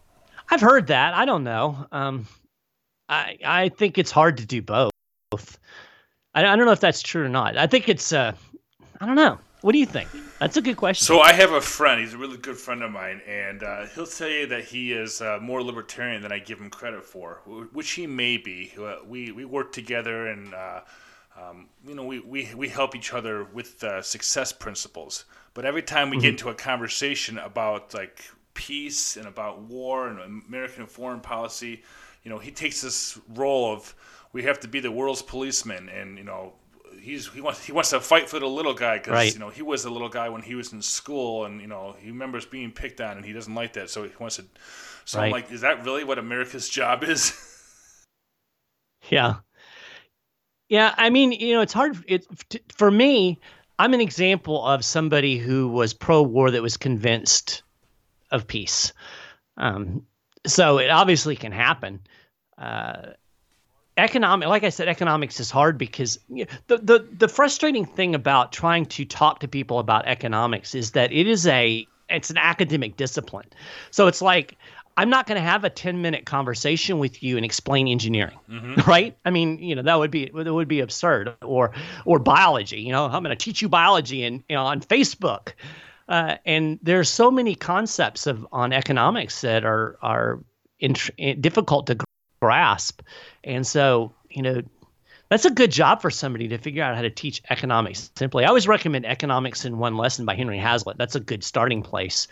I've 0.50 0.62
heard 0.62 0.88
that. 0.88 1.14
I 1.14 1.26
don't 1.26 1.44
know. 1.44 1.88
Um, 1.92 2.28
I 3.10 3.38
I 3.44 3.70
think 3.70 3.98
it's 3.98 4.12
hard 4.12 4.38
to 4.38 4.46
do 4.46 4.62
both. 4.62 4.92
I, 6.34 6.46
I 6.46 6.56
don't 6.56 6.66
know 6.66 6.72
if 6.72 6.80
that's 6.80 7.02
true 7.02 7.26
or 7.26 7.30
not. 7.30 7.58
I 7.58 7.68
think 7.68 7.90
it's. 7.90 8.14
Uh, 8.14 8.34
I 9.00 9.06
don't 9.06 9.16
know. 9.16 9.40
What 9.62 9.74
do 9.74 9.80
you 9.80 9.86
think? 9.86 10.10
That's 10.40 10.58
a 10.58 10.62
good 10.62 10.78
question. 10.78 11.06
So 11.06 11.20
I 11.20 11.34
have 11.34 11.52
a 11.52 11.62
friend. 11.62 12.02
He's 12.02 12.16
a 12.16 12.18
really 12.18 12.38
good 12.38 12.58
friend 12.58 12.82
of 12.82 12.92
mine, 12.92 13.22
and 13.28 13.62
uh, 13.62 13.86
he'll 13.94 14.08
tell 14.08 14.28
you 14.28 14.48
that 14.48 14.66
he 14.66 14.92
is 14.92 15.22
uh, 15.22 15.38
more 15.40 15.62
libertarian 15.62 16.24
than 16.24 16.32
I 16.32 16.40
give 16.40 16.60
him 16.60 16.72
credit 16.72 17.04
for, 17.04 17.42
which 17.72 17.92
he 17.92 18.08
may 18.08 18.38
be. 18.38 18.74
Uh, 18.80 18.98
we 19.08 19.32
we 19.32 19.46
work 19.46 19.72
together 19.72 20.28
and 20.28 20.54
uh, 20.54 20.82
um, 21.40 21.68
you 21.86 21.96
know, 21.96 22.04
we, 22.04 22.20
we, 22.20 22.50
we 22.56 22.70
help 22.70 22.96
each 22.96 23.14
other 23.14 23.46
with 23.46 23.84
uh, 23.84 24.02
success 24.02 24.52
principles. 24.52 25.26
But 25.54 25.66
every 25.66 25.82
time 25.82 26.10
we 26.10 26.18
mm-hmm. 26.18 26.22
get 26.22 26.30
into 26.32 26.50
a 26.50 26.56
conversation 26.56 27.38
about 27.38 27.94
like 27.94 28.24
peace 28.54 29.18
and 29.18 29.28
about 29.28 29.62
war 29.62 30.08
and 30.08 30.44
American 30.48 30.86
foreign 30.86 31.22
policy, 31.22 31.84
you 32.24 32.30
know, 32.30 32.38
he 32.38 32.52
takes 32.52 32.82
this 32.82 33.20
role 33.34 33.74
of 33.74 33.96
we 34.34 34.44
have 34.44 34.60
to 34.62 34.68
be 34.68 34.80
the 34.80 34.92
world's 34.92 35.22
policeman, 35.22 35.90
and 35.90 36.18
you 36.18 36.24
know, 36.24 36.54
he's 37.00 37.28
he 37.30 37.42
wants 37.42 37.66
he 37.66 37.72
wants 37.72 37.90
to 37.90 38.00
fight 38.00 38.30
for 38.30 38.40
the 38.40 38.48
little 38.48 38.74
guy 38.74 38.98
because 38.98 39.14
right. 39.14 39.34
you 39.34 39.40
know 39.40 39.50
he 39.50 39.62
was 39.62 39.86
a 39.86 39.90
little 39.90 40.10
guy 40.10 40.30
when 40.30 40.42
he 40.42 40.56
was 40.56 40.72
in 40.72 40.82
school, 40.82 41.46
and 41.46 41.62
you 41.62 41.68
know 41.68 41.96
he 42.00 42.10
remembers 42.10 42.46
being 42.46 42.72
picked 42.72 43.02
on, 43.02 43.18
and 43.18 43.26
he 43.26 43.34
doesn't 43.34 43.56
like 43.56 43.74
that, 43.74 43.90
so 43.90 44.04
he 44.04 44.12
wants 44.20 44.38
to. 44.38 44.46
So 45.04 45.20
right. 45.20 45.26
I'm 45.26 45.32
like, 45.32 45.52
is 45.52 45.62
that 45.62 45.84
really 45.84 46.04
what 46.04 46.20
America's 46.20 46.70
job 46.70 47.04
is? 47.04 47.34
yeah, 49.10 49.38
yeah, 50.72 50.96
I 50.98 51.10
mean, 51.10 51.34
you 51.34 51.54
know, 51.54 51.60
it's 51.60 51.74
hard. 51.74 52.02
It 52.08 52.26
for 52.74 52.90
me. 52.90 53.42
I'm 53.78 53.94
an 53.94 54.00
example 54.00 54.66
of 54.66 54.86
somebody 54.86 55.38
who 55.38 55.68
was 55.68 55.94
pro-war 55.94 56.50
that 56.50 56.62
was 56.62 56.78
convinced 56.78 57.64
of 58.32 58.48
peace. 58.48 58.94
Um, 59.58 60.06
so 60.48 60.78
it 60.78 60.90
obviously 60.90 61.36
can 61.36 61.52
happen. 61.52 62.00
Uh, 62.58 63.08
economic, 63.98 64.48
like 64.48 64.64
I 64.64 64.70
said, 64.70 64.88
economics 64.88 65.42
is 65.42 65.52
hard 65.52 65.78
because 65.78 66.18
you 66.30 66.46
know, 66.46 66.52
the 66.68 66.78
the 66.78 67.08
the 67.18 67.28
frustrating 67.28 67.86
thing 67.86 68.16
about 68.16 68.54
trying 68.54 68.86
to 68.86 69.04
talk 69.04 69.40
to 69.40 69.50
people 69.50 69.78
about 69.78 70.08
economics 70.08 70.74
is 70.74 70.92
that 70.92 71.12
it 71.12 71.28
is 71.28 71.48
a 71.48 71.86
it's 72.08 72.30
an 72.30 72.38
academic 72.38 72.96
discipline. 72.96 73.48
So 73.90 74.08
it's 74.08 74.22
like 74.22 74.58
I'm 74.98 75.10
not 75.10 75.28
going 75.28 75.42
to 75.42 75.48
have 75.48 75.64
a 75.64 75.70
10 75.70 76.02
minute 76.02 76.26
conversation 76.26 77.00
with 77.00 77.24
you 77.24 77.38
and 77.38 77.46
explain 77.46 77.88
engineering, 77.88 78.38
mm-hmm. 78.50 78.82
right? 78.90 79.18
I 79.26 79.30
mean, 79.30 79.60
you 79.60 79.76
know, 79.76 79.82
that 79.84 80.00
would 80.00 80.12
be 80.12 80.32
that 80.34 80.54
would 80.54 80.68
be 80.68 80.80
absurd. 80.80 81.36
Or 81.42 81.72
or 82.06 82.20
biology, 82.20 82.82
you 82.82 82.92
know, 82.92 83.06
I'm 83.06 83.24
going 83.24 83.36
to 83.36 83.44
teach 83.44 83.62
you 83.62 83.70
biology 83.70 84.24
and 84.24 84.44
you 84.50 84.56
know 84.56 84.66
on 84.66 84.82
Facebook. 84.82 85.54
Uh, 86.08 86.38
and 86.46 86.78
there's 86.82 87.10
so 87.10 87.32
many 87.32 87.56
concepts 87.56 88.28
of 88.28 88.46
on 88.52 88.74
economics 88.74 89.42
that 89.42 89.64
are 89.64 89.98
are 90.02 90.44
int- 90.80 91.42
difficult 91.42 91.88
to 91.88 91.98
grasp, 92.42 93.02
and 93.44 93.66
so 93.66 94.14
you 94.30 94.42
know 94.42 94.62
that's 95.32 95.46
a 95.46 95.50
good 95.50 95.72
job 95.72 96.02
for 96.02 96.12
somebody 96.12 96.50
to 96.50 96.58
figure 96.58 96.84
out 96.84 96.94
how 96.94 97.02
to 97.02 97.10
teach 97.10 97.42
economics 97.50 98.12
simply. 98.18 98.44
I 98.44 98.50
always 98.50 98.68
recommend 98.68 99.06
Economics 99.06 99.64
in 99.64 99.78
One 99.78 99.96
Lesson 99.96 100.26
by 100.26 100.36
Henry 100.36 100.58
Hazlitt. 100.58 100.98
That's 100.98 101.16
a 101.16 101.22
good 101.22 101.42
starting 101.42 101.82
place. 101.82 102.28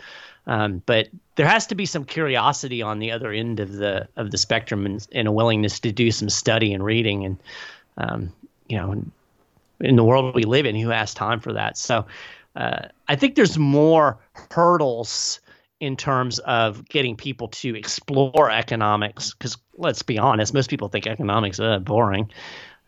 Um, 0.49 0.81
but 0.87 1.09
there 1.35 1.47
has 1.47 1.67
to 1.67 1.75
be 1.75 1.85
some 1.85 2.03
curiosity 2.03 2.81
on 2.81 2.97
the 2.97 3.11
other 3.11 3.31
end 3.31 3.59
of 3.59 3.73
the 3.73 4.07
of 4.17 4.31
the 4.31 4.37
spectrum 4.37 4.85
and, 4.85 5.07
and 5.11 5.27
a 5.27 5.31
willingness 5.31 5.79
to 5.81 5.91
do 5.91 6.11
some 6.11 6.27
study 6.27 6.73
and 6.73 6.83
reading 6.83 7.23
and 7.23 7.37
um, 7.97 8.33
you 8.67 8.77
know 8.77 9.03
in 9.79 9.95
the 9.95 10.03
world 10.03 10.33
we 10.35 10.43
live 10.43 10.65
in 10.65 10.75
who 10.75 10.89
has 10.89 11.13
time 11.13 11.39
for 11.39 11.53
that? 11.53 11.77
So 11.77 12.05
uh, 12.55 12.87
i 13.07 13.15
think 13.15 13.35
there's 13.35 13.57
more 13.57 14.17
hurdles 14.51 15.39
in 15.79 15.95
terms 15.95 16.39
of 16.39 16.87
getting 16.89 17.15
people 17.15 17.47
to 17.47 17.77
explore 17.77 18.49
economics 18.49 19.33
because 19.33 19.55
let's 19.77 20.01
be 20.01 20.17
honest 20.17 20.53
most 20.53 20.69
people 20.69 20.89
think 20.89 21.05
economics 21.05 21.59
is 21.59 21.79
boring 21.83 22.29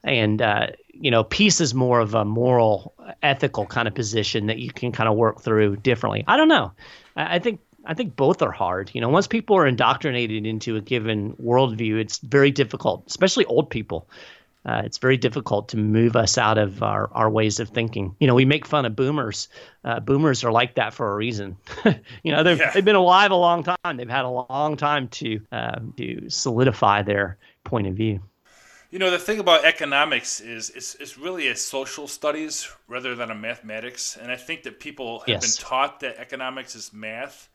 and 0.03 0.41
uh, 0.41 0.67
you 0.93 1.11
know 1.11 1.23
peace 1.23 1.61
is 1.61 1.73
more 1.73 1.99
of 1.99 2.13
a 2.13 2.25
moral 2.25 2.93
ethical 3.23 3.65
kind 3.65 3.87
of 3.87 3.95
position 3.95 4.47
that 4.47 4.59
you 4.59 4.71
can 4.71 4.91
kind 4.91 5.09
of 5.09 5.15
work 5.15 5.41
through 5.41 5.75
differently 5.77 6.23
i 6.27 6.37
don't 6.37 6.47
know 6.47 6.71
I 7.15 7.39
think 7.39 7.59
I 7.85 7.93
think 7.93 8.15
both 8.15 8.41
are 8.41 8.51
hard. 8.51 8.91
You 8.93 9.01
know, 9.01 9.09
once 9.09 9.27
people 9.27 9.57
are 9.57 9.67
indoctrinated 9.67 10.45
into 10.45 10.75
a 10.75 10.81
given 10.81 11.33
worldview, 11.33 11.99
it's 11.99 12.19
very 12.19 12.51
difficult, 12.51 13.03
especially 13.07 13.45
old 13.45 13.69
people. 13.69 14.07
Uh, 14.63 14.83
it's 14.85 14.99
very 14.99 15.17
difficult 15.17 15.69
to 15.69 15.77
move 15.77 16.15
us 16.15 16.37
out 16.37 16.59
of 16.59 16.83
our, 16.83 17.09
our 17.13 17.31
ways 17.31 17.59
of 17.59 17.69
thinking. 17.69 18.15
You 18.19 18.27
know, 18.27 18.35
we 18.35 18.45
make 18.45 18.67
fun 18.67 18.85
of 18.85 18.95
boomers. 18.95 19.47
Uh, 19.83 19.99
boomers 19.99 20.43
are 20.43 20.51
like 20.51 20.75
that 20.75 20.93
for 20.93 21.11
a 21.11 21.15
reason. 21.15 21.57
you 22.23 22.31
know, 22.31 22.43
they've, 22.43 22.59
yeah. 22.59 22.69
they've 22.71 22.85
been 22.85 22.95
alive 22.95 23.31
a 23.31 23.35
long 23.35 23.63
time. 23.63 23.97
They've 23.97 24.07
had 24.07 24.25
a 24.25 24.29
long 24.29 24.77
time 24.77 25.07
to 25.07 25.41
uh, 25.51 25.79
to 25.97 26.29
solidify 26.29 27.01
their 27.01 27.39
point 27.63 27.87
of 27.87 27.95
view. 27.95 28.21
You 28.91 28.99
know, 28.99 29.09
the 29.09 29.17
thing 29.17 29.39
about 29.39 29.63
economics 29.63 30.41
is 30.41 30.69
it's, 30.71 30.95
it's 30.95 31.17
really 31.17 31.47
a 31.47 31.55
social 31.55 32.09
studies 32.09 32.67
rather 32.89 33.15
than 33.15 33.31
a 33.31 33.35
mathematics. 33.35 34.17
And 34.21 34.29
I 34.29 34.35
think 34.35 34.63
that 34.63 34.81
people 34.81 35.19
have 35.19 35.29
yes. 35.29 35.55
been 35.55 35.65
taught 35.65 36.01
that 36.01 36.17
economics 36.17 36.75
is 36.75 36.91
math. 36.91 37.47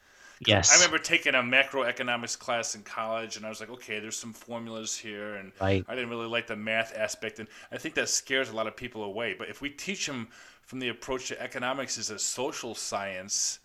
Yes. 0.46 0.72
I 0.72 0.77
remember 0.77 0.99
taking 0.99 1.35
a 1.35 1.38
macroeconomics 1.38 2.38
class 2.38 2.75
in 2.75 2.83
college, 2.83 3.37
and 3.37 3.44
I 3.44 3.51
was 3.51 3.61
like, 3.61 3.70
okay, 3.70 4.01
there's 4.01 4.16
some 4.16 4.33
formulas 4.33 4.96
here, 4.96 5.35
and 5.37 5.53
right. 5.61 5.85
I 5.88 5.94
didn't 5.94 6.11
really 6.11 6.27
like 6.27 6.46
the 6.46 6.57
math 6.57 6.94
aspect, 6.94 7.38
and 7.38 7.49
I 7.72 7.79
think 7.79 7.94
that 7.94 8.11
scares 8.11 8.51
a 8.51 8.55
lot 8.55 8.66
of 8.66 8.77
people 8.77 9.05
away. 9.05 9.35
But 9.38 9.49
if 9.49 9.62
we 9.62 9.70
teach 9.70 10.07
them 10.07 10.29
from 10.62 10.79
the 10.79 10.88
approach 10.88 11.29
to 11.29 11.40
economics 11.40 11.96
as 11.96 12.11
a 12.11 12.18
social 12.18 12.75
science, 12.75 13.61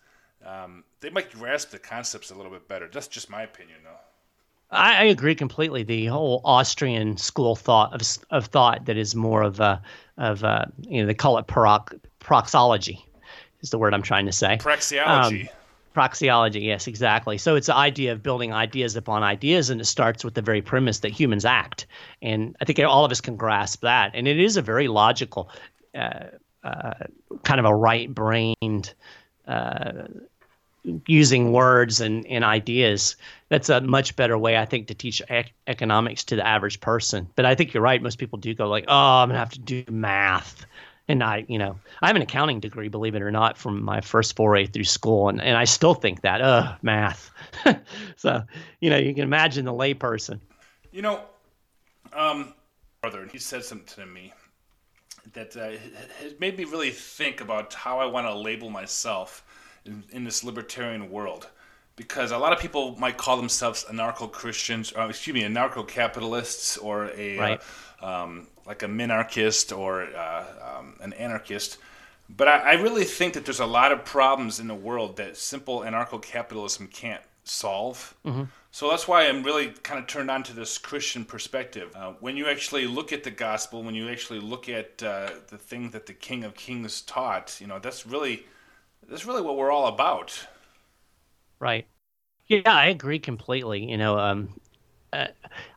um, 0.46 0.84
they 1.00 1.10
might 1.10 1.30
grasp 1.30 1.70
the 1.70 1.78
concepts 1.78 2.30
a 2.30 2.34
little 2.34 2.52
bit 2.52 2.68
better. 2.68 2.88
That's 2.90 3.08
just 3.08 3.28
my 3.28 3.42
opinion, 3.42 3.78
though. 3.84 4.00
I, 4.72 5.02
I, 5.02 5.04
agree 5.04 5.34
completely. 5.34 5.82
The 5.82 6.06
whole 6.06 6.40
Austrian 6.44 7.16
school 7.16 7.54
thought 7.54 7.92
of, 7.92 8.00
of 8.30 8.46
thought 8.46 8.86
that 8.86 8.96
is 8.96 9.14
more 9.14 9.42
of 9.42 9.60
a 9.60 9.82
of 10.18 10.42
a, 10.42 10.70
you 10.80 11.00
know 11.00 11.06
they 11.06 11.14
call 11.14 11.38
it 11.38 11.46
parox, 11.46 11.94
praxology 12.18 13.04
is 13.60 13.70
the 13.70 13.78
word 13.78 13.94
I'm 13.94 14.02
trying 14.02 14.26
to 14.26 14.32
say. 14.32 14.58
Praxeology. 15.94 16.56
Um, 16.56 16.62
yes, 16.62 16.86
exactly. 16.86 17.38
So 17.38 17.54
it's 17.54 17.66
the 17.66 17.76
idea 17.76 18.12
of 18.12 18.22
building 18.22 18.52
ideas 18.52 18.96
upon 18.96 19.22
ideas, 19.22 19.70
and 19.70 19.80
it 19.80 19.84
starts 19.84 20.24
with 20.24 20.34
the 20.34 20.42
very 20.42 20.62
premise 20.62 21.00
that 21.00 21.10
humans 21.10 21.44
act. 21.44 21.86
And 22.20 22.56
I 22.60 22.64
think 22.64 22.78
all 22.80 23.04
of 23.04 23.12
us 23.12 23.20
can 23.20 23.36
grasp 23.36 23.82
that. 23.82 24.12
And 24.14 24.26
it 24.26 24.38
is 24.38 24.56
a 24.56 24.62
very 24.62 24.88
logical, 24.88 25.50
uh, 25.94 26.24
uh, 26.64 26.94
kind 27.44 27.60
of 27.60 27.66
a 27.66 27.74
right 27.74 28.12
brained, 28.12 28.94
uh, 29.46 30.04
using 31.06 31.52
words 31.52 32.00
and, 32.00 32.26
and 32.26 32.44
ideas. 32.44 33.16
That's 33.48 33.68
a 33.68 33.80
much 33.80 34.16
better 34.16 34.36
way, 34.36 34.56
I 34.56 34.64
think, 34.64 34.88
to 34.88 34.94
teach 34.94 35.22
ec- 35.28 35.52
economics 35.66 36.24
to 36.24 36.36
the 36.36 36.46
average 36.46 36.80
person. 36.80 37.28
But 37.36 37.44
I 37.44 37.54
think 37.54 37.72
you're 37.72 37.82
right. 37.82 38.02
Most 38.02 38.18
people 38.18 38.38
do 38.38 38.54
go 38.54 38.68
like, 38.68 38.84
oh, 38.88 38.94
I'm 38.94 39.28
going 39.28 39.34
to 39.34 39.38
have 39.38 39.50
to 39.50 39.60
do 39.60 39.84
math 39.88 40.66
and 41.08 41.22
I, 41.22 41.44
you 41.48 41.58
know, 41.58 41.78
I 42.00 42.06
have 42.06 42.16
an 42.16 42.22
accounting 42.22 42.60
degree, 42.60 42.88
believe 42.88 43.14
it 43.14 43.22
or 43.22 43.30
not, 43.30 43.58
from 43.58 43.82
my 43.82 44.00
first 44.00 44.36
foray 44.36 44.66
through 44.66 44.84
school, 44.84 45.28
and, 45.28 45.42
and 45.42 45.56
I 45.56 45.64
still 45.64 45.94
think 45.94 46.22
that, 46.22 46.40
uh, 46.40 46.74
math. 46.82 47.30
so, 48.16 48.42
you 48.80 48.88
know, 48.88 48.96
you 48.96 49.12
can 49.14 49.24
imagine 49.24 49.64
the 49.64 49.72
layperson. 49.72 50.40
You 50.92 51.02
know, 51.02 51.20
um, 52.12 52.54
brother, 53.00 53.28
he 53.30 53.38
said 53.38 53.64
something 53.64 53.86
to 54.04 54.06
me 54.06 54.32
that 55.32 55.56
uh, 55.56 55.70
has 56.22 56.38
made 56.38 56.56
me 56.56 56.64
really 56.64 56.90
think 56.90 57.40
about 57.40 57.74
how 57.74 57.98
I 57.98 58.06
want 58.06 58.26
to 58.26 58.34
label 58.34 58.70
myself 58.70 59.44
in, 59.84 60.04
in 60.10 60.24
this 60.24 60.44
libertarian 60.44 61.10
world. 61.10 61.48
Because 61.94 62.30
a 62.30 62.38
lot 62.38 62.52
of 62.52 62.58
people 62.58 62.96
might 62.98 63.18
call 63.18 63.36
themselves 63.36 63.84
anarcho 63.84 64.30
Christians, 64.32 64.92
or 64.92 65.10
excuse 65.10 65.34
me, 65.34 65.42
anarcho 65.42 65.86
capitalists, 65.86 66.78
or 66.78 67.10
a 67.14 67.38
uh, 67.38 67.40
right. 67.40 67.60
uh, 68.02 68.22
um, 68.22 68.46
like 68.66 68.82
a 68.82 68.86
minarchist 68.86 69.76
or 69.76 70.04
uh, 70.04 70.78
um, 70.78 70.96
an 71.00 71.12
anarchist. 71.12 71.78
But 72.28 72.48
I, 72.48 72.58
I, 72.58 72.72
really 72.74 73.04
think 73.04 73.34
that 73.34 73.44
there's 73.44 73.60
a 73.60 73.66
lot 73.66 73.92
of 73.92 74.04
problems 74.04 74.58
in 74.58 74.68
the 74.68 74.74
world 74.74 75.16
that 75.16 75.36
simple 75.36 75.80
anarcho 75.80 76.22
capitalism 76.22 76.86
can't 76.86 77.20
solve. 77.44 78.14
Mm-hmm. 78.24 78.44
So 78.70 78.88
that's 78.88 79.06
why 79.06 79.26
I'm 79.26 79.42
really 79.42 79.68
kind 79.82 80.00
of 80.00 80.06
turned 80.06 80.30
on 80.30 80.42
to 80.44 80.54
this 80.54 80.78
Christian 80.78 81.26
perspective. 81.26 81.92
Uh, 81.94 82.12
when 82.20 82.36
you 82.36 82.48
actually 82.48 82.86
look 82.86 83.12
at 83.12 83.22
the 83.22 83.30
gospel, 83.30 83.82
when 83.82 83.94
you 83.94 84.08
actually 84.08 84.40
look 84.40 84.68
at 84.68 85.02
uh, 85.02 85.30
the 85.48 85.58
thing 85.58 85.90
that 85.90 86.06
the 86.06 86.14
King 86.14 86.44
of 86.44 86.54
Kings 86.54 87.02
taught, 87.02 87.60
you 87.60 87.66
know, 87.66 87.78
that's 87.78 88.06
really 88.06 88.46
that's 89.08 89.26
really 89.26 89.42
what 89.42 89.56
we're 89.56 89.70
all 89.70 89.86
about. 89.86 90.46
Right. 91.58 91.86
Yeah, 92.48 92.62
I 92.66 92.86
agree 92.86 93.18
completely. 93.18 93.90
You 93.90 93.96
know, 93.96 94.18
um, 94.18 94.48
uh, 95.12 95.28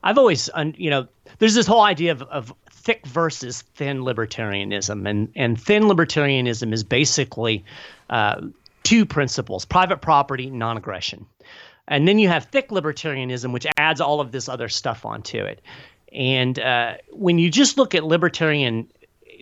I've 0.03 0.17
always, 0.17 0.49
you 0.75 0.89
know, 0.89 1.07
there's 1.39 1.53
this 1.53 1.67
whole 1.67 1.81
idea 1.81 2.11
of, 2.11 2.21
of 2.23 2.53
thick 2.71 3.05
versus 3.05 3.61
thin 3.75 3.99
libertarianism, 3.99 5.07
and 5.09 5.31
and 5.35 5.59
thin 5.61 5.83
libertarianism 5.83 6.73
is 6.73 6.83
basically 6.83 7.63
uh, 8.09 8.41
two 8.83 9.05
principles: 9.05 9.65
private 9.65 10.01
property, 10.01 10.49
non-aggression, 10.49 11.25
and 11.87 12.07
then 12.07 12.19
you 12.19 12.29
have 12.29 12.45
thick 12.45 12.69
libertarianism, 12.69 13.51
which 13.51 13.67
adds 13.77 14.01
all 14.01 14.21
of 14.21 14.31
this 14.31 14.47
other 14.47 14.69
stuff 14.69 15.05
onto 15.05 15.37
it. 15.37 15.61
And 16.11 16.59
uh, 16.59 16.95
when 17.11 17.37
you 17.39 17.49
just 17.49 17.77
look 17.77 17.93
at 17.93 18.05
libertarian 18.05 18.87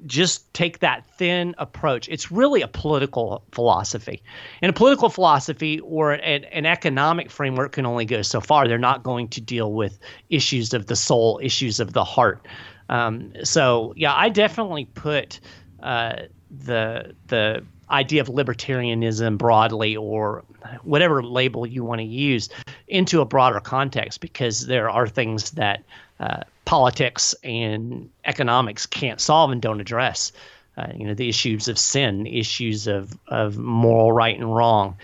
just 0.05 0.53
take 0.53 0.79
that 0.79 1.05
thin 1.17 1.55
approach. 1.57 2.07
It's 2.09 2.31
really 2.31 2.61
a 2.61 2.67
political 2.67 3.43
philosophy. 3.51 4.21
And 4.61 4.69
a 4.69 4.73
political 4.73 5.09
philosophy 5.09 5.79
or 5.79 6.13
an, 6.13 6.43
an, 6.45 6.65
economic 6.65 7.29
framework 7.29 7.73
can 7.73 7.85
only 7.85 8.05
go 8.05 8.21
so 8.21 8.41
far. 8.41 8.67
They're 8.67 8.77
not 8.77 9.03
going 9.03 9.27
to 9.29 9.41
deal 9.41 9.73
with 9.73 9.99
issues 10.29 10.73
of 10.73 10.87
the 10.87 10.95
soul, 10.95 11.39
issues 11.43 11.79
of 11.79 11.93
the 11.93 12.03
heart. 12.03 12.45
Um, 12.89 13.33
so, 13.43 13.93
yeah, 13.95 14.13
I 14.15 14.29
definitely 14.29 14.85
put 14.85 15.39
uh, 15.81 16.23
the 16.49 17.15
the 17.27 17.63
idea 17.89 18.21
of 18.21 18.27
libertarianism 18.27 19.37
broadly 19.37 19.95
or 19.95 20.43
whatever 20.83 21.21
label 21.23 21.65
you 21.65 21.83
want 21.83 21.99
to 21.99 22.05
use 22.05 22.49
into 22.87 23.21
a 23.21 23.25
broader 23.25 23.59
context 23.59 24.21
because 24.21 24.65
there 24.67 24.89
are 24.89 25.07
things 25.07 25.51
that 25.51 25.83
uh, 26.23 26.43
politics 26.63 27.35
and 27.43 28.09
economics 28.23 28.85
can't 28.85 29.19
solve 29.19 29.51
and 29.51 29.61
don't 29.61 29.81
address. 29.81 30.31
Uh, 30.77 30.87
you 30.95 31.05
know, 31.05 31.13
the 31.13 31.27
issues 31.27 31.67
of 31.67 31.77
sin, 31.77 32.25
issues 32.25 32.87
of, 32.87 33.17
of 33.27 33.57
moral 33.57 34.13
right 34.13 34.39
and 34.39 34.55
wrong, 34.55 34.95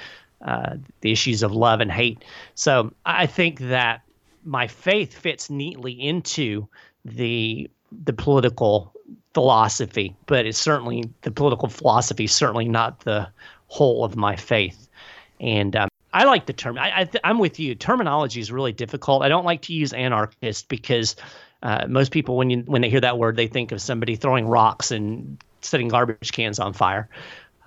uh, 0.45 0.78
the 1.01 1.11
issues 1.11 1.43
of 1.43 1.51
love 1.51 1.82
and 1.82 1.91
hate. 1.91 2.24
So 2.55 2.93
I 3.05 3.26
think 3.26 3.59
that 3.59 4.01
my 4.45 4.67
faith 4.67 5.13
fits 5.13 5.49
neatly 5.49 5.91
into 5.91 6.67
the 7.03 7.70
the 8.05 8.13
political 8.13 8.93
philosophy, 9.34 10.15
but 10.26 10.45
it's 10.45 10.57
certainly 10.57 11.09
the 11.24 11.32
political 11.32 11.67
philosophy 11.67 12.28
certainly 12.28 12.70
not 12.70 13.01
the 13.01 13.28
whole 13.67 14.05
of 14.05 14.15
my 14.15 14.36
faith. 14.38 14.88
And 15.41 15.76
um, 15.76 15.89
I 16.14 16.24
like 16.24 16.45
the 16.45 16.53
term. 16.53 16.78
I, 16.78 17.07
I 17.24 17.30
am 17.30 17.39
with 17.39 17.60
you. 17.60 17.76
Terminology 17.76 18.39
is 18.39 18.51
really 18.51 18.72
difficult. 18.72 19.24
I 19.24 19.30
don't 19.30 19.45
like 19.45 19.62
to 19.64 19.74
use 19.74 19.93
anarchist 19.93 20.68
because 20.68 21.16
uh, 21.62 21.86
most 21.88 22.12
people, 22.12 22.38
when 22.38 22.49
you 22.49 22.64
when 22.66 22.82
they 22.82 22.89
hear 22.89 23.01
that 23.01 23.18
word, 23.18 23.36
they 23.36 23.47
think 23.47 23.72
of 23.72 23.82
somebody 23.82 24.16
throwing 24.16 24.47
rocks 24.47 24.91
and 24.91 25.38
setting 25.62 25.88
garbage 25.88 26.32
cans 26.32 26.60
on 26.60 26.74
fire. 26.74 27.10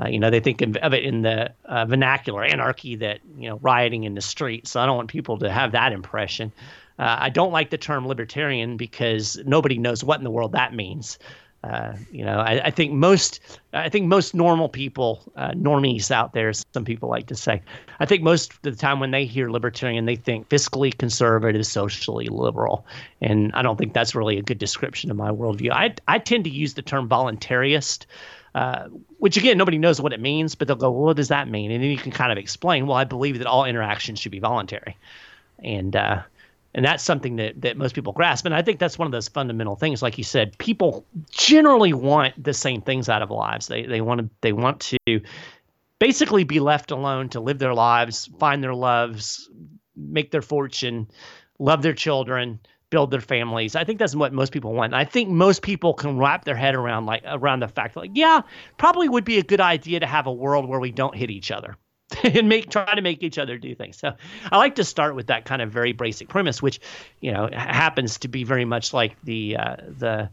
Uh, 0.01 0.09
you 0.09 0.18
know, 0.18 0.30
they 0.30 0.40
think 0.40 0.62
of, 0.62 0.76
of 0.76 0.95
it 0.95 1.05
in 1.05 1.22
the 1.22 1.53
uh, 1.66 1.84
vernacular 1.84 2.43
anarchy 2.43 2.97
that 2.97 3.20
you 3.36 3.49
know 3.49 3.59
rioting 3.62 4.05
in 4.05 4.14
the 4.14 4.20
street. 4.20 4.66
So 4.66 4.80
I 4.80 4.86
don't 4.86 4.97
want 4.97 5.09
people 5.09 5.38
to 5.38 5.51
have 5.51 5.72
that 5.72 5.93
impression. 5.93 6.53
Uh, 6.99 7.16
I 7.20 7.30
don't 7.30 7.53
like 7.53 7.70
the 7.70 7.78
term 7.78 8.07
libertarian 8.07 8.76
because 8.76 9.38
nobody 9.45 9.78
knows 9.78 10.03
what 10.03 10.18
in 10.18 10.24
the 10.24 10.30
world 10.30 10.53
that 10.53 10.74
means. 10.74 11.18
Uh, 11.64 11.94
you 12.10 12.24
know, 12.24 12.38
I, 12.38 12.66
I, 12.66 12.70
think 12.70 12.92
most, 12.92 13.38
I 13.72 13.88
think 13.88 14.06
most 14.06 14.34
normal 14.34 14.68
people, 14.68 15.22
uh, 15.36 15.52
normies 15.52 16.10
out 16.10 16.32
there, 16.32 16.52
some 16.52 16.84
people 16.84 17.08
like 17.08 17.28
to 17.28 17.36
say, 17.36 17.62
I 18.00 18.06
think 18.06 18.22
most 18.22 18.52
of 18.52 18.62
the 18.62 18.72
time 18.72 18.98
when 18.98 19.12
they 19.12 19.24
hear 19.24 19.48
libertarian, 19.48 20.04
they 20.04 20.16
think 20.16 20.48
fiscally 20.48 20.96
conservative, 20.96 21.64
socially 21.64 22.26
liberal, 22.26 22.84
and 23.20 23.52
I 23.54 23.62
don't 23.62 23.78
think 23.78 23.94
that's 23.94 24.14
really 24.14 24.38
a 24.38 24.42
good 24.42 24.58
description 24.58 25.10
of 25.10 25.16
my 25.16 25.30
worldview. 25.30 25.70
I 25.70 25.94
I 26.08 26.18
tend 26.18 26.44
to 26.44 26.50
use 26.50 26.74
the 26.74 26.82
term 26.82 27.08
voluntarist. 27.08 28.06
Uh, 28.54 28.88
which 29.16 29.38
again, 29.38 29.56
nobody 29.56 29.78
knows 29.78 29.98
what 29.98 30.12
it 30.12 30.20
means, 30.20 30.54
but 30.54 30.68
they'll 30.68 30.76
go, 30.76 30.90
well, 30.90 31.04
what 31.04 31.16
does 31.16 31.28
that 31.28 31.48
mean? 31.48 31.70
And 31.70 31.82
then 31.82 31.90
you 31.90 31.96
can 31.96 32.12
kind 32.12 32.30
of 32.30 32.36
explain, 32.36 32.86
well, 32.86 32.98
I 32.98 33.04
believe 33.04 33.38
that 33.38 33.46
all 33.46 33.64
interactions 33.64 34.18
should 34.18 34.30
be 34.30 34.40
voluntary. 34.40 34.94
And 35.60 35.96
uh, 35.96 36.20
and 36.74 36.84
that's 36.84 37.02
something 37.02 37.36
that, 37.36 37.60
that 37.60 37.76
most 37.76 37.94
people 37.94 38.12
grasp. 38.12 38.46
And 38.46 38.54
i 38.54 38.62
think 38.62 38.78
that's 38.78 38.98
one 38.98 39.06
of 39.06 39.12
those 39.12 39.28
fundamental 39.28 39.76
things. 39.76 40.02
Like 40.02 40.18
you 40.18 40.24
said 40.24 40.56
people 40.58 41.06
generally 41.30 41.92
want 41.92 42.42
the 42.42 42.54
same 42.54 42.80
things 42.80 43.08
out 43.08 43.22
of 43.22 43.30
lives. 43.30 43.66
They, 43.66 43.84
they 43.84 44.00
want 44.00 44.20
to 44.20 44.30
they 44.40 44.52
want 44.52 44.80
to 44.80 45.20
basically 45.98 46.44
be 46.44 46.60
left 46.60 46.90
alone 46.90 47.28
to 47.30 47.40
live 47.40 47.58
their 47.58 47.74
lives 47.74 48.28
find 48.38 48.62
their 48.62 48.74
loves 48.74 49.48
make 49.96 50.30
their 50.30 50.42
fortune 50.42 51.08
love 51.58 51.82
their 51.82 51.94
children 51.94 52.58
build 52.90 53.10
their 53.10 53.22
families. 53.22 53.74
I 53.74 53.84
think 53.84 53.98
that's 53.98 54.14
what 54.14 54.34
most 54.34 54.52
people 54.52 54.74
want. 54.74 54.92
I 54.92 55.06
think 55.06 55.30
most 55.30 55.62
people 55.62 55.94
can 55.94 56.18
wrap 56.18 56.44
their 56.44 56.54
head 56.54 56.74
around 56.74 57.06
like 57.06 57.22
around 57.26 57.60
the 57.60 57.68
fact 57.68 57.96
like 57.96 58.10
yeah 58.14 58.42
probably 58.76 59.08
would 59.08 59.24
be 59.24 59.38
a 59.38 59.42
good 59.42 59.60
idea 59.60 60.00
to 60.00 60.06
have 60.06 60.26
a 60.26 60.32
world 60.32 60.68
where 60.68 60.80
we 60.80 60.90
don't 60.90 61.14
hit 61.14 61.30
each 61.30 61.50
other 61.50 61.76
and 62.24 62.48
make 62.48 62.70
try 62.70 62.94
to 62.94 63.02
make 63.02 63.22
each 63.22 63.38
other 63.38 63.58
do 63.58 63.74
things. 63.74 63.98
So 63.98 64.12
I 64.50 64.58
like 64.58 64.74
to 64.76 64.84
start 64.84 65.14
with 65.14 65.26
that 65.28 65.44
kind 65.44 65.62
of 65.62 65.70
very 65.70 65.92
basic 65.92 66.28
premise, 66.28 66.62
which 66.62 66.80
you 67.20 67.32
know 67.32 67.48
happens 67.52 68.18
to 68.18 68.28
be 68.28 68.44
very 68.44 68.64
much 68.64 68.92
like 68.92 69.16
the 69.24 69.56
uh, 69.56 69.76
the 69.98 70.30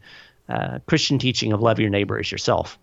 uh, 0.50 0.80
Christian 0.88 1.20
teaching 1.20 1.54
of 1.54 1.62
love 1.62 1.80
your 1.80 1.90
neighbor 1.90 2.20
as 2.20 2.32
yourself. 2.32 2.78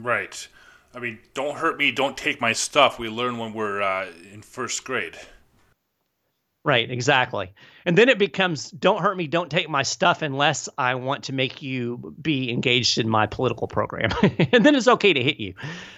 Right. 0.00 0.46
I 0.94 0.98
mean, 0.98 1.18
don't 1.32 1.56
hurt 1.56 1.78
me, 1.78 1.90
don't 1.90 2.16
take 2.16 2.40
my 2.40 2.52
stuff. 2.52 2.98
We 2.98 3.08
learn 3.08 3.38
when 3.38 3.54
we're 3.54 3.80
uh, 3.80 4.08
in 4.32 4.42
first 4.42 4.84
grade. 4.84 5.16
Right, 6.64 6.88
exactly. 6.88 7.52
And 7.86 7.98
then 7.98 8.08
it 8.08 8.18
becomes 8.18 8.70
don't 8.70 9.00
hurt 9.00 9.16
me, 9.16 9.26
don't 9.26 9.50
take 9.50 9.68
my 9.68 9.82
stuff 9.82 10.22
unless 10.22 10.68
I 10.78 10.94
want 10.94 11.24
to 11.24 11.32
make 11.32 11.60
you 11.60 12.14
be 12.22 12.52
engaged 12.52 12.98
in 12.98 13.08
my 13.08 13.26
political 13.26 13.66
program. 13.66 14.10
and 14.52 14.64
then 14.64 14.76
it's 14.76 14.86
okay 14.86 15.12
to 15.12 15.22
hit 15.22 15.40
you. 15.40 15.54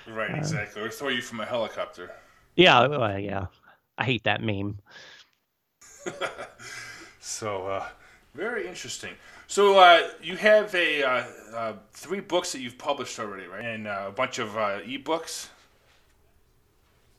Right, 0.08 0.34
exactly. 0.34 0.80
or 0.80 0.88
throw 0.88 1.08
you 1.08 1.20
from 1.20 1.40
a 1.40 1.44
helicopter. 1.44 2.12
Yeah, 2.56 2.80
uh, 2.80 3.16
yeah. 3.16 3.46
I 3.98 4.04
hate 4.04 4.24
that 4.24 4.42
meme. 4.42 4.78
so, 7.20 7.66
uh, 7.66 7.86
very 8.34 8.66
interesting. 8.66 9.14
So, 9.46 9.78
uh, 9.78 10.08
you 10.22 10.36
have 10.36 10.74
a 10.74 11.02
uh, 11.02 11.24
uh, 11.54 11.72
three 11.92 12.20
books 12.20 12.52
that 12.52 12.60
you've 12.60 12.78
published 12.78 13.18
already, 13.18 13.46
right? 13.46 13.64
And 13.64 13.86
uh, 13.86 14.06
a 14.08 14.12
bunch 14.12 14.38
of 14.38 14.56
uh, 14.56 14.80
ebooks. 14.80 15.48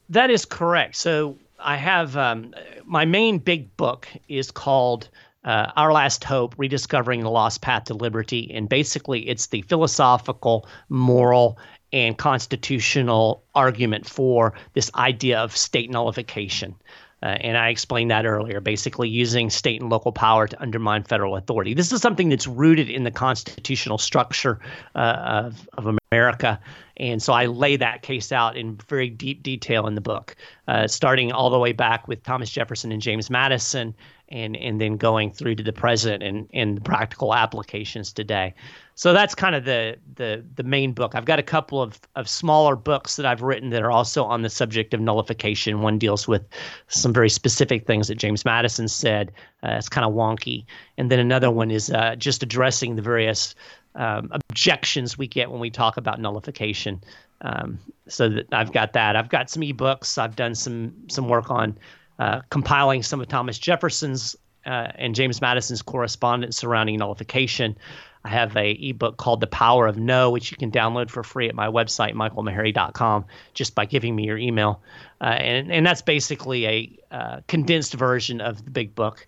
That 0.09 0.29
is 0.29 0.45
correct. 0.45 0.95
So, 0.95 1.37
I 1.59 1.77
have 1.77 2.17
um, 2.17 2.53
my 2.83 3.05
main 3.05 3.39
big 3.39 3.75
book 3.77 4.07
is 4.27 4.51
called 4.51 5.09
uh, 5.45 5.71
Our 5.75 5.93
Last 5.93 6.23
Hope 6.23 6.55
Rediscovering 6.57 7.21
the 7.21 7.29
Lost 7.29 7.61
Path 7.61 7.85
to 7.85 7.93
Liberty. 7.93 8.51
And 8.53 8.67
basically, 8.67 9.27
it's 9.29 9.47
the 9.47 9.61
philosophical, 9.63 10.67
moral, 10.89 11.57
and 11.95 12.17
constitutional 12.17 13.41
argument 13.55 14.05
for 14.05 14.53
this 14.73 14.91
idea 14.95 15.39
of 15.39 15.55
state 15.55 15.89
nullification. 15.89 16.75
Uh, 17.23 17.37
and 17.39 17.57
I 17.57 17.69
explained 17.69 18.11
that 18.11 18.25
earlier, 18.25 18.59
basically 18.59 19.07
using 19.07 19.49
state 19.49 19.79
and 19.79 19.89
local 19.89 20.11
power 20.11 20.45
to 20.45 20.61
undermine 20.61 21.03
federal 21.03 21.37
authority. 21.37 21.73
This 21.73 21.93
is 21.93 22.01
something 22.01 22.27
that's 22.27 22.45
rooted 22.45 22.89
in 22.89 23.05
the 23.05 23.11
constitutional 23.11 23.97
structure 23.97 24.59
uh, 24.93 25.45
of, 25.45 25.69
of 25.77 25.97
America. 26.11 26.59
And 26.97 27.23
so 27.23 27.31
I 27.31 27.45
lay 27.45 27.77
that 27.77 28.01
case 28.01 28.33
out 28.33 28.57
in 28.57 28.77
very 28.89 29.09
deep 29.09 29.41
detail 29.41 29.87
in 29.87 29.95
the 29.95 30.01
book, 30.01 30.35
uh, 30.67 30.87
starting 30.87 31.31
all 31.31 31.49
the 31.49 31.57
way 31.57 31.71
back 31.71 32.09
with 32.09 32.21
Thomas 32.23 32.49
Jefferson 32.49 32.91
and 32.91 33.01
James 33.01 33.29
Madison, 33.29 33.95
and, 34.29 34.55
and 34.57 34.81
then 34.81 34.97
going 34.97 35.31
through 35.31 35.55
to 35.55 35.63
the 35.63 35.73
present 35.73 36.23
and, 36.23 36.49
and 36.53 36.83
practical 36.83 37.33
applications 37.33 38.11
today. 38.11 38.53
So 38.95 39.13
that's 39.13 39.35
kind 39.35 39.55
of 39.55 39.65
the, 39.65 39.97
the 40.15 40.43
the 40.55 40.63
main 40.63 40.93
book. 40.93 41.15
I've 41.15 41.25
got 41.25 41.37
a 41.37 41.43
couple 41.43 41.81
of, 41.81 41.99
of 42.15 42.29
smaller 42.29 42.77
books 42.77 43.17
that 43.17 43.25
I've 43.25 43.41
written 43.41 43.69
that 43.71 43.83
are 43.83 43.91
also 43.91 44.23
on 44.23 44.41
the 44.41 44.49
subject 44.49 44.93
of 44.93 45.01
nullification. 45.01 45.81
One 45.81 45.99
deals 45.99 46.27
with 46.27 46.43
some 46.87 47.13
very 47.13 47.29
specific 47.29 47.85
things 47.85 48.07
that 48.07 48.15
James 48.15 48.45
Madison 48.45 48.87
said. 48.87 49.33
Uh, 49.63 49.71
it's 49.71 49.89
kind 49.89 50.05
of 50.05 50.13
wonky. 50.13 50.65
And 50.97 51.11
then 51.11 51.19
another 51.19 51.51
one 51.51 51.71
is 51.71 51.91
uh, 51.91 52.15
just 52.15 52.41
addressing 52.41 52.95
the 52.95 53.01
various 53.01 53.53
um, 53.95 54.29
objections 54.31 55.17
we 55.17 55.27
get 55.27 55.51
when 55.51 55.59
we 55.59 55.69
talk 55.69 55.97
about 55.97 56.19
nullification. 56.21 57.01
Um, 57.41 57.77
so 58.07 58.29
that 58.29 58.47
I've 58.53 58.71
got 58.71 58.93
that. 58.93 59.17
I've 59.17 59.29
got 59.29 59.49
some 59.49 59.61
ebooks. 59.61 60.17
I've 60.17 60.37
done 60.37 60.55
some 60.55 60.93
some 61.09 61.27
work 61.27 61.51
on 61.51 61.77
uh, 62.19 62.41
compiling 62.49 63.03
some 63.03 63.21
of 63.21 63.27
Thomas 63.27 63.57
Jefferson's 63.57 64.35
uh, 64.65 64.91
and 64.95 65.13
James 65.13 65.41
Madison's 65.41 65.81
correspondence 65.81 66.57
surrounding 66.57 66.97
nullification. 66.97 67.77
I 68.23 68.29
have 68.29 68.57
a 68.57 68.71
ebook 68.71 69.17
called 69.17 69.39
The 69.39 69.47
Power 69.47 69.85
of 69.85 69.97
No, 69.97 70.31
which 70.31 70.49
you 70.49 70.57
can 70.57 70.71
download 70.71 71.11
for 71.11 71.23
free 71.23 71.47
at 71.47 71.53
my 71.53 71.67
website, 71.67 72.13
michaelmaharrey.com, 72.13 73.25
just 73.53 73.75
by 73.75 73.85
giving 73.85 74.15
me 74.15 74.25
your 74.25 74.39
email. 74.39 74.81
Uh, 75.21 75.25
and, 75.25 75.71
and 75.71 75.85
that's 75.85 76.01
basically 76.01 76.65
a 76.65 76.99
uh, 77.11 77.41
condensed 77.47 77.93
version 77.93 78.41
of 78.41 78.65
the 78.65 78.71
big 78.71 78.95
book. 78.95 79.27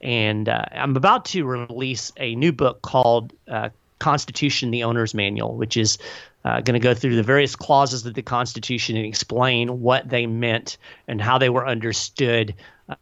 And 0.00 0.48
uh, 0.48 0.64
I'm 0.72 0.96
about 0.96 1.26
to 1.26 1.44
release 1.44 2.12
a 2.16 2.34
new 2.34 2.50
book 2.50 2.80
called 2.80 3.34
uh, 3.46 3.68
Constitution, 3.98 4.70
the 4.70 4.84
Owner's 4.84 5.12
Manual, 5.12 5.56
which 5.56 5.76
is 5.76 5.98
uh, 6.44 6.60
going 6.60 6.74
to 6.74 6.80
go 6.80 6.94
through 6.94 7.16
the 7.16 7.22
various 7.22 7.54
clauses 7.54 8.04
of 8.06 8.14
the 8.14 8.22
Constitution 8.22 8.96
and 8.96 9.06
explain 9.06 9.80
what 9.80 10.08
they 10.08 10.26
meant 10.26 10.78
and 11.06 11.20
how 11.20 11.38
they 11.38 11.50
were 11.50 11.66
understood 11.66 12.54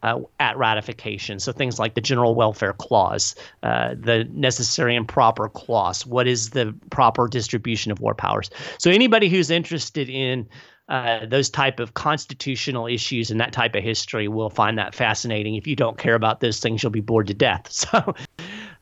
uh, 0.03 0.21
at 0.41 0.57
ratification. 0.57 1.39
So 1.39 1.53
things 1.53 1.79
like 1.79 1.95
the 1.95 2.01
General 2.01 2.35
Welfare 2.35 2.75
Clause, 2.75 3.35
uh, 3.63 3.95
the 3.99 4.25
Necessary 4.33 4.97
and 4.97 5.09
Proper 5.09 5.49
Clause. 5.49 6.05
What 6.05 6.27
is 6.27 6.51
the 6.51 6.75
proper 6.91 7.29
distribution 7.29 7.93
of 7.93 8.01
war 8.01 8.15
powers? 8.15 8.51
So 8.79 8.91
anybody 8.91 9.29
who's 9.29 9.51
interested 9.51 10.09
in 10.09 10.49
uh, 10.89 11.27
those 11.27 11.51
type 11.51 11.81
of 11.81 11.95
constitutional 11.95 12.87
issues 12.87 13.31
and 13.31 13.41
that 13.41 13.53
type 13.53 13.75
of 13.75 13.83
history 13.83 14.27
will 14.27 14.51
find 14.51 14.79
that 14.79 14.95
fascinating. 14.95 15.55
If 15.55 15.67
you 15.67 15.77
don't 15.77 15.99
care 15.99 16.15
about 16.15 16.41
those 16.41 16.61
things, 16.61 16.83
you'll 16.83 16.91
be 16.91 17.01
bored 17.01 17.27
to 17.29 17.35
death. 17.35 17.71
So, 17.89 18.15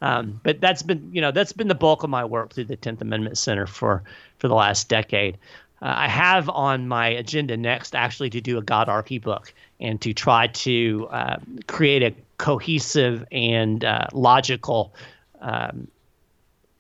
um, 0.03 0.41
but 0.43 0.61
that's 0.61 0.83
been 0.83 1.09
you 1.13 1.21
know 1.21 1.31
that's 1.31 1.53
been 1.53 1.69
the 1.69 1.75
bulk 1.75 2.03
of 2.03 2.11
my 2.11 2.25
work 2.25 2.53
through 2.53 2.65
the 2.65 2.77
Tenth 2.77 3.01
Amendment 3.01 3.39
Center 3.39 3.67
for 3.67 4.03
for 4.39 4.49
the 4.49 4.55
last 4.55 4.89
decade. 4.89 5.37
Uh, 5.83 5.93
I 5.97 6.09
have 6.09 6.49
on 6.49 6.89
my 6.89 7.09
agenda 7.09 7.57
next 7.57 7.95
actually 7.95 8.31
to 8.31 8.41
do 8.41 8.59
a 8.59 8.63
Godarchy 8.63 9.21
book 9.21 9.53
and 9.81 10.01
to 10.01 10.15
try 10.15 10.47
to 10.49 11.09
uh, 11.11 11.37
create 11.67 12.03
a 12.03 12.15
cohesive 12.39 13.25
and 13.31 13.85
uh, 13.85 14.07
logical 14.13 14.95
um, 15.41 15.89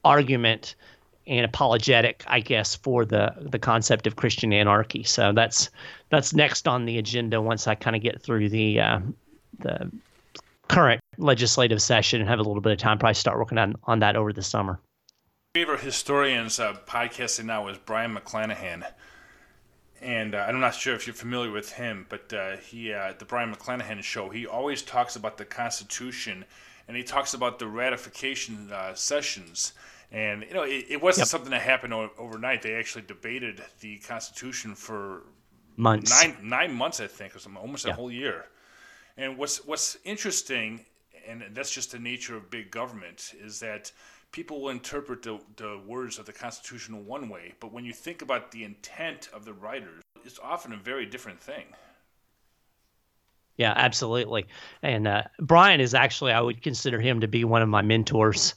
argument 0.04 0.74
and 1.26 1.44
apologetic, 1.44 2.24
I 2.26 2.40
guess, 2.40 2.74
for 2.74 3.04
the 3.04 3.34
the 3.38 3.58
concept 3.58 4.06
of 4.06 4.16
Christian 4.16 4.52
anarchy. 4.52 5.02
So 5.02 5.32
that's 5.32 5.70
that's 6.10 6.32
next 6.32 6.68
on 6.68 6.84
the 6.84 6.98
agenda 6.98 7.40
once 7.40 7.66
I 7.66 7.74
kind 7.74 7.96
of 7.96 8.02
get 8.02 8.22
through 8.22 8.48
the 8.48 8.80
uh, 8.80 9.00
the 9.58 9.90
current 10.68 11.00
legislative 11.18 11.80
session 11.80 12.20
and 12.20 12.28
have 12.28 12.38
a 12.38 12.42
little 12.42 12.60
bit 12.60 12.72
of 12.72 12.78
time. 12.78 12.98
Probably 12.98 13.14
start 13.14 13.38
working 13.38 13.58
on 13.58 13.74
on 13.84 14.00
that 14.00 14.16
over 14.16 14.32
the 14.32 14.42
summer. 14.42 14.80
Favorite 15.54 15.80
historians 15.80 16.60
uh, 16.60 16.74
podcasting 16.86 17.46
now 17.46 17.66
is 17.68 17.78
Brion 17.78 18.14
McClanahan 18.14 18.84
and 20.00 20.34
uh, 20.34 20.38
I'm 20.46 20.60
not 20.60 20.74
sure 20.74 20.94
if 20.94 21.06
you're 21.06 21.14
familiar 21.14 21.50
with 21.50 21.72
him, 21.72 22.06
but 22.08 22.32
uh, 22.32 22.56
he, 22.58 22.92
uh, 22.92 23.14
the 23.18 23.24
Brion 23.24 23.54
McClanahan 23.54 24.02
show, 24.02 24.28
he 24.28 24.46
always 24.46 24.82
talks 24.82 25.16
about 25.16 25.38
the 25.38 25.44
Constitution, 25.44 26.44
and 26.86 26.96
he 26.96 27.02
talks 27.02 27.34
about 27.34 27.58
the 27.58 27.66
ratification 27.66 28.70
uh, 28.72 28.94
sessions. 28.94 29.72
And 30.12 30.42
you 30.42 30.54
know, 30.54 30.62
it, 30.62 30.86
it 30.90 31.02
wasn't 31.02 31.22
yep. 31.22 31.28
something 31.28 31.50
that 31.50 31.62
happened 31.62 31.94
o- 31.94 32.12
overnight. 32.18 32.62
They 32.62 32.74
actually 32.74 33.02
debated 33.02 33.62
the 33.80 33.98
Constitution 33.98 34.74
for 34.74 35.22
months, 35.76 36.10
nine 36.10 36.36
nine 36.42 36.72
months, 36.72 37.00
I 37.00 37.06
think, 37.06 37.34
or 37.34 37.38
something, 37.38 37.60
almost 37.60 37.86
a 37.86 37.92
whole 37.92 38.10
year. 38.10 38.46
And 39.16 39.38
what's 39.38 39.64
what's 39.64 39.96
interesting, 40.04 40.84
and 41.26 41.44
that's 41.52 41.70
just 41.70 41.92
the 41.92 41.98
nature 41.98 42.36
of 42.36 42.50
big 42.50 42.70
government, 42.70 43.32
is 43.40 43.60
that 43.60 43.90
people 44.32 44.60
will 44.60 44.70
interpret 44.70 45.22
the, 45.22 45.38
the 45.56 45.80
words 45.86 46.18
of 46.18 46.26
the 46.26 46.32
Constitution 46.32 47.06
one 47.06 47.28
way, 47.28 47.54
but 47.60 47.72
when 47.72 47.84
you 47.84 47.92
think 47.92 48.22
about 48.22 48.50
the 48.50 48.64
intent 48.64 49.28
of 49.32 49.44
the 49.44 49.52
writers, 49.54 50.02
it's 50.24 50.38
often 50.42 50.72
a 50.72 50.76
very 50.76 51.06
different 51.06 51.40
thing. 51.40 51.64
Yeah, 53.56 53.72
absolutely. 53.74 54.46
And 54.82 55.08
uh, 55.08 55.22
Brion 55.40 55.80
is 55.80 55.94
actually, 55.94 56.32
I 56.32 56.42
would 56.42 56.60
consider 56.62 57.00
him 57.00 57.20
to 57.20 57.28
be 57.28 57.44
one 57.44 57.62
of 57.62 57.70
my 57.70 57.80
mentors 57.80 58.54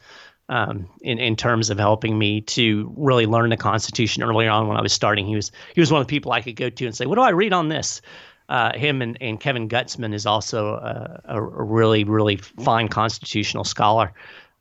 um, 0.50 0.90
in 1.02 1.20
in 1.20 1.36
terms 1.36 1.70
of 1.70 1.78
helping 1.78 2.18
me 2.18 2.42
to 2.42 2.92
really 2.98 3.26
learn 3.26 3.52
the 3.52 3.58
Constitution 3.58 4.24
earlier 4.24 4.50
on 4.50 4.68
when 4.68 4.78
I 4.78 4.82
was 4.82 4.92
starting. 4.92 5.26
He 5.26 5.36
was 5.36 5.52
he 5.74 5.80
was 5.80 5.92
one 5.92 6.02
of 6.02 6.08
the 6.08 6.12
people 6.12 6.32
I 6.32 6.42
could 6.42 6.56
go 6.56 6.70
to 6.70 6.86
and 6.86 6.96
say, 6.96 7.06
"What 7.06 7.16
do 7.16 7.22
I 7.22 7.30
read 7.30 7.54
on 7.54 7.70
this?" 7.70 8.02
Uh, 8.50 8.76
him 8.78 9.02
and, 9.02 9.18
and 9.22 9.40
Kevin 9.40 9.70
Gutzman 9.70 10.14
is 10.14 10.26
also 10.26 10.74
a, 10.74 11.22
a, 11.26 11.42
really 11.42 12.04
really 12.04 12.38
fine 12.38 12.88
constitutional 12.88 13.64
scholar 13.64 14.12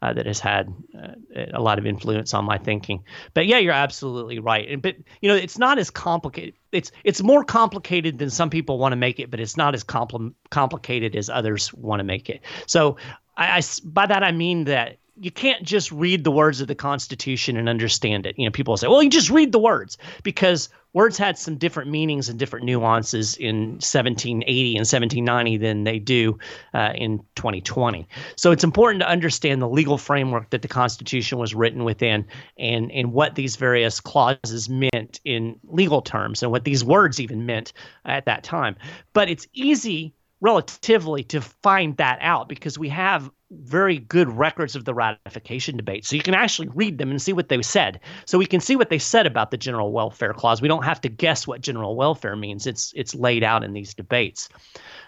uh, 0.03 0.13
that 0.13 0.27
has 0.27 0.39
had 0.39 0.73
uh, 0.97 1.47
a 1.53 1.61
lot 1.61 1.79
of 1.79 1.87
influence 1.87 2.33
on 2.35 2.45
my 2.45 2.59
thinking. 2.59 3.03
But 3.35 3.47
yeah, 3.47 3.59
you're 3.59 3.73
absolutely 3.73 4.39
right. 4.39 4.69
And, 4.69 4.81
But 4.81 4.97
you 5.21 5.29
know, 5.29 5.35
it's 5.35 5.59
not 5.59 5.79
as 5.79 5.91
complicated. 5.91 6.55
It's 6.71 6.93
it's 7.03 7.23
more 7.23 7.45
complicated 7.45 8.19
than 8.19 8.31
some 8.31 8.51
people 8.51 8.79
want 8.79 8.93
to 8.93 8.97
make 8.97 9.19
it, 9.19 9.31
but 9.31 9.41
it's 9.41 9.57
not 9.57 9.75
as 9.75 9.83
compl- 9.83 10.35
complicated 10.51 11.17
as 11.17 11.29
others 11.29 11.73
want 11.75 12.01
to 12.01 12.05
make 12.05 12.31
it. 12.31 12.43
So 12.67 12.97
I, 13.37 13.59
I 13.59 13.63
by 13.85 14.07
that 14.07 14.23
I 14.23 14.33
mean 14.33 14.65
that 14.65 14.99
you 15.21 15.33
can't 15.33 15.65
just 15.65 15.91
read 15.91 16.23
the 16.23 16.31
words 16.31 16.61
of 16.61 16.69
the 16.69 16.75
Constitution 16.77 17.57
and 17.57 17.69
understand 17.69 18.27
it. 18.27 18.39
You 18.39 18.45
know, 18.45 18.53
people 18.53 18.77
say, 18.77 18.87
"Well, 18.87 19.03
you 19.03 19.11
just 19.11 19.31
read 19.31 19.51
the 19.51 19.59
words," 19.59 19.99
because 20.23 20.69
words 20.93 21.19
had 21.19 21.39
some 21.39 21.57
different 21.57 21.91
meanings 21.91 22.29
and 22.29 22.39
different 22.39 22.65
nuances 22.65 23.37
in 23.37 23.73
1780 23.75 24.77
and 24.77 24.81
1790 24.81 25.57
than 25.59 25.85
they 25.85 25.99
do 25.99 26.39
uh, 26.75 26.93
in 26.95 27.19
2020. 27.37 28.09
So 28.37 28.51
it's 28.51 28.65
important 28.65 29.03
to 29.03 29.09
understand 29.09 29.61
the 29.61 29.69
legal 29.69 29.99
framework 29.99 30.51
that 30.51 30.63
the 30.63 30.69
Constitution 30.69 31.39
was 31.39 31.55
written 31.55 31.85
within, 31.85 32.27
and 32.59 32.91
and 32.93 33.13
what 33.13 33.35
these 33.35 33.57
various 33.57 34.01
clauses 34.01 34.69
meant 34.69 35.21
in 35.25 35.59
legal 35.65 36.03
terms, 36.03 36.43
and 36.43 36.51
what 36.51 36.65
these 36.65 36.85
words 36.85 37.21
even 37.21 37.47
meant 37.47 37.73
at 38.05 38.25
that 38.27 38.43
time. 38.43 38.77
But 39.13 39.29
it's 39.29 39.47
easy 39.53 40.15
relatively 40.41 41.25
to 41.25 41.41
find 41.41 41.97
that 41.97 42.19
out 42.21 42.49
because 42.49 42.79
we 42.79 42.89
have 42.89 43.31
very 43.51 43.99
good 43.99 44.29
records 44.29 44.77
of 44.77 44.85
the 44.85 44.93
ratification 44.93 45.77
debate. 45.77 46.05
So 46.05 46.17
you 46.17 46.23
can 46.23 46.35
actually 46.35 46.69
read 46.69 46.99
them 46.99 47.11
and 47.11 47.21
see 47.21 47.33
what 47.33 47.49
they 47.49 47.61
said. 47.63 48.01
So 48.27 48.37
we 48.37 48.47
can 48.47 48.61
see 48.61 48.77
what 48.77 48.91
they 48.91 48.99
said 48.99 49.27
about 49.27 49.51
the 49.51 49.57
general 49.57 49.93
welfare 49.93 50.35
clause. 50.35 50.61
We 50.61 50.69
don't 50.69 50.85
have 50.85 51.01
to 51.03 51.09
guess 51.09 51.47
what 51.47 51.63
general 51.63 51.97
welfare 51.97 52.37
means. 52.37 52.67
It's 52.67 52.93
it's 52.95 53.15
laid 53.15 53.43
out 53.43 53.65
in 53.65 53.73
these 53.73 53.95
debates. 53.95 54.49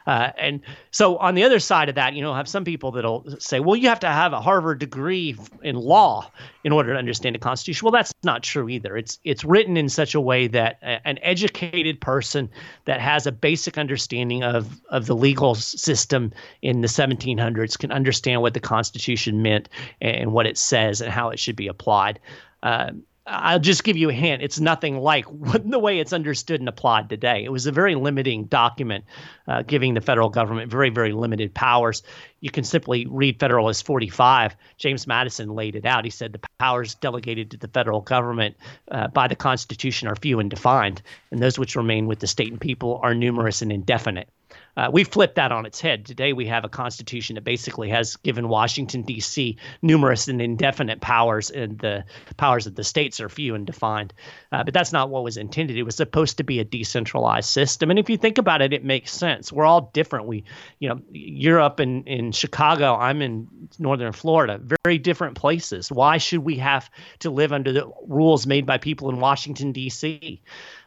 Uh, 0.07 0.31
and 0.39 0.61
so 0.91 1.19
on 1.19 1.35
the 1.35 1.45
other 1.45 1.61
side 1.61 1.89
of 1.89 1.95
that, 1.95 2.15
you 2.15 2.23
know, 2.23 2.35
have 2.35 2.49
some 2.49 2.65
people 2.65 2.91
that'll 2.91 3.25
say, 3.39 3.61
well, 3.61 3.77
you 3.77 3.89
have 3.89 4.01
to 4.01 4.09
have 4.09 4.33
a 4.33 4.41
Harvard 4.41 4.79
degree 4.79 5.37
in 5.63 5.77
law 5.77 6.31
in 6.65 6.73
order 6.73 6.93
to 6.93 6.99
understand 6.99 7.35
the 7.35 7.39
Constitution. 7.39 7.85
Well, 7.85 7.93
that's 7.93 8.13
not 8.23 8.43
true 8.43 8.69
either. 8.69 8.97
It's 8.97 9.19
it's 9.25 9.45
written 9.45 9.77
in 9.77 9.89
such 9.89 10.15
a 10.15 10.21
way 10.21 10.47
that 10.49 10.79
a, 10.83 11.07
an 11.07 11.19
educated 11.23 12.01
person 12.01 12.49
that 12.87 13.01
has 13.01 13.27
a 13.27 13.33
basic 13.33 13.77
understanding 13.77 14.43
of 14.43 14.81
of 14.91 15.07
the 15.07 15.15
legal 15.15 15.55
system 15.55 16.33
in 16.63 16.81
the 16.81 16.89
1700s 16.89 17.79
can 17.79 17.93
understand 17.93 18.30
what 18.39 18.55
the 18.55 18.61
Constitution 18.61 19.43
meant 19.43 19.69
and 20.01 20.33
what 20.33 20.47
it 20.47 20.59
says 20.59 21.01
and 21.01 21.13
how 21.13 21.31
it 21.31 21.39
should 21.39 21.57
be 21.57 21.67
applied. 21.69 22.21
Uh, 22.63 22.91
I'll 23.27 23.61
just 23.61 23.85
give 23.85 23.97
you 23.97 24.09
a 24.11 24.13
hint. 24.13 24.43
It's 24.43 24.59
nothing 24.59 24.99
like 24.99 25.25
the 25.65 25.79
way 25.79 26.01
it's 26.01 26.13
understood 26.13 26.61
and 26.61 26.69
applied 26.69 27.09
today. 27.09 27.45
It 27.45 27.53
was 27.53 27.67
a 27.67 27.73
very 27.73 27.95
limiting 27.95 28.45
document, 28.45 29.05
uh, 29.47 29.63
giving 29.63 29.95
the 29.95 30.01
federal 30.01 30.29
government 30.29 30.71
very, 30.71 30.91
very 30.91 31.13
limited 31.13 31.55
powers. 31.55 32.03
You 32.41 32.51
can 32.51 32.65
simply 32.65 33.07
read 33.07 33.39
Federalist 33.39 33.87
45. 33.87 34.57
James 34.79 35.07
Madison 35.07 35.55
laid 35.55 35.77
it 35.77 35.87
out. 35.87 36.05
He 36.05 36.11
said 36.11 36.33
the 36.33 36.41
powers 36.59 36.95
delegated 36.97 37.51
to 37.53 37.57
the 37.57 37.69
federal 37.69 38.01
government 38.01 38.57
uh, 38.91 39.09
by 39.09 39.29
the 39.29 39.37
Constitution 39.37 40.09
are 40.09 40.17
few 40.17 40.41
and 40.41 40.51
defined, 40.51 41.03
and 41.31 41.41
those 41.41 41.59
which 41.59 41.77
remain 41.77 42.07
with 42.07 42.21
the 42.21 42.27
state 42.27 42.51
and 42.51 42.61
people 42.61 43.01
are 43.03 43.15
numerous 43.15 43.63
and 43.63 43.71
indefinite. 43.71 44.29
Uh, 44.77 44.91
we 44.93 45.05
flipped 45.05 45.37
that 45.37 45.53
on 45.53 45.67
its 45.67 45.81
head. 45.81 46.07
Today, 46.07 46.33
we 46.33 46.47
have 46.47 46.65
a 46.65 46.69
constitution 46.69 47.35
that 47.35 47.45
basically 47.45 47.89
has 47.91 48.17
given 48.17 48.49
Washington, 48.49 49.03
D.C. 49.03 49.57
numerous 49.83 50.29
and 50.29 50.41
indefinite 50.41 51.01
powers, 51.01 51.51
and 51.51 51.79
the 51.79 52.05
powers 52.37 52.67
of 52.67 52.75
the 52.75 52.85
states 52.85 53.21
are 53.21 53.29
few 53.29 53.55
and 53.55 53.67
defined. 53.67 54.13
Uh, 54.53 54.65
but 54.65 54.75
that's 54.75 54.93
not 54.93 55.11
what 55.11 55.25
was 55.25 55.37
intended. 55.37 55.77
It 55.77 55.83
was 55.83 55.97
supposed 55.97 56.37
to 56.39 56.45
be 56.45 56.61
a 56.61 56.65
decentralized 56.65 57.49
system. 57.49 57.91
And 57.91 57.99
if 57.99 58.09
you 58.09 58.17
think 58.17 58.39
about 58.39 58.63
it, 58.63 58.73
it 58.73 58.85
makes 58.85 59.13
sense. 59.13 59.53
We're 59.53 59.67
all 59.67 59.91
different. 59.93 60.27
We, 60.27 60.45
you 60.79 60.89
know, 60.89 61.01
you're 61.11 61.61
up 61.61 61.81
in, 61.81 62.05
in 62.05 62.33
Chicago, 62.33 62.95
I'm 62.95 63.23
in 63.23 63.49
northern 63.79 64.13
Florida, 64.13 64.61
very 64.85 64.99
different 64.99 65.37
places. 65.37 65.91
Why 65.91 66.19
should 66.19 66.41
we 66.41 66.57
have 66.57 66.91
to 67.21 67.31
live 67.31 67.53
under 67.53 67.73
the 67.73 67.91
rules 68.07 68.47
made 68.47 68.67
by 68.67 68.79
people 68.79 69.11
in 69.11 69.21
Washington, 69.21 69.73
D.C.? 69.73 70.43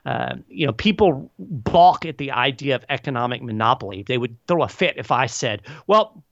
Uh, 0.06 0.36
you 0.50 0.66
know, 0.66 0.74
people 0.74 1.32
balk 1.40 2.06
at 2.06 2.18
the 2.18 2.32
idea 2.32 2.76
of 2.76 2.84
economic 2.90 3.42
monopoly. 3.42 4.04
They 4.04 4.18
would 4.18 4.36
throw 4.48 4.64
a 4.64 4.68
fit 4.68 4.96
if 4.98 5.12
I 5.12 5.28
said, 5.28 5.62
well, 5.88 6.24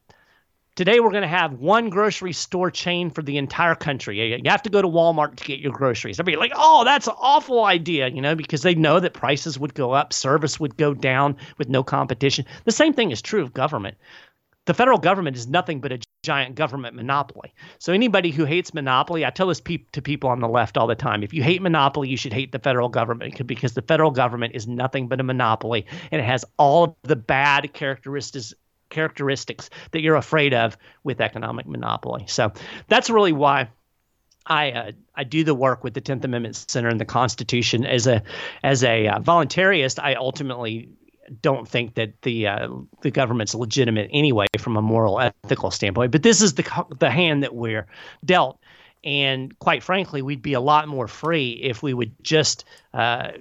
today 0.76 1.00
we're 1.00 1.12
going 1.12 1.22
to 1.22 1.28
have 1.28 1.54
one 1.54 1.90
grocery 1.90 2.34
store 2.34 2.70
chain 2.70 3.10
for 3.10 3.22
the 3.22 3.38
entire 3.38 3.76
country. 3.76 4.36
You 4.36 4.50
have 4.50 4.64
to 4.64 4.70
go 4.70 4.82
to 4.82 4.88
Walmart 4.88 5.36
to 5.38 5.44
get 5.46 5.60
your 5.60 5.72
groceries. 5.72 6.18
They'd 6.18 6.26
be 6.26 6.36
like, 6.36 6.52
oh, 6.56 6.84
that's 6.84 7.08
an 7.08 7.14
awful 7.18 7.64
idea, 7.64 8.10
you 8.10 8.22
know, 8.22 8.36
because 8.36 8.62
they 8.62 8.76
know 8.76 9.00
that 9.00 9.14
prices 9.14 9.58
would 9.58 9.74
go 9.74 9.92
up, 9.92 10.12
service 10.12 10.60
would 10.60 10.76
go 10.76 10.94
down 10.94 11.38
with 11.58 11.70
no 11.70 11.84
competition. 11.84 12.46
The 12.66 12.72
same 12.72 12.94
thing 12.94 13.12
is 13.12 13.22
true 13.22 13.42
of 13.42 13.54
government. 13.54 13.98
The 14.66 14.74
federal 14.74 14.98
government 14.98 15.38
is 15.38 15.48
nothing 15.48 15.82
but 15.82 15.92
a 15.92 16.00
giant 16.24 16.56
government 16.56 16.96
monopoly. 16.96 17.54
So 17.80 17.94
anybody 17.94 18.30
who 18.32 18.46
hates 18.46 18.74
monopoly, 18.74 19.26
I 19.26 19.32
tell 19.32 19.48
this 19.48 19.60
pe- 19.60 19.86
to 19.92 20.02
people 20.02 20.30
on 20.30 20.40
the 20.40 20.48
left 20.48 20.78
all 20.78 20.88
the 20.88 20.96
time. 20.96 21.24
If 21.24 21.34
you 21.34 21.42
hate 21.42 21.62
monopoly, 21.62 22.10
you 22.10 22.18
should 22.18 22.34
hate 22.34 22.52
the 22.52 22.60
federal 22.60 22.90
government 22.90 23.46
because 23.48 23.74
the 23.74 23.82
federal 23.82 24.12
government 24.12 24.54
is 24.56 24.68
nothing 24.68 25.08
but 25.08 25.20
a 25.20 25.24
monopoly 25.24 25.86
and 26.12 26.22
it 26.22 26.26
has 26.26 26.46
all 26.58 26.84
of 26.84 26.96
the 27.04 27.16
bad 27.16 27.74
characteristics 27.74 28.54
characteristics 28.90 29.70
that 29.92 30.02
you're 30.02 30.18
afraid 30.18 30.54
of 30.54 30.78
with 31.04 31.22
economic 31.22 31.66
monopoly. 31.66 32.26
So 32.28 32.52
that's 32.90 33.10
really 33.10 33.32
why 33.32 33.70
I 34.46 34.72
uh, 34.72 34.92
I 35.16 35.24
do 35.24 35.44
the 35.44 35.56
work 35.56 35.84
with 35.84 35.94
the 35.94 36.02
Tenth 36.02 36.26
Amendment 36.26 36.56
Center 36.56 36.90
and 36.90 37.00
the 37.00 37.06
Constitution 37.06 37.86
as 37.86 38.06
a 38.06 38.22
as 38.64 38.84
a 38.84 39.08
uh, 39.08 39.20
voluntarist. 39.20 39.98
I 39.98 40.16
ultimately 40.16 40.90
don't 41.42 41.68
think 41.68 41.96
that 41.96 42.22
the 42.22 42.48
uh, 42.48 42.68
the 43.02 43.12
government's 43.12 43.56
legitimate 43.56 44.10
anyway 44.12 44.48
from 44.58 44.78
a 44.78 44.82
moral 44.82 45.20
ethical 45.20 45.72
standpoint. 45.72 46.12
But 46.12 46.24
this 46.24 46.42
is 46.42 46.56
the 46.56 46.86
the 47.00 47.10
hand 47.10 47.44
that 47.44 47.56
we're 47.56 47.88
dealt, 48.26 48.60
and 49.04 49.58
quite 49.60 49.84
frankly, 49.84 50.22
we'd 50.22 50.42
be 50.42 50.54
a 50.54 50.62
lot 50.62 50.88
more 50.88 51.08
free 51.08 51.52
if 51.52 51.82
we 51.84 51.94
would 51.94 52.12
just. 52.24 52.66
Uh, 52.94 53.32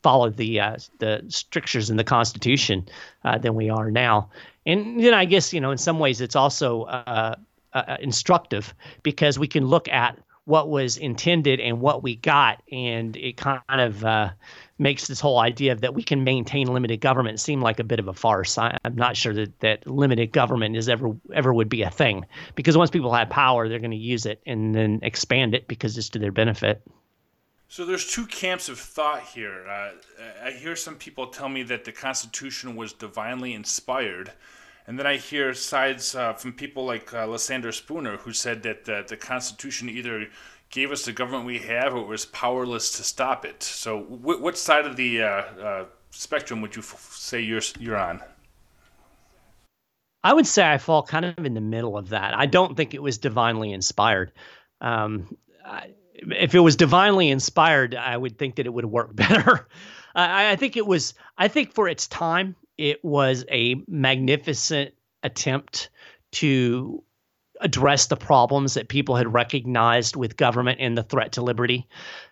follow 0.00 0.30
the 0.30 0.60
uh, 0.60 0.76
the 1.00 1.24
strictures 1.28 1.90
in 1.90 1.96
the 1.96 2.04
Constitution 2.04 2.88
uh, 3.24 3.36
than 3.36 3.56
we 3.56 3.68
are 3.68 3.90
now, 3.90 4.30
and 4.64 5.02
then 5.02 5.12
I 5.12 5.24
guess 5.24 5.52
you 5.52 5.60
know 5.60 5.72
in 5.72 5.76
some 5.78 5.98
ways 5.98 6.20
it's 6.20 6.36
also 6.36 6.84
uh, 6.84 7.34
uh, 7.72 7.96
instructive 8.00 8.74
because 9.02 9.40
we 9.40 9.48
can 9.48 9.66
look 9.66 9.88
at 9.88 10.16
what 10.44 10.70
was 10.70 10.96
intended 10.96 11.60
and 11.60 11.80
what 11.80 12.02
we 12.04 12.14
got, 12.14 12.62
and 12.70 13.16
it 13.16 13.36
kind 13.36 13.60
of 13.68 14.32
makes 14.78 15.08
this 15.08 15.20
whole 15.20 15.38
idea 15.38 15.72
of 15.72 15.80
that 15.80 15.94
we 15.94 16.02
can 16.02 16.24
maintain 16.24 16.66
limited 16.72 17.00
government 17.00 17.40
seem 17.40 17.60
like 17.60 17.80
a 17.80 17.84
bit 17.84 17.98
of 17.98 18.08
a 18.08 18.14
farce. 18.14 18.58
I, 18.58 18.76
am 18.84 18.94
not 18.94 19.16
sure 19.16 19.34
that, 19.34 19.60
that 19.60 19.86
limited 19.86 20.32
government 20.32 20.76
is 20.76 20.88
ever 20.88 21.16
ever 21.34 21.52
would 21.52 21.68
be 21.68 21.82
a 21.82 21.90
thing 21.90 22.24
because 22.54 22.76
once 22.76 22.90
people 22.90 23.12
have 23.12 23.30
power, 23.30 23.68
they're 23.68 23.78
going 23.78 23.90
to 23.90 23.96
use 23.96 24.26
it 24.26 24.40
and 24.46 24.74
then 24.74 25.00
expand 25.02 25.54
it 25.54 25.68
because 25.68 25.98
it's 25.98 26.08
to 26.10 26.18
their 26.18 26.32
benefit. 26.32 26.82
So 27.70 27.84
there's 27.84 28.10
two 28.10 28.26
camps 28.26 28.70
of 28.70 28.78
thought 28.78 29.22
here. 29.22 29.66
Uh, 29.68 29.90
I 30.42 30.52
hear 30.52 30.74
some 30.74 30.96
people 30.96 31.26
tell 31.26 31.50
me 31.50 31.62
that 31.64 31.84
the 31.84 31.92
Constitution 31.92 32.76
was 32.76 32.94
divinely 32.94 33.52
inspired. 33.52 34.32
And 34.86 34.98
then 34.98 35.06
I 35.06 35.18
hear 35.18 35.52
sides 35.52 36.14
uh, 36.14 36.32
from 36.32 36.54
people 36.54 36.86
like 36.86 37.12
uh, 37.12 37.26
Lysander 37.26 37.72
Spooner, 37.72 38.16
who 38.16 38.32
said 38.32 38.62
that 38.62 38.88
uh, 38.88 39.02
the 39.06 39.18
Constitution 39.18 39.90
either 39.90 40.28
gave 40.70 40.90
us 40.90 41.04
the 41.04 41.12
government 41.12 41.46
we 41.46 41.58
have 41.58 41.94
or 41.94 42.04
was 42.04 42.26
powerless 42.26 42.92
to 42.92 43.02
stop 43.02 43.44
it. 43.44 43.62
So, 43.62 44.00
wh- 44.00 44.40
what 44.40 44.58
side 44.58 44.86
of 44.86 44.96
the 44.96 45.22
uh, 45.22 45.26
uh, 45.26 45.84
spectrum 46.10 46.60
would 46.60 46.76
you 46.76 46.82
f- 46.82 47.12
say 47.12 47.40
you're, 47.40 47.62
you're 47.78 47.96
on? 47.96 48.20
I 50.22 50.34
would 50.34 50.46
say 50.46 50.70
I 50.70 50.78
fall 50.78 51.02
kind 51.02 51.24
of 51.24 51.44
in 51.44 51.54
the 51.54 51.60
middle 51.60 51.96
of 51.96 52.10
that. 52.10 52.36
I 52.36 52.46
don't 52.46 52.76
think 52.76 52.92
it 52.92 53.02
was 53.02 53.18
divinely 53.18 53.72
inspired. 53.72 54.32
Um, 54.80 55.36
I, 55.64 55.94
if 56.14 56.54
it 56.54 56.60
was 56.60 56.76
divinely 56.76 57.30
inspired, 57.30 57.94
I 57.94 58.16
would 58.16 58.38
think 58.38 58.56
that 58.56 58.66
it 58.66 58.72
would 58.72 58.84
work 58.86 59.14
better. 59.16 59.68
I, 60.14 60.52
I 60.52 60.56
think 60.56 60.76
it 60.76 60.86
was. 60.86 61.14
I 61.36 61.48
think 61.48 61.72
for 61.72 61.88
its 61.88 62.06
time, 62.06 62.56
it 62.76 63.04
was 63.04 63.44
a 63.50 63.76
magnificent 63.86 64.92
attempt 65.22 65.90
to 66.32 67.02
address 67.60 68.06
the 68.06 68.16
problems 68.16 68.74
that 68.74 68.88
people 68.88 69.16
had 69.16 69.32
recognized 69.32 70.16
with 70.16 70.36
government 70.36 70.78
and 70.80 70.96
the 70.96 71.02
threat 71.02 71.32
to 71.32 71.42
liberty. 71.42 71.86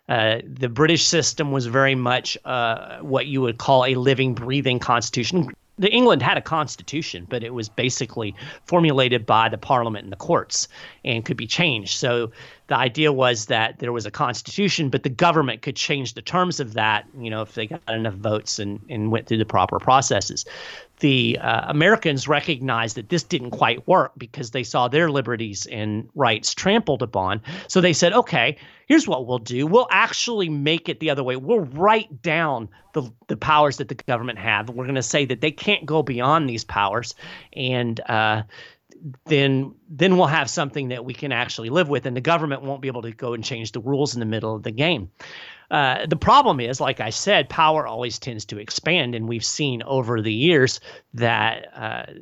Uh, 0.09 0.39
the 0.45 0.69
British 0.69 1.05
system 1.05 1.51
was 1.51 1.67
very 1.67 1.95
much 1.95 2.39
uh, 2.45 2.99
what 2.99 3.27
you 3.27 3.41
would 3.41 3.59
call 3.59 3.85
a 3.85 3.95
living, 3.95 4.35
breathing 4.35 4.79
constitution 4.79 5.49
the 5.79 5.91
England 5.91 6.23
had 6.23 6.39
a 6.39 6.43
constitution, 6.43 7.27
but 7.29 7.45
it 7.45 7.53
was 7.53 7.69
basically 7.69 8.35
formulated 8.65 9.27
by 9.27 9.49
the 9.49 9.59
parliament 9.59 10.05
and 10.05 10.13
the 10.13 10.17
courts 10.17 10.69
and 11.05 11.25
could 11.25 11.37
be 11.37 11.47
changed. 11.47 11.99
So 11.99 12.31
the 12.69 12.77
idea 12.77 13.13
was 13.13 13.47
that 13.47 13.79
there 13.79 13.93
was 13.93 14.07
a 14.07 14.11
constitution, 14.11 14.89
but 14.89 15.03
the 15.03 15.11
government 15.11 15.63
could 15.63 15.77
change 15.77 16.15
the 16.15 16.23
terms 16.23 16.61
of 16.61 16.73
that, 16.75 17.07
you 17.19 17.29
know, 17.29 17.43
if 17.43 17.55
they 17.55 17.67
got 17.67 17.83
enough 17.89 18.15
votes 18.15 18.59
and, 18.59 18.81
and 18.89 19.13
went 19.13 19.27
through 19.27 19.39
the 19.39 19.45
proper 19.45 19.79
processes 19.79 20.47
the 21.01 21.39
uh, 21.41 21.71
Americans 21.71 22.27
recognized 22.27 22.97
that 22.97 23.09
this 23.09 23.23
didn't 23.23 23.51
quite 23.51 23.87
work 23.87 24.13
because 24.17 24.53
they 24.53 24.63
saw 24.63 24.89
their 24.89 25.11
liberties 25.11 25.67
and 25.67 26.09
rights 26.15 26.55
trampled 26.55 27.03
upon. 27.03 27.43
So 27.69 27.81
they 27.81 27.93
said, 27.93 28.13
okay, 28.13 28.57
here's 28.87 29.07
what 29.07 29.27
we'll 29.27 29.39
do. 29.39 29.67
We'll 29.67 29.89
actually 29.91 30.49
make 30.49 30.89
it 30.89 31.01
the 31.01 31.11
other 31.11 31.23
way. 31.23 31.37
We'll 31.37 31.61
write 31.61 32.23
down 32.23 32.69
the, 32.95 33.11
the 33.27 33.37
powers 33.37 33.77
that 33.77 33.89
the 33.89 33.95
government 33.95 34.39
have. 34.39 34.71
We're 34.71 34.85
going 34.85 34.95
to 34.95 35.03
say 35.03 35.25
that 35.27 35.41
they 35.41 35.51
can't 35.51 35.85
go 35.85 36.03
beyond 36.03 36.49
these 36.49 36.65
powers. 36.65 37.15
And, 37.53 38.01
uh, 38.09 38.43
then 39.25 39.75
then 39.89 40.17
we'll 40.17 40.27
have 40.27 40.51
something 40.51 40.89
that 40.89 41.05
we 41.05 41.15
can 41.15 41.33
actually 41.33 41.71
live 41.71 41.89
with 41.89 42.07
and 42.07 42.17
the 42.17 42.21
government 42.21 42.63
won't 42.63 42.83
be 42.83 42.89
able 42.89 43.03
to 43.03 43.13
go 43.13 43.35
and 43.35 43.45
change 43.45 43.73
the 43.73 43.81
rules 43.81 44.15
in 44.15 44.21
the 44.21 44.27
middle 44.27 44.55
of 44.55 44.63
the 44.63 44.71
game 44.71 45.11
uh, 45.71 46.07
the 46.07 46.17
problem 46.17 46.61
is, 46.61 46.81
like 46.81 47.01
I 47.01 47.11
said, 47.11 47.49
power 47.49 47.87
always 47.87 48.19
tends 48.19 48.45
to 48.47 48.59
expand, 48.59 49.15
and 49.15 49.29
we've 49.29 49.45
seen 49.45 49.83
over 49.83 50.23
the 50.23 50.33
years 50.33 50.81
that, 51.15 51.67
uh, 51.75 52.13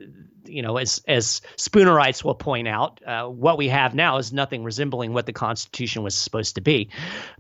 you 0.45 0.63
know, 0.63 0.77
as 0.79 1.03
as 1.07 1.43
Spoonerites 1.57 2.25
will 2.25 2.35
point 2.35 2.69
out, 2.69 3.01
uh, 3.07 3.27
what 3.27 3.59
we 3.59 3.69
have 3.69 3.95
now 3.95 4.17
is 4.17 4.33
nothing 4.33 4.65
resembling 4.65 5.13
what 5.13 5.27
the 5.27 5.33
Constitution 5.33 6.03
was 6.03 6.15
supposed 6.15 6.55
to 6.55 6.61
be. 6.61 6.89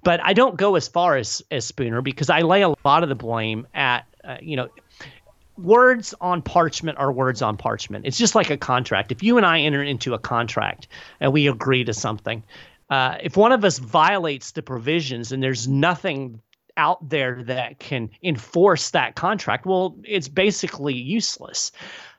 But 0.03 0.20
I 0.22 0.34
don't 0.34 0.57
go 0.57 0.74
as 0.74 0.88
far 0.88 1.16
as 1.16 1.42
as 1.51 1.64
Spooner 1.64 2.03
because 2.03 2.28
I 2.28 2.40
lay 2.40 2.62
a 2.62 2.74
lot 2.84 3.03
of 3.03 3.09
the 3.09 3.14
blame 3.14 3.66
at, 3.72 4.07
uh, 4.22 4.36
you 4.40 4.57
know, 4.57 4.68
words 5.57 6.14
on 6.20 6.42
parchment 6.42 6.98
are 6.98 7.12
words 7.12 7.42
on 7.42 7.57
parchment. 7.57 8.07
It's 8.07 8.18
just 8.18 8.34
like 8.34 8.50
a 8.50 8.57
contract. 8.57 9.12
If 9.12 9.22
you 9.22 9.36
and 9.36 9.46
I 9.46 9.61
enter 9.61 9.82
into 9.82 10.14
a 10.14 10.18
contract 10.18 10.88
and 11.20 11.32
we 11.32 11.48
agree 11.48 11.84
to 11.84 11.94
something, 11.94 12.42
uh, 12.90 13.16
if 13.22 13.36
one 13.36 13.52
of 13.52 13.64
us 13.64 13.78
violates 13.78 14.52
the 14.52 14.62
provisions 14.62 15.32
and 15.32 15.42
there's 15.42 15.68
nothing 15.68 16.40
out 16.76 17.09
there 17.09 17.42
that 17.44 17.78
can 17.78 18.11
enforce 18.22 18.90
that 18.90 19.14
contract, 19.14 19.64
well, 19.64 19.96
it's 20.05 20.28
basically 20.28 20.94
useless. 20.94 21.70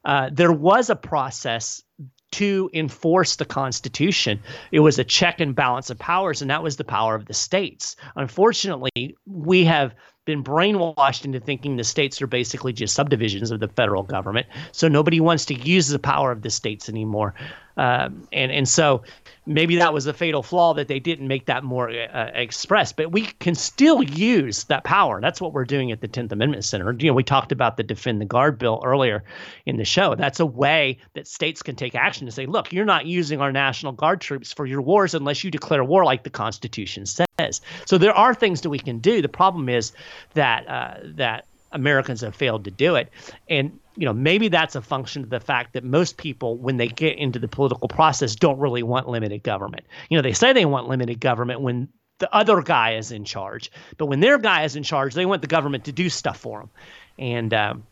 Uh, 0.05 0.29
there 0.31 0.51
was 0.53 0.89
a 0.89 0.95
process 0.95 1.83
to 2.31 2.69
enforce 2.73 3.37
the 3.37 3.45
Constitution. 3.45 4.41
It 4.71 4.81
was 4.81 4.99
a 4.99 5.03
check 5.03 5.39
and 5.39 5.55
balance 5.55 5.89
of 5.89 5.97
powers, 5.99 6.41
and 6.41 6.51
that 6.51 6.63
was 6.63 6.75
the 6.75 6.83
power 6.83 7.15
of 7.15 7.25
the 7.25 7.33
states. 7.33 7.95
Unfortunately, 8.15 9.15
we 9.25 9.63
have 9.65 9.95
been 10.25 10.43
brainwashed 10.43 11.23
into 11.23 11.39
thinking 11.39 11.77
the 11.77 11.83
states 11.83 12.21
are 12.21 12.27
basically 12.27 12.73
just 12.73 12.95
subdivisions 12.95 13.51
of 13.51 13.59
the 13.59 13.67
federal 13.67 14.03
government. 14.03 14.47
So 14.71 14.87
nobody 14.87 15.19
wants 15.19 15.45
to 15.45 15.53
use 15.53 15.87
the 15.87 15.99
power 15.99 16.31
of 16.31 16.41
the 16.41 16.49
states 16.49 16.89
anymore. 16.89 17.33
Um, 17.77 18.27
and 18.31 18.51
and 18.51 18.67
so 18.67 19.03
maybe 19.45 19.75
that 19.75 19.93
was 19.93 20.07
a 20.07 20.13
fatal 20.13 20.41
flaw 20.41 20.73
that 20.73 20.87
they 20.87 20.99
didn't 20.99 21.27
make 21.27 21.45
that 21.45 21.63
more 21.63 21.89
uh, 21.89 22.31
express. 22.33 22.91
But 22.91 23.11
we 23.11 23.23
can 23.39 23.55
still 23.55 24.01
use 24.03 24.63
that 24.65 24.83
power. 24.83 25.21
That's 25.21 25.39
what 25.39 25.53
we're 25.53 25.65
doing 25.65 25.91
at 25.91 26.01
the 26.01 26.07
Tenth 26.07 26.31
Amendment 26.31 26.65
Center. 26.65 26.93
You 26.93 27.07
know, 27.07 27.13
we 27.13 27.23
talked 27.23 27.51
about 27.51 27.77
the 27.77 27.83
Defend 27.83 28.21
the 28.21 28.25
Guard 28.25 28.57
bill 28.57 28.81
earlier 28.83 29.23
in 29.65 29.77
the 29.77 29.85
show. 29.85 30.15
That's 30.15 30.39
a 30.39 30.45
way 30.45 30.97
that 31.13 31.27
states 31.27 31.61
can 31.61 31.75
take 31.75 31.95
action 31.95 32.25
to 32.25 32.31
say, 32.31 32.45
look, 32.45 32.71
you're 32.71 32.85
not 32.85 33.05
using 33.05 33.41
our 33.41 33.51
National 33.51 33.91
Guard 33.91 34.21
troops 34.21 34.51
for 34.51 34.65
your 34.65 34.81
wars 34.81 35.13
unless 35.13 35.43
you 35.43 35.51
declare 35.51 35.83
war 35.83 36.05
like 36.05 36.23
the 36.23 36.29
Constitution 36.29 37.05
says. 37.05 37.61
So 37.85 37.97
there 37.97 38.13
are 38.13 38.33
things 38.33 38.61
that 38.61 38.69
we 38.69 38.79
can 38.79 38.99
do. 38.99 39.21
The 39.21 39.29
problem 39.29 39.69
is 39.69 39.91
that 40.33 40.67
uh, 40.67 40.95
that 41.03 41.45
Americans 41.71 42.21
have 42.21 42.35
failed 42.35 42.63
to 42.63 42.71
do 42.71 42.95
it. 42.95 43.09
And 43.49 43.79
you 43.95 44.05
know, 44.05 44.13
maybe 44.13 44.47
that's 44.47 44.75
a 44.75 44.81
function 44.81 45.23
of 45.23 45.29
the 45.29 45.39
fact 45.39 45.73
that 45.73 45.83
most 45.83 46.17
people, 46.17 46.57
when 46.57 46.77
they 46.77 46.87
get 46.87 47.17
into 47.17 47.39
the 47.39 47.47
political 47.47 47.87
process, 47.87 48.35
don't 48.35 48.59
really 48.59 48.83
want 48.83 49.07
limited 49.07 49.43
government. 49.43 49.85
You 50.09 50.17
know, 50.17 50.21
they 50.21 50.33
say 50.33 50.53
they 50.53 50.65
want 50.65 50.89
limited 50.89 51.19
government 51.19 51.61
when 51.61 51.87
the 52.19 52.33
other 52.33 52.61
guy 52.61 52.95
is 52.95 53.11
in 53.11 53.25
charge, 53.25 53.71
but 53.97 54.05
when 54.07 54.19
their 54.19 54.37
guy 54.37 54.63
is 54.63 54.75
in 54.75 54.83
charge, 54.83 55.13
they 55.13 55.25
want 55.25 55.41
the 55.41 55.47
government 55.47 55.85
to 55.85 55.91
do 55.91 56.09
stuff 56.09 56.37
for 56.37 56.59
them. 56.59 56.69
And 57.17 57.53
um, 57.53 57.83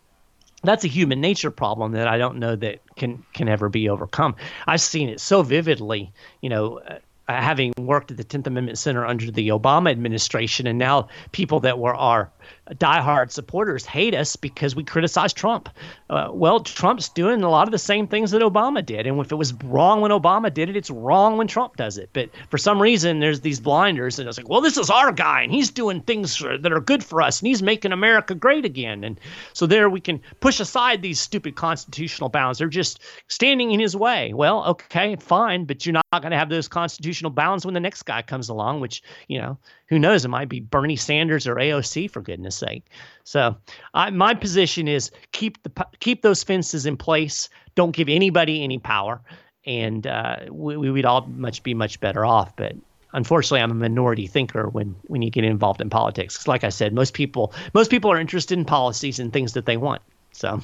that's 0.64 0.84
a 0.84 0.88
human 0.88 1.22
nature 1.22 1.52
problem 1.52 1.92
that 1.94 2.08
I 2.08 2.18
don't 2.18 2.40
know 2.40 2.56
that 2.56 2.80
can 2.96 3.24
can 3.34 3.50
ever 3.50 3.70
be 3.70 3.90
overcome. 3.90 4.36
I've 4.68 4.82
seen 4.82 5.10
it 5.10 5.20
so 5.20 5.44
vividly, 5.44 6.12
you 6.42 6.50
know, 6.50 6.80
uh, 6.80 7.00
having 7.28 7.74
worked 7.78 8.12
at 8.12 8.18
the 8.18 8.24
10th 8.24 8.48
Amendment 8.48 8.78
Center 8.78 9.06
under 9.06 9.32
the 9.32 9.50
Obama 9.50 9.92
administration, 9.92 10.68
and 10.68 10.80
now 10.80 11.08
people 11.32 11.60
that 11.62 11.80
were 11.80 11.96
our 11.96 12.32
diehard 12.72 13.32
supporters 13.32 13.86
hate 13.86 14.16
us 14.16 14.36
because 14.36 14.76
we 14.76 14.84
criticize 14.84 15.34
Trump. 15.34 15.70
Uh, 16.10 16.30
well, 16.32 16.62
Trump's 16.62 17.10
doing 17.10 17.44
a 17.44 17.50
lot 17.50 17.68
of 17.68 17.72
the 17.72 17.78
same 17.78 18.08
things 18.08 18.32
that 18.32 18.42
Obama 18.42 18.86
did. 18.86 19.06
And 19.06 19.20
if 19.20 19.32
it 19.32 19.36
was 19.36 19.54
wrong 19.66 20.00
when 20.00 20.12
Obama 20.12 20.54
did 20.54 20.70
it, 20.70 20.78
it's 20.78 20.90
wrong 20.90 21.38
when 21.38 21.48
Trump 21.48 21.76
does 21.76 21.98
it. 21.98 22.10
But 22.14 22.30
for 22.50 22.58
some 22.58 22.82
reason, 22.82 23.20
there's 23.20 23.42
these 23.42 23.60
blinders, 23.60 24.18
and 24.18 24.30
it's 24.30 24.38
like, 24.38 24.48
well, 24.48 24.62
this 24.62 24.78
is 24.78 24.90
our 24.90 25.12
guy, 25.12 25.42
and 25.42 25.52
he's 25.52 25.70
doing 25.70 26.02
things 26.02 26.40
that 26.40 26.72
are 26.72 26.80
good 26.80 27.04
for 27.04 27.22
us, 27.22 27.42
and 27.42 27.48
he's 27.48 27.62
making 27.62 27.92
America 27.92 28.34
great 28.34 28.64
again. 28.64 29.04
And 29.04 29.20
so 29.52 29.66
there 29.66 29.90
we 29.90 30.00
can 30.00 30.22
push 30.40 30.60
aside 30.60 31.02
these 31.02 31.20
stupid 31.20 31.56
constitutional 31.56 32.30
bounds. 32.30 32.60
They're 32.60 32.68
just 32.68 33.02
standing 33.28 33.72
in 33.72 33.80
his 33.80 33.96
way. 33.96 34.34
Well, 34.34 34.64
okay, 34.66 35.18
fine, 35.18 35.66
but 35.66 35.86
you're 35.86 35.94
not 35.94 36.06
going 36.12 36.32
to 36.32 36.38
have 36.38 36.50
those 36.50 36.68
constitutional 36.68 37.32
bounds 37.32 37.66
when 37.66 37.74
the 37.74 37.80
next 37.80 38.04
guy 38.04 38.22
comes 38.22 38.48
along, 38.48 38.80
which, 38.80 39.04
you 39.28 39.40
know, 39.40 39.58
who 39.94 40.00
knows? 40.00 40.26
It 40.26 40.30
might 40.30 40.50
be 40.50 40.60
Bernie 40.60 40.96
Sanders 40.96 41.46
or 41.46 41.56
AOC 41.56 42.10
for 42.10 42.20
goodness 42.20 42.56
sake. 42.56 42.84
So, 43.24 43.56
I, 43.94 44.10
my 44.10 44.34
position 44.34 44.88
is 44.88 45.12
keep 45.34 45.62
the 45.62 45.86
keep 46.00 46.24
those 46.24 46.42
fences 46.42 46.88
in 46.88 46.98
place. 46.98 47.48
Don't 47.76 47.96
give 47.96 48.10
anybody 48.10 48.64
any 48.64 48.80
power, 48.80 49.22
and 49.68 50.08
uh, 50.08 50.38
we, 50.50 50.78
we 50.78 50.90
would 50.90 51.06
all 51.06 51.28
much 51.28 51.62
be 51.62 51.76
much 51.76 52.00
better 52.00 52.26
off. 52.26 52.56
But 52.56 52.76
unfortunately, 53.14 53.62
I'm 53.62 53.70
a 53.70 53.76
minority 53.76 54.26
thinker 54.26 54.68
when 54.68 54.96
when 55.04 55.22
you 55.22 55.30
get 55.30 55.44
involved 55.44 55.80
in 55.80 55.92
politics. 55.92 56.48
Like 56.48 56.64
I 56.64 56.70
said, 56.70 56.92
most 56.92 57.14
people 57.14 57.54
most 57.76 57.92
people 57.92 58.12
are 58.12 58.20
interested 58.20 58.58
in 58.58 58.66
policies 58.66 59.20
and 59.20 59.32
things 59.32 59.54
that 59.54 59.68
they 59.68 59.78
want. 59.78 60.02
So, 60.32 60.60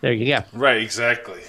there 0.00 0.14
you 0.14 0.34
go. 0.34 0.42
Right. 0.54 0.80
Exactly. 0.80 1.42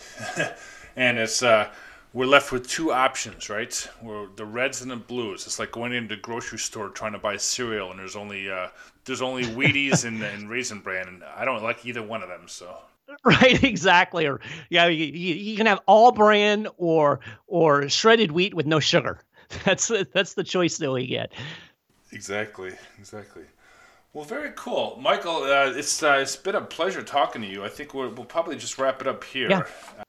and 0.98 1.18
it's. 1.18 1.42
Uh, 1.42 1.70
we're 2.14 2.26
left 2.26 2.52
with 2.52 2.68
two 2.68 2.92
options, 2.92 3.50
right? 3.50 3.90
We're 4.02 4.28
the 4.36 4.46
reds 4.46 4.82
and 4.82 4.90
the 4.90 4.96
blues. 4.96 5.46
It's 5.46 5.60
like 5.60 5.72
going 5.72 5.94
into 5.94 6.16
the 6.16 6.22
grocery 6.22 6.58
store 6.58 6.90
trying 6.90 7.14
to 7.14 7.20
buy 7.20 7.38
cereal, 7.38 7.92
and 7.92 8.00
there's 8.00 8.16
only 8.16 8.50
uh, 8.50 8.70
there's 9.06 9.22
only 9.22 9.44
Wheaties 9.56 10.06
and, 10.06 10.22
and 10.24 10.50
Raisin 10.50 10.80
Bran, 10.80 11.08
and 11.08 11.24
I 11.24 11.46
don't 11.46 11.62
like 11.64 11.86
either 11.86 12.02
one 12.02 12.24
of 12.24 12.30
them. 12.30 12.48
So 12.48 12.76
right, 13.24 13.64
exactly. 13.64 14.26
Or 14.26 14.42
yeah, 14.70 14.88
you, 14.88 15.06
you 15.06 15.56
can 15.56 15.68
have 15.68 15.82
all 15.86 16.12
bran 16.12 16.68
or 16.78 17.20
or 17.48 17.88
shredded 17.90 18.32
wheat 18.32 18.54
with 18.54 18.66
no 18.66 18.80
sugar. 18.80 19.22
That's 19.66 19.92
that's 20.14 20.36
the 20.36 20.44
choice 20.44 20.78
that 20.78 20.92
we 20.92 21.08
get. 21.08 21.32
Exactly, 22.12 22.74
exactly. 23.00 23.44
Well, 24.12 24.26
very 24.26 24.52
cool, 24.56 24.98
Michael. 25.00 25.44
Uh, 25.44 25.72
it's 25.76 26.02
uh, 26.02 26.18
it's 26.20 26.36
been 26.36 26.56
a 26.56 26.62
pleasure 26.62 27.04
talking 27.04 27.44
to 27.44 27.48
you. 27.48 27.64
I 27.64 27.70
think 27.70 27.94
we 27.94 28.08
will 28.08 28.26
probably 28.26 28.56
just 28.56 28.80
wrap 28.80 29.02
it 29.02 29.08
up 29.08 29.24
here. 29.24 29.50
Yeah. 29.50 29.64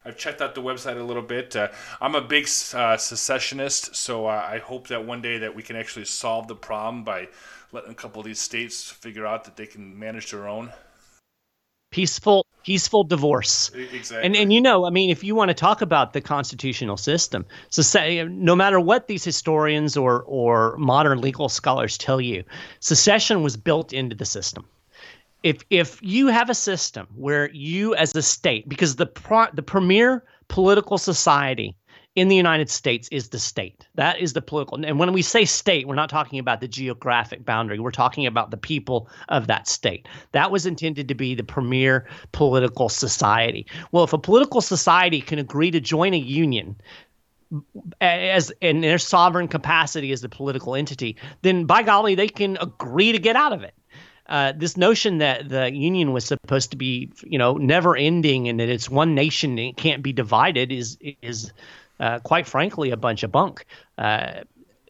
I've 0.07 0.17
checked 0.17 0.41
out 0.41 0.55
the 0.55 0.63
website 0.63 0.99
a 0.99 1.03
little 1.03 1.23
bit. 1.23 1.55
Uh, 1.55 1.69
I'm 2.01 2.15
a 2.15 2.23
big 2.23 2.49
uh, 2.73 2.97
secessionist, 2.97 3.95
so 3.95 4.27
uh, 4.27 4.49
I 4.51 4.59
hope 4.59 4.89
that 4.89 5.05
one 5.05 5.21
day 5.21 5.37
that 5.39 5.55
we 5.55 5.63
can 5.63 5.77
actually 5.77 6.07
solve 6.07 6.49
the 6.49 6.55
problem 6.55 7.05
by 7.05 7.29
letting 7.73 7.91
a 7.91 7.95
couple 7.95 8.21
of 8.21 8.27
these 8.27 8.41
states 8.41 8.91
figure 8.91 9.27
out 9.27 9.45
that 9.45 9.57
they 9.57 9.67
can 9.67 9.99
manage 9.99 10.31
their 10.31 10.49
own 10.49 10.73
peaceful 11.91 12.47
peaceful 12.65 13.05
divorce. 13.05 13.71
Exactly. 13.75 14.27
And 14.27 14.37
and 14.37 14.53
you 14.53 14.61
know 14.61 14.87
i 14.87 14.91
mean 14.91 15.11
if 15.11 15.25
you 15.25 15.35
want 15.35 15.49
to 15.49 15.55
talk 15.55 15.81
about 15.83 16.13
the 16.13 16.21
constitutional 16.21 16.97
system 16.97 17.45
so 17.69 17.83
say 17.83 18.25
no 18.25 18.55
matter 18.55 18.79
what 18.81 19.09
these 19.09 19.25
historians 19.25 19.97
or 19.97 20.23
or 20.27 20.77
modern 20.77 21.21
legal 21.21 21.49
scholars 21.49 21.99
tell 21.99 22.21
you 22.21 22.45
secession 22.81 23.43
was 23.43 23.57
built 23.57 23.93
into 23.93 24.17
the 24.17 24.25
system. 24.25 24.65
If 25.43 25.63
if 25.71 25.99
you 26.03 26.27
have 26.29 26.51
a 26.51 26.55
system 26.55 27.07
where 27.15 27.51
you 27.53 27.95
as 27.95 28.15
a 28.15 28.23
state 28.23 28.69
because 28.69 28.97
the 28.97 29.07
pro, 29.07 29.47
the 29.55 29.63
premier 29.63 30.23
political 30.49 30.99
society 30.99 31.75
in 32.17 32.29
the 32.29 32.37
United 32.37 32.69
States 32.69 33.09
is 33.13 33.29
the 33.29 33.39
state. 33.39 33.87
That 33.95 34.19
is 34.19 34.33
the 34.33 34.43
political. 34.43 34.85
And 34.85 34.99
when 34.99 35.13
we 35.13 35.23
say 35.23 35.45
state, 35.45 35.87
we're 35.87 35.95
not 35.95 36.11
talking 36.11 36.39
about 36.39 36.61
the 36.61 36.67
geographic 36.69 37.45
boundary. 37.45 37.79
We're 37.79 37.93
talking 37.93 38.27
about 38.27 38.51
the 38.51 38.57
people 38.57 39.09
of 39.29 39.47
that 39.47 39.69
state. 39.69 40.09
That 40.33 40.51
was 40.51 40.67
intended 40.67 41.07
to 41.09 41.15
be 41.15 41.35
the 41.35 41.45
premier 41.45 42.09
political 42.33 42.89
society. 42.89 43.67
Well, 43.93 44.05
if 44.05 44.13
a 44.13 44.19
political 44.19 44.61
society 44.61 45.21
can 45.21 45.39
agree 45.39 45.71
to 45.71 45.81
join 45.81 46.13
a 46.13 46.19
union, 46.19 46.77
as 48.01 48.53
in 48.61 48.81
their 48.81 48.99
sovereign 48.99 49.49
capacity 49.49 50.11
as 50.13 50.21
the 50.21 50.29
political 50.29 50.75
entity, 50.75 51.17
then 51.43 51.65
by 51.65 51.83
golly, 51.83 52.15
they 52.15 52.29
can 52.29 52.57
agree 52.61 53.13
to 53.13 53.19
get 53.19 53.37
out 53.37 53.53
of 53.53 53.63
it. 53.63 53.75
Uh, 54.29 54.53
this 54.57 54.77
notion 54.77 55.19
that 55.19 55.49
the 55.49 55.73
union 55.73 56.13
was 56.13 56.25
supposed 56.25 56.71
to 56.71 56.77
be, 56.77 57.13
you 57.25 57.37
know, 57.37 57.55
never 57.55 57.97
ending 57.97 58.49
and 58.49 58.61
that 58.61 58.69
it's 58.69 58.89
one 58.89 59.15
nation 59.15 59.51
and 59.51 59.61
it 59.61 59.77
can't 59.77 60.05
be 60.05 60.13
divided 60.13 60.71
is 60.71 60.97
is 61.23 61.53
uh, 62.01 62.19
quite 62.21 62.47
frankly, 62.47 62.91
a 62.91 62.97
bunch 62.97 63.23
of 63.23 63.31
bunk. 63.31 63.67
Uh, 63.99 64.41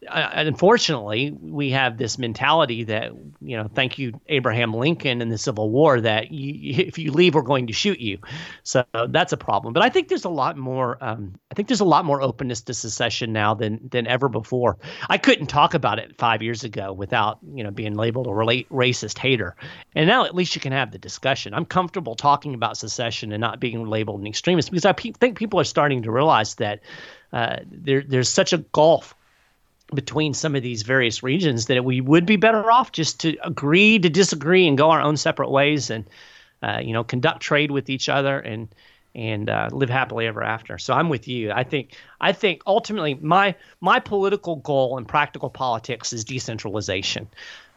unfortunately, 0.09 1.31
we 1.41 1.69
have 1.71 1.97
this 1.97 2.17
mentality 2.17 2.83
that 2.85 3.11
you 3.39 3.57
know, 3.57 3.69
thank 3.73 3.99
you 3.99 4.19
Abraham 4.27 4.73
Lincoln 4.73 5.21
in 5.21 5.29
the 5.29 5.37
Civil 5.37 5.69
War, 5.69 6.01
that 6.01 6.31
you, 6.31 6.83
if 6.87 6.97
you 6.97 7.11
leave, 7.11 7.35
we're 7.35 7.41
going 7.41 7.67
to 7.67 7.73
shoot 7.73 7.99
you. 7.99 8.19
So 8.63 8.83
that's 9.09 9.33
a 9.33 9.37
problem. 9.37 9.73
But 9.73 9.83
I 9.83 9.89
think 9.89 10.07
there's 10.07 10.25
a 10.25 10.29
lot 10.29 10.57
more. 10.57 10.97
Um, 11.01 11.35
I 11.51 11.53
think 11.53 11.67
there's 11.67 11.81
a 11.81 11.85
lot 11.85 12.05
more 12.05 12.21
openness 12.21 12.61
to 12.61 12.73
secession 12.73 13.31
now 13.31 13.53
than 13.53 13.89
than 13.91 14.07
ever 14.07 14.29
before. 14.29 14.77
I 15.09 15.17
couldn't 15.17 15.47
talk 15.47 15.73
about 15.73 15.99
it 15.99 16.17
five 16.17 16.41
years 16.41 16.63
ago 16.63 16.93
without 16.93 17.39
you 17.53 17.63
know 17.63 17.71
being 17.71 17.95
labeled 17.95 18.27
a 18.27 18.33
relate, 18.33 18.69
racist 18.69 19.19
hater, 19.19 19.55
and 19.95 20.07
now 20.07 20.25
at 20.25 20.33
least 20.33 20.55
you 20.55 20.61
can 20.61 20.71
have 20.71 20.91
the 20.91 20.99
discussion. 20.99 21.53
I'm 21.53 21.65
comfortable 21.65 22.15
talking 22.15 22.53
about 22.53 22.77
secession 22.77 23.31
and 23.31 23.41
not 23.41 23.59
being 23.59 23.85
labeled 23.85 24.21
an 24.21 24.27
extremist 24.27 24.71
because 24.71 24.85
I 24.85 24.93
pe- 24.93 25.11
think 25.11 25.37
people 25.37 25.59
are 25.59 25.65
starting 25.65 26.03
to 26.03 26.11
realize 26.11 26.55
that. 26.55 26.81
Uh, 27.33 27.59
there, 27.71 28.03
there's 28.05 28.27
such 28.27 28.51
a 28.51 28.57
gulf 28.57 29.15
between 29.93 30.33
some 30.33 30.55
of 30.55 30.63
these 30.63 30.83
various 30.83 31.21
regions 31.21 31.65
that 31.65 31.83
we 31.83 32.01
would 32.01 32.25
be 32.25 32.37
better 32.37 32.71
off 32.71 32.91
just 32.91 33.19
to 33.21 33.37
agree 33.43 33.99
to 33.99 34.09
disagree 34.09 34.67
and 34.67 34.77
go 34.77 34.91
our 34.91 35.01
own 35.01 35.17
separate 35.17 35.49
ways 35.49 35.89
and 35.89 36.05
uh, 36.63 36.79
you 36.81 36.93
know 36.93 37.03
conduct 37.03 37.41
trade 37.41 37.71
with 37.71 37.89
each 37.89 38.09
other 38.09 38.39
and 38.39 38.69
and 39.13 39.49
uh, 39.49 39.67
live 39.71 39.89
happily 39.89 40.25
ever 40.25 40.41
after. 40.41 40.77
So 40.77 40.93
I'm 40.93 41.09
with 41.09 41.27
you. 41.27 41.51
I 41.51 41.63
think 41.63 41.95
I 42.21 42.31
think 42.31 42.61
ultimately 42.65 43.15
my 43.15 43.55
my 43.81 43.99
political 43.99 44.57
goal 44.57 44.97
in 44.97 45.05
practical 45.05 45.49
politics 45.49 46.13
is 46.13 46.23
decentralization. 46.23 47.27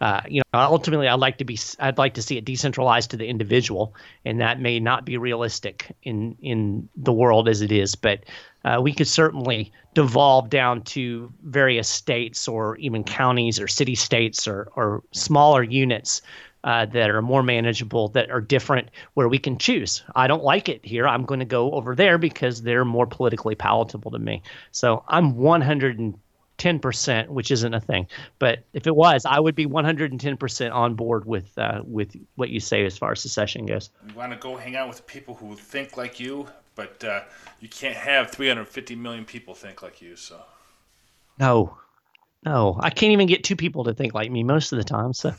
Uh, 0.01 0.21
you 0.29 0.43
know, 0.53 0.61
ultimately 0.61 1.09
I'd 1.09 1.21
like 1.21 1.39
to 1.39 1.45
be 1.45 1.59
I'd 1.81 1.99
like 1.99 2.15
to 2.15 2.23
see 2.23 2.37
it 2.37 2.45
decentralized 2.45 3.11
to 3.11 3.17
the 3.17 3.27
individual, 3.27 3.95
and 4.25 4.41
that 4.41 4.61
may 4.61 4.79
not 4.79 5.05
be 5.05 5.17
realistic 5.17 5.95
in 6.03 6.37
in 6.41 6.89
the 6.97 7.13
world 7.13 7.49
as 7.49 7.63
it 7.63 7.73
is, 7.73 7.95
but 7.95 8.21
uh, 8.65 8.81
we 8.83 8.93
could 8.93 9.09
certainly 9.09 9.73
devolve 9.95 10.51
down 10.51 10.83
to 10.83 11.33
various 11.43 11.89
states 11.89 12.49
or 12.49 12.77
even 12.77 13.05
counties 13.05 13.61
or 13.61 13.69
city 13.69 13.95
states 13.95 14.49
or, 14.49 14.69
or 14.75 15.03
smaller 15.13 15.63
units 15.63 16.23
uh, 16.65 16.87
that 16.87 17.11
are 17.11 17.21
more 17.23 17.43
manageable, 17.43 18.09
that 18.09 18.31
are 18.31 18.41
different, 18.41 18.89
where 19.13 19.29
we 19.29 19.39
can 19.39 19.59
choose. 19.59 20.03
I 20.17 20.27
don't 20.27 20.43
like 20.43 20.69
it 20.69 20.85
here. 20.85 21.07
I'm 21.07 21.25
going 21.27 21.41
to 21.41 21.47
go 21.47 21.71
over 21.73 21.95
there 21.95 22.17
because 22.17 22.63
they're 22.63 22.87
more 22.87 23.07
politically 23.07 23.55
palatable 23.55 24.11
to 24.13 24.19
me. 24.19 24.43
So 24.73 25.05
I'm 25.07 25.35
110%, 25.35 27.29
which 27.29 27.51
isn't 27.51 27.75
a 27.75 27.81
thing. 27.81 28.07
But 28.39 28.65
if 28.73 28.87
it 28.87 28.97
was, 28.97 29.27
I 29.27 29.39
would 29.41 29.55
be 29.55 29.67
110% 29.67 30.75
on 30.75 30.95
board 30.95 31.27
with 31.27 31.57
uh, 31.59 31.83
with 31.85 32.17
what 32.37 32.49
you 32.49 32.61
say 32.61 32.87
as 32.87 32.97
far 32.97 33.13
as 33.13 33.21
secession 33.21 33.67
goes. 33.67 33.91
You 34.09 34.15
want 34.15 34.33
to 34.33 34.39
go 34.39 34.57
hang 34.57 34.75
out 34.75 34.89
with 34.89 35.07
people 35.07 35.35
who 35.35 35.55
think 35.57 35.99
like 35.99 36.19
you, 36.19 36.49
but 36.75 37.03
uh, 37.05 37.23
you 37.61 37.69
can't 37.69 37.97
have 37.97 38.31
350 38.31 38.97
million 38.97 39.25
people 39.25 39.55
think 39.55 39.83
like 39.83 40.03
you. 40.03 40.17
So 40.17 40.43
no, 41.39 41.77
no, 42.45 42.79
I 42.81 42.91
can't 42.91 43.13
even 43.13 43.27
get 43.27 43.45
two 43.45 43.57
people 43.57 43.85
to 43.85 43.95
think 43.95 44.15
like 44.15 44.31
me 44.31 44.43
most 44.43 44.73
of 44.73 44.79
the 44.79 44.85
time. 44.85 45.13
So 45.13 45.35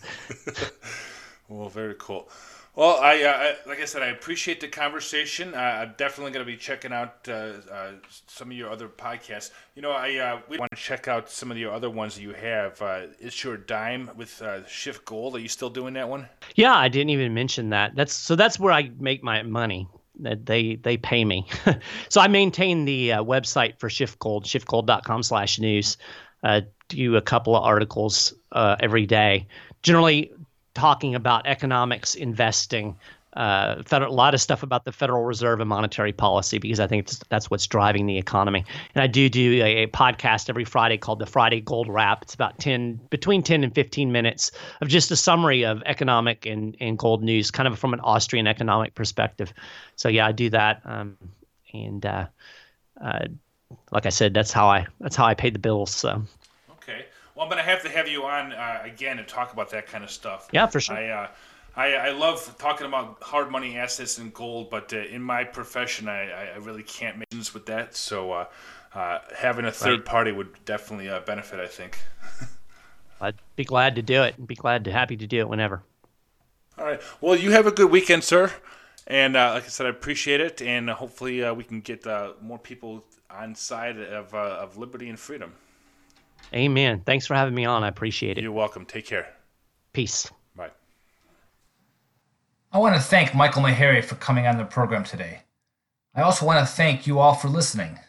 well, 1.49 1.69
very 1.69 1.95
cool. 1.97 2.29
Well, 2.75 2.99
I, 3.01 3.23
uh, 3.23 3.31
I, 3.31 3.69
like 3.69 3.79
I 3.79 3.85
said, 3.85 4.01
I 4.01 4.07
appreciate 4.07 4.59
the 4.59 4.67
conversation. 4.67 5.55
Uh, 5.55 5.57
I'm 5.57 5.93
definitely 5.97 6.33
going 6.33 6.45
to 6.45 6.51
be 6.51 6.57
checking 6.57 6.91
out 6.91 7.25
uh, 7.25 7.53
uh, 7.71 7.91
some 8.27 8.51
of 8.51 8.57
your 8.57 8.69
other 8.69 8.89
podcasts. 8.89 9.51
You 9.75 9.81
know, 9.81 9.91
I 9.91 10.15
uh, 10.17 10.41
we 10.49 10.57
want 10.57 10.71
to 10.71 10.77
check 10.77 11.07
out 11.07 11.29
some 11.29 11.51
of 11.51 11.57
your 11.57 11.71
other 11.71 11.89
ones 11.89 12.15
that 12.15 12.21
you 12.21 12.33
have. 12.33 12.81
Uh, 12.81 13.03
it's 13.19 13.41
your 13.45 13.55
dime 13.55 14.11
with 14.17 14.41
SchiffGold. 14.41 15.35
Are 15.35 15.39
you 15.39 15.47
still 15.47 15.69
doing 15.69 15.93
that 15.93 16.09
one? 16.09 16.27
Yeah, 16.55 16.75
I 16.75 16.89
didn't 16.89 17.11
even 17.11 17.33
mention 17.33 17.69
that. 17.69 17.95
That's 17.95 18.13
so. 18.13 18.35
That's 18.35 18.59
where 18.59 18.73
I 18.73 18.91
make 18.99 19.23
my 19.23 19.41
money 19.43 19.87
they 20.19 20.75
they 20.75 20.97
pay 20.97 21.25
me. 21.25 21.47
so 22.09 22.21
I 22.21 22.27
maintain 22.27 22.85
the 22.85 23.13
uh, 23.13 23.23
website 23.23 23.79
for 23.79 23.89
SchiffGold, 23.89 24.43
schiffgold.com 24.43 25.23
slash 25.23 25.59
news. 25.59 25.97
Uh, 26.43 26.61
do 26.89 27.15
a 27.15 27.21
couple 27.21 27.55
of 27.55 27.63
articles 27.63 28.33
uh, 28.51 28.75
every 28.79 29.05
day, 29.05 29.47
generally 29.81 30.31
talking 30.75 31.15
about 31.15 31.47
economics, 31.47 32.13
investing, 32.13 32.97
uh, 33.35 33.81
a 33.91 33.99
lot 34.07 34.33
of 34.33 34.41
stuff 34.41 34.63
about 34.63 34.85
the 34.85 34.91
Federal 34.91 35.23
Reserve 35.23 35.59
and 35.59 35.67
monetary 35.67 36.13
policy 36.13 36.57
because 36.57 36.79
I 36.79 36.87
think 36.87 37.09
that's 37.29 37.51
what's 37.51 37.67
driving 37.67 38.05
the 38.05 38.17
economy. 38.17 38.63
And 38.93 39.03
I 39.03 39.07
do 39.07 39.27
do 39.27 39.61
a, 39.61 39.83
a, 39.83 39.87
podcast 39.87 40.49
every 40.49 40.63
Friday 40.63 40.97
called 40.97 41.19
the 41.19 41.25
Friday 41.25 41.59
Gold 41.59 41.89
Wrap. 41.89 42.21
It's 42.21 42.33
about 42.33 42.57
10, 42.59 42.99
between 43.09 43.43
10 43.43 43.63
and 43.63 43.75
15 43.75 44.11
minutes 44.11 44.51
of 44.81 44.87
just 44.87 45.11
a 45.11 45.17
summary 45.17 45.65
of 45.65 45.83
economic 45.85 46.45
and, 46.45 46.77
and 46.79 46.97
gold 46.97 47.23
news, 47.23 47.51
kind 47.51 47.67
of 47.67 47.77
from 47.77 47.93
an 47.93 47.99
Austrian 47.99 48.47
economic 48.47 48.95
perspective. 48.95 49.53
So 49.97 50.07
yeah, 50.07 50.27
I 50.27 50.31
do 50.31 50.49
that. 50.51 50.81
Um, 50.85 51.17
and 51.73 52.05
uh, 52.05 52.27
uh, 53.01 53.25
like 53.91 54.05
I 54.05 54.09
said, 54.09 54.33
that's 54.33 54.53
how 54.53 54.67
I 54.67 54.87
that's 55.01 55.15
how 55.15 55.25
I 55.25 55.33
pay 55.33 55.49
the 55.49 55.59
bills. 55.59 55.91
So. 55.91 56.23
Okay. 56.71 57.05
Well, 57.35 57.43
I'm 57.43 57.49
gonna 57.49 57.63
have 57.63 57.83
to 57.83 57.89
have 57.89 58.07
you 58.07 58.23
on 58.23 58.53
uh, 58.53 58.81
again 58.83 59.19
and 59.19 59.27
talk 59.27 59.51
about 59.51 59.69
that 59.71 59.87
kind 59.87 60.03
of 60.03 60.09
stuff. 60.09 60.47
Yeah, 60.53 60.67
for 60.67 60.79
sure. 60.79 60.95
I, 60.95 61.09
uh, 61.09 61.27
I, 61.75 61.93
I 61.93 62.11
love 62.11 62.55
talking 62.57 62.87
about 62.87 63.21
hard 63.21 63.51
money 63.51 63.77
assets 63.77 64.17
and 64.17 64.33
gold, 64.33 64.69
but 64.69 64.93
uh, 64.93 64.97
in 64.97 65.21
my 65.21 65.43
profession, 65.43 66.07
I, 66.07 66.53
I 66.53 66.57
really 66.57 66.83
can't 66.83 67.17
make 67.17 67.27
sense 67.33 67.53
with 67.53 67.65
that. 67.65 67.95
So 67.95 68.31
uh, 68.31 68.45
uh, 68.93 69.19
having 69.35 69.65
a 69.65 69.71
third 69.71 69.99
right. 69.99 70.05
party 70.05 70.31
would 70.31 70.53
definitely 70.63 71.09
uh, 71.09 71.19
benefit, 71.21 71.59
I 71.59 71.67
think. 71.67 71.99
I'd 73.21 73.35
be 73.55 73.65
glad 73.65 73.95
to 73.95 74.01
do 74.01 74.23
it. 74.23 74.37
and 74.37 74.47
Be 74.47 74.55
glad 74.55 74.85
to 74.85 74.91
happy 74.91 75.17
to 75.17 75.27
do 75.27 75.39
it 75.39 75.49
whenever. 75.49 75.83
All 76.77 76.85
right. 76.85 77.01
Well, 77.19 77.35
you 77.35 77.51
have 77.51 77.67
a 77.67 77.71
good 77.71 77.91
weekend, 77.91 78.23
sir. 78.23 78.51
And 79.07 79.35
uh, 79.35 79.51
like 79.53 79.65
I 79.65 79.67
said, 79.67 79.85
I 79.85 79.89
appreciate 79.89 80.41
it, 80.41 80.61
and 80.63 80.89
hopefully 80.89 81.43
uh, 81.43 81.53
we 81.53 81.63
can 81.63 81.79
get 81.81 82.05
more 82.41 82.57
people 82.57 83.05
on 83.29 83.53
side 83.53 83.99
of 83.99 84.33
of 84.33 84.77
liberty 84.77 85.09
and 85.09 85.19
freedom. 85.19 85.53
Amen. 86.53 87.01
Thanks 87.05 87.27
for 87.27 87.35
having 87.35 87.53
me 87.53 87.65
on. 87.65 87.83
I 87.83 87.87
appreciate 87.87 88.37
it. 88.37 88.41
You're 88.41 88.51
welcome. 88.51 88.85
Take 88.85 89.05
care. 89.05 89.27
Peace. 89.93 90.31
I 92.75 92.77
want 92.77 92.93
to 92.93 93.01
thank 93.01 93.33
Michael 93.33 93.61
Maharrey 93.61 94.03
for 94.03 94.15
coming 94.15 94.45
on 94.47 94.57
the 94.57 94.65
program 94.65 95.05
today. 95.05 95.43
I 96.13 96.23
also 96.23 96.45
want 96.45 96.59
to 96.59 96.65
thank 96.65 97.07
you 97.07 97.19
all 97.19 97.33
for 97.33 97.47
listening. 97.47 97.99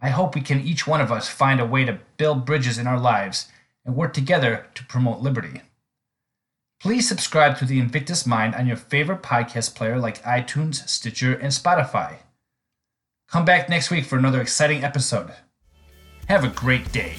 I 0.00 0.08
hope 0.08 0.34
we 0.34 0.40
can 0.40 0.60
each 0.60 0.84
one 0.84 1.00
of 1.00 1.12
us 1.12 1.28
find 1.28 1.60
a 1.60 1.64
way 1.64 1.84
to 1.84 2.00
build 2.16 2.44
bridges 2.44 2.76
in 2.76 2.88
our 2.88 2.98
lives 2.98 3.46
and 3.84 3.94
work 3.94 4.12
together 4.12 4.66
to 4.74 4.84
promote 4.86 5.20
liberty. 5.20 5.62
Please 6.80 7.08
subscribe 7.08 7.56
to 7.58 7.64
the 7.64 7.78
Invictus 7.78 8.26
Mind 8.26 8.56
on 8.56 8.66
your 8.66 8.76
favorite 8.76 9.22
podcast 9.22 9.76
player 9.76 9.96
like 9.96 10.20
iTunes, 10.24 10.88
Stitcher, 10.88 11.34
and 11.34 11.52
Spotify. 11.52 12.16
Come 13.28 13.44
back 13.44 13.68
next 13.68 13.92
week 13.92 14.06
for 14.06 14.18
another 14.18 14.40
exciting 14.40 14.82
episode. 14.82 15.30
Have 16.26 16.42
a 16.42 16.48
great 16.48 16.90
day. 16.90 17.14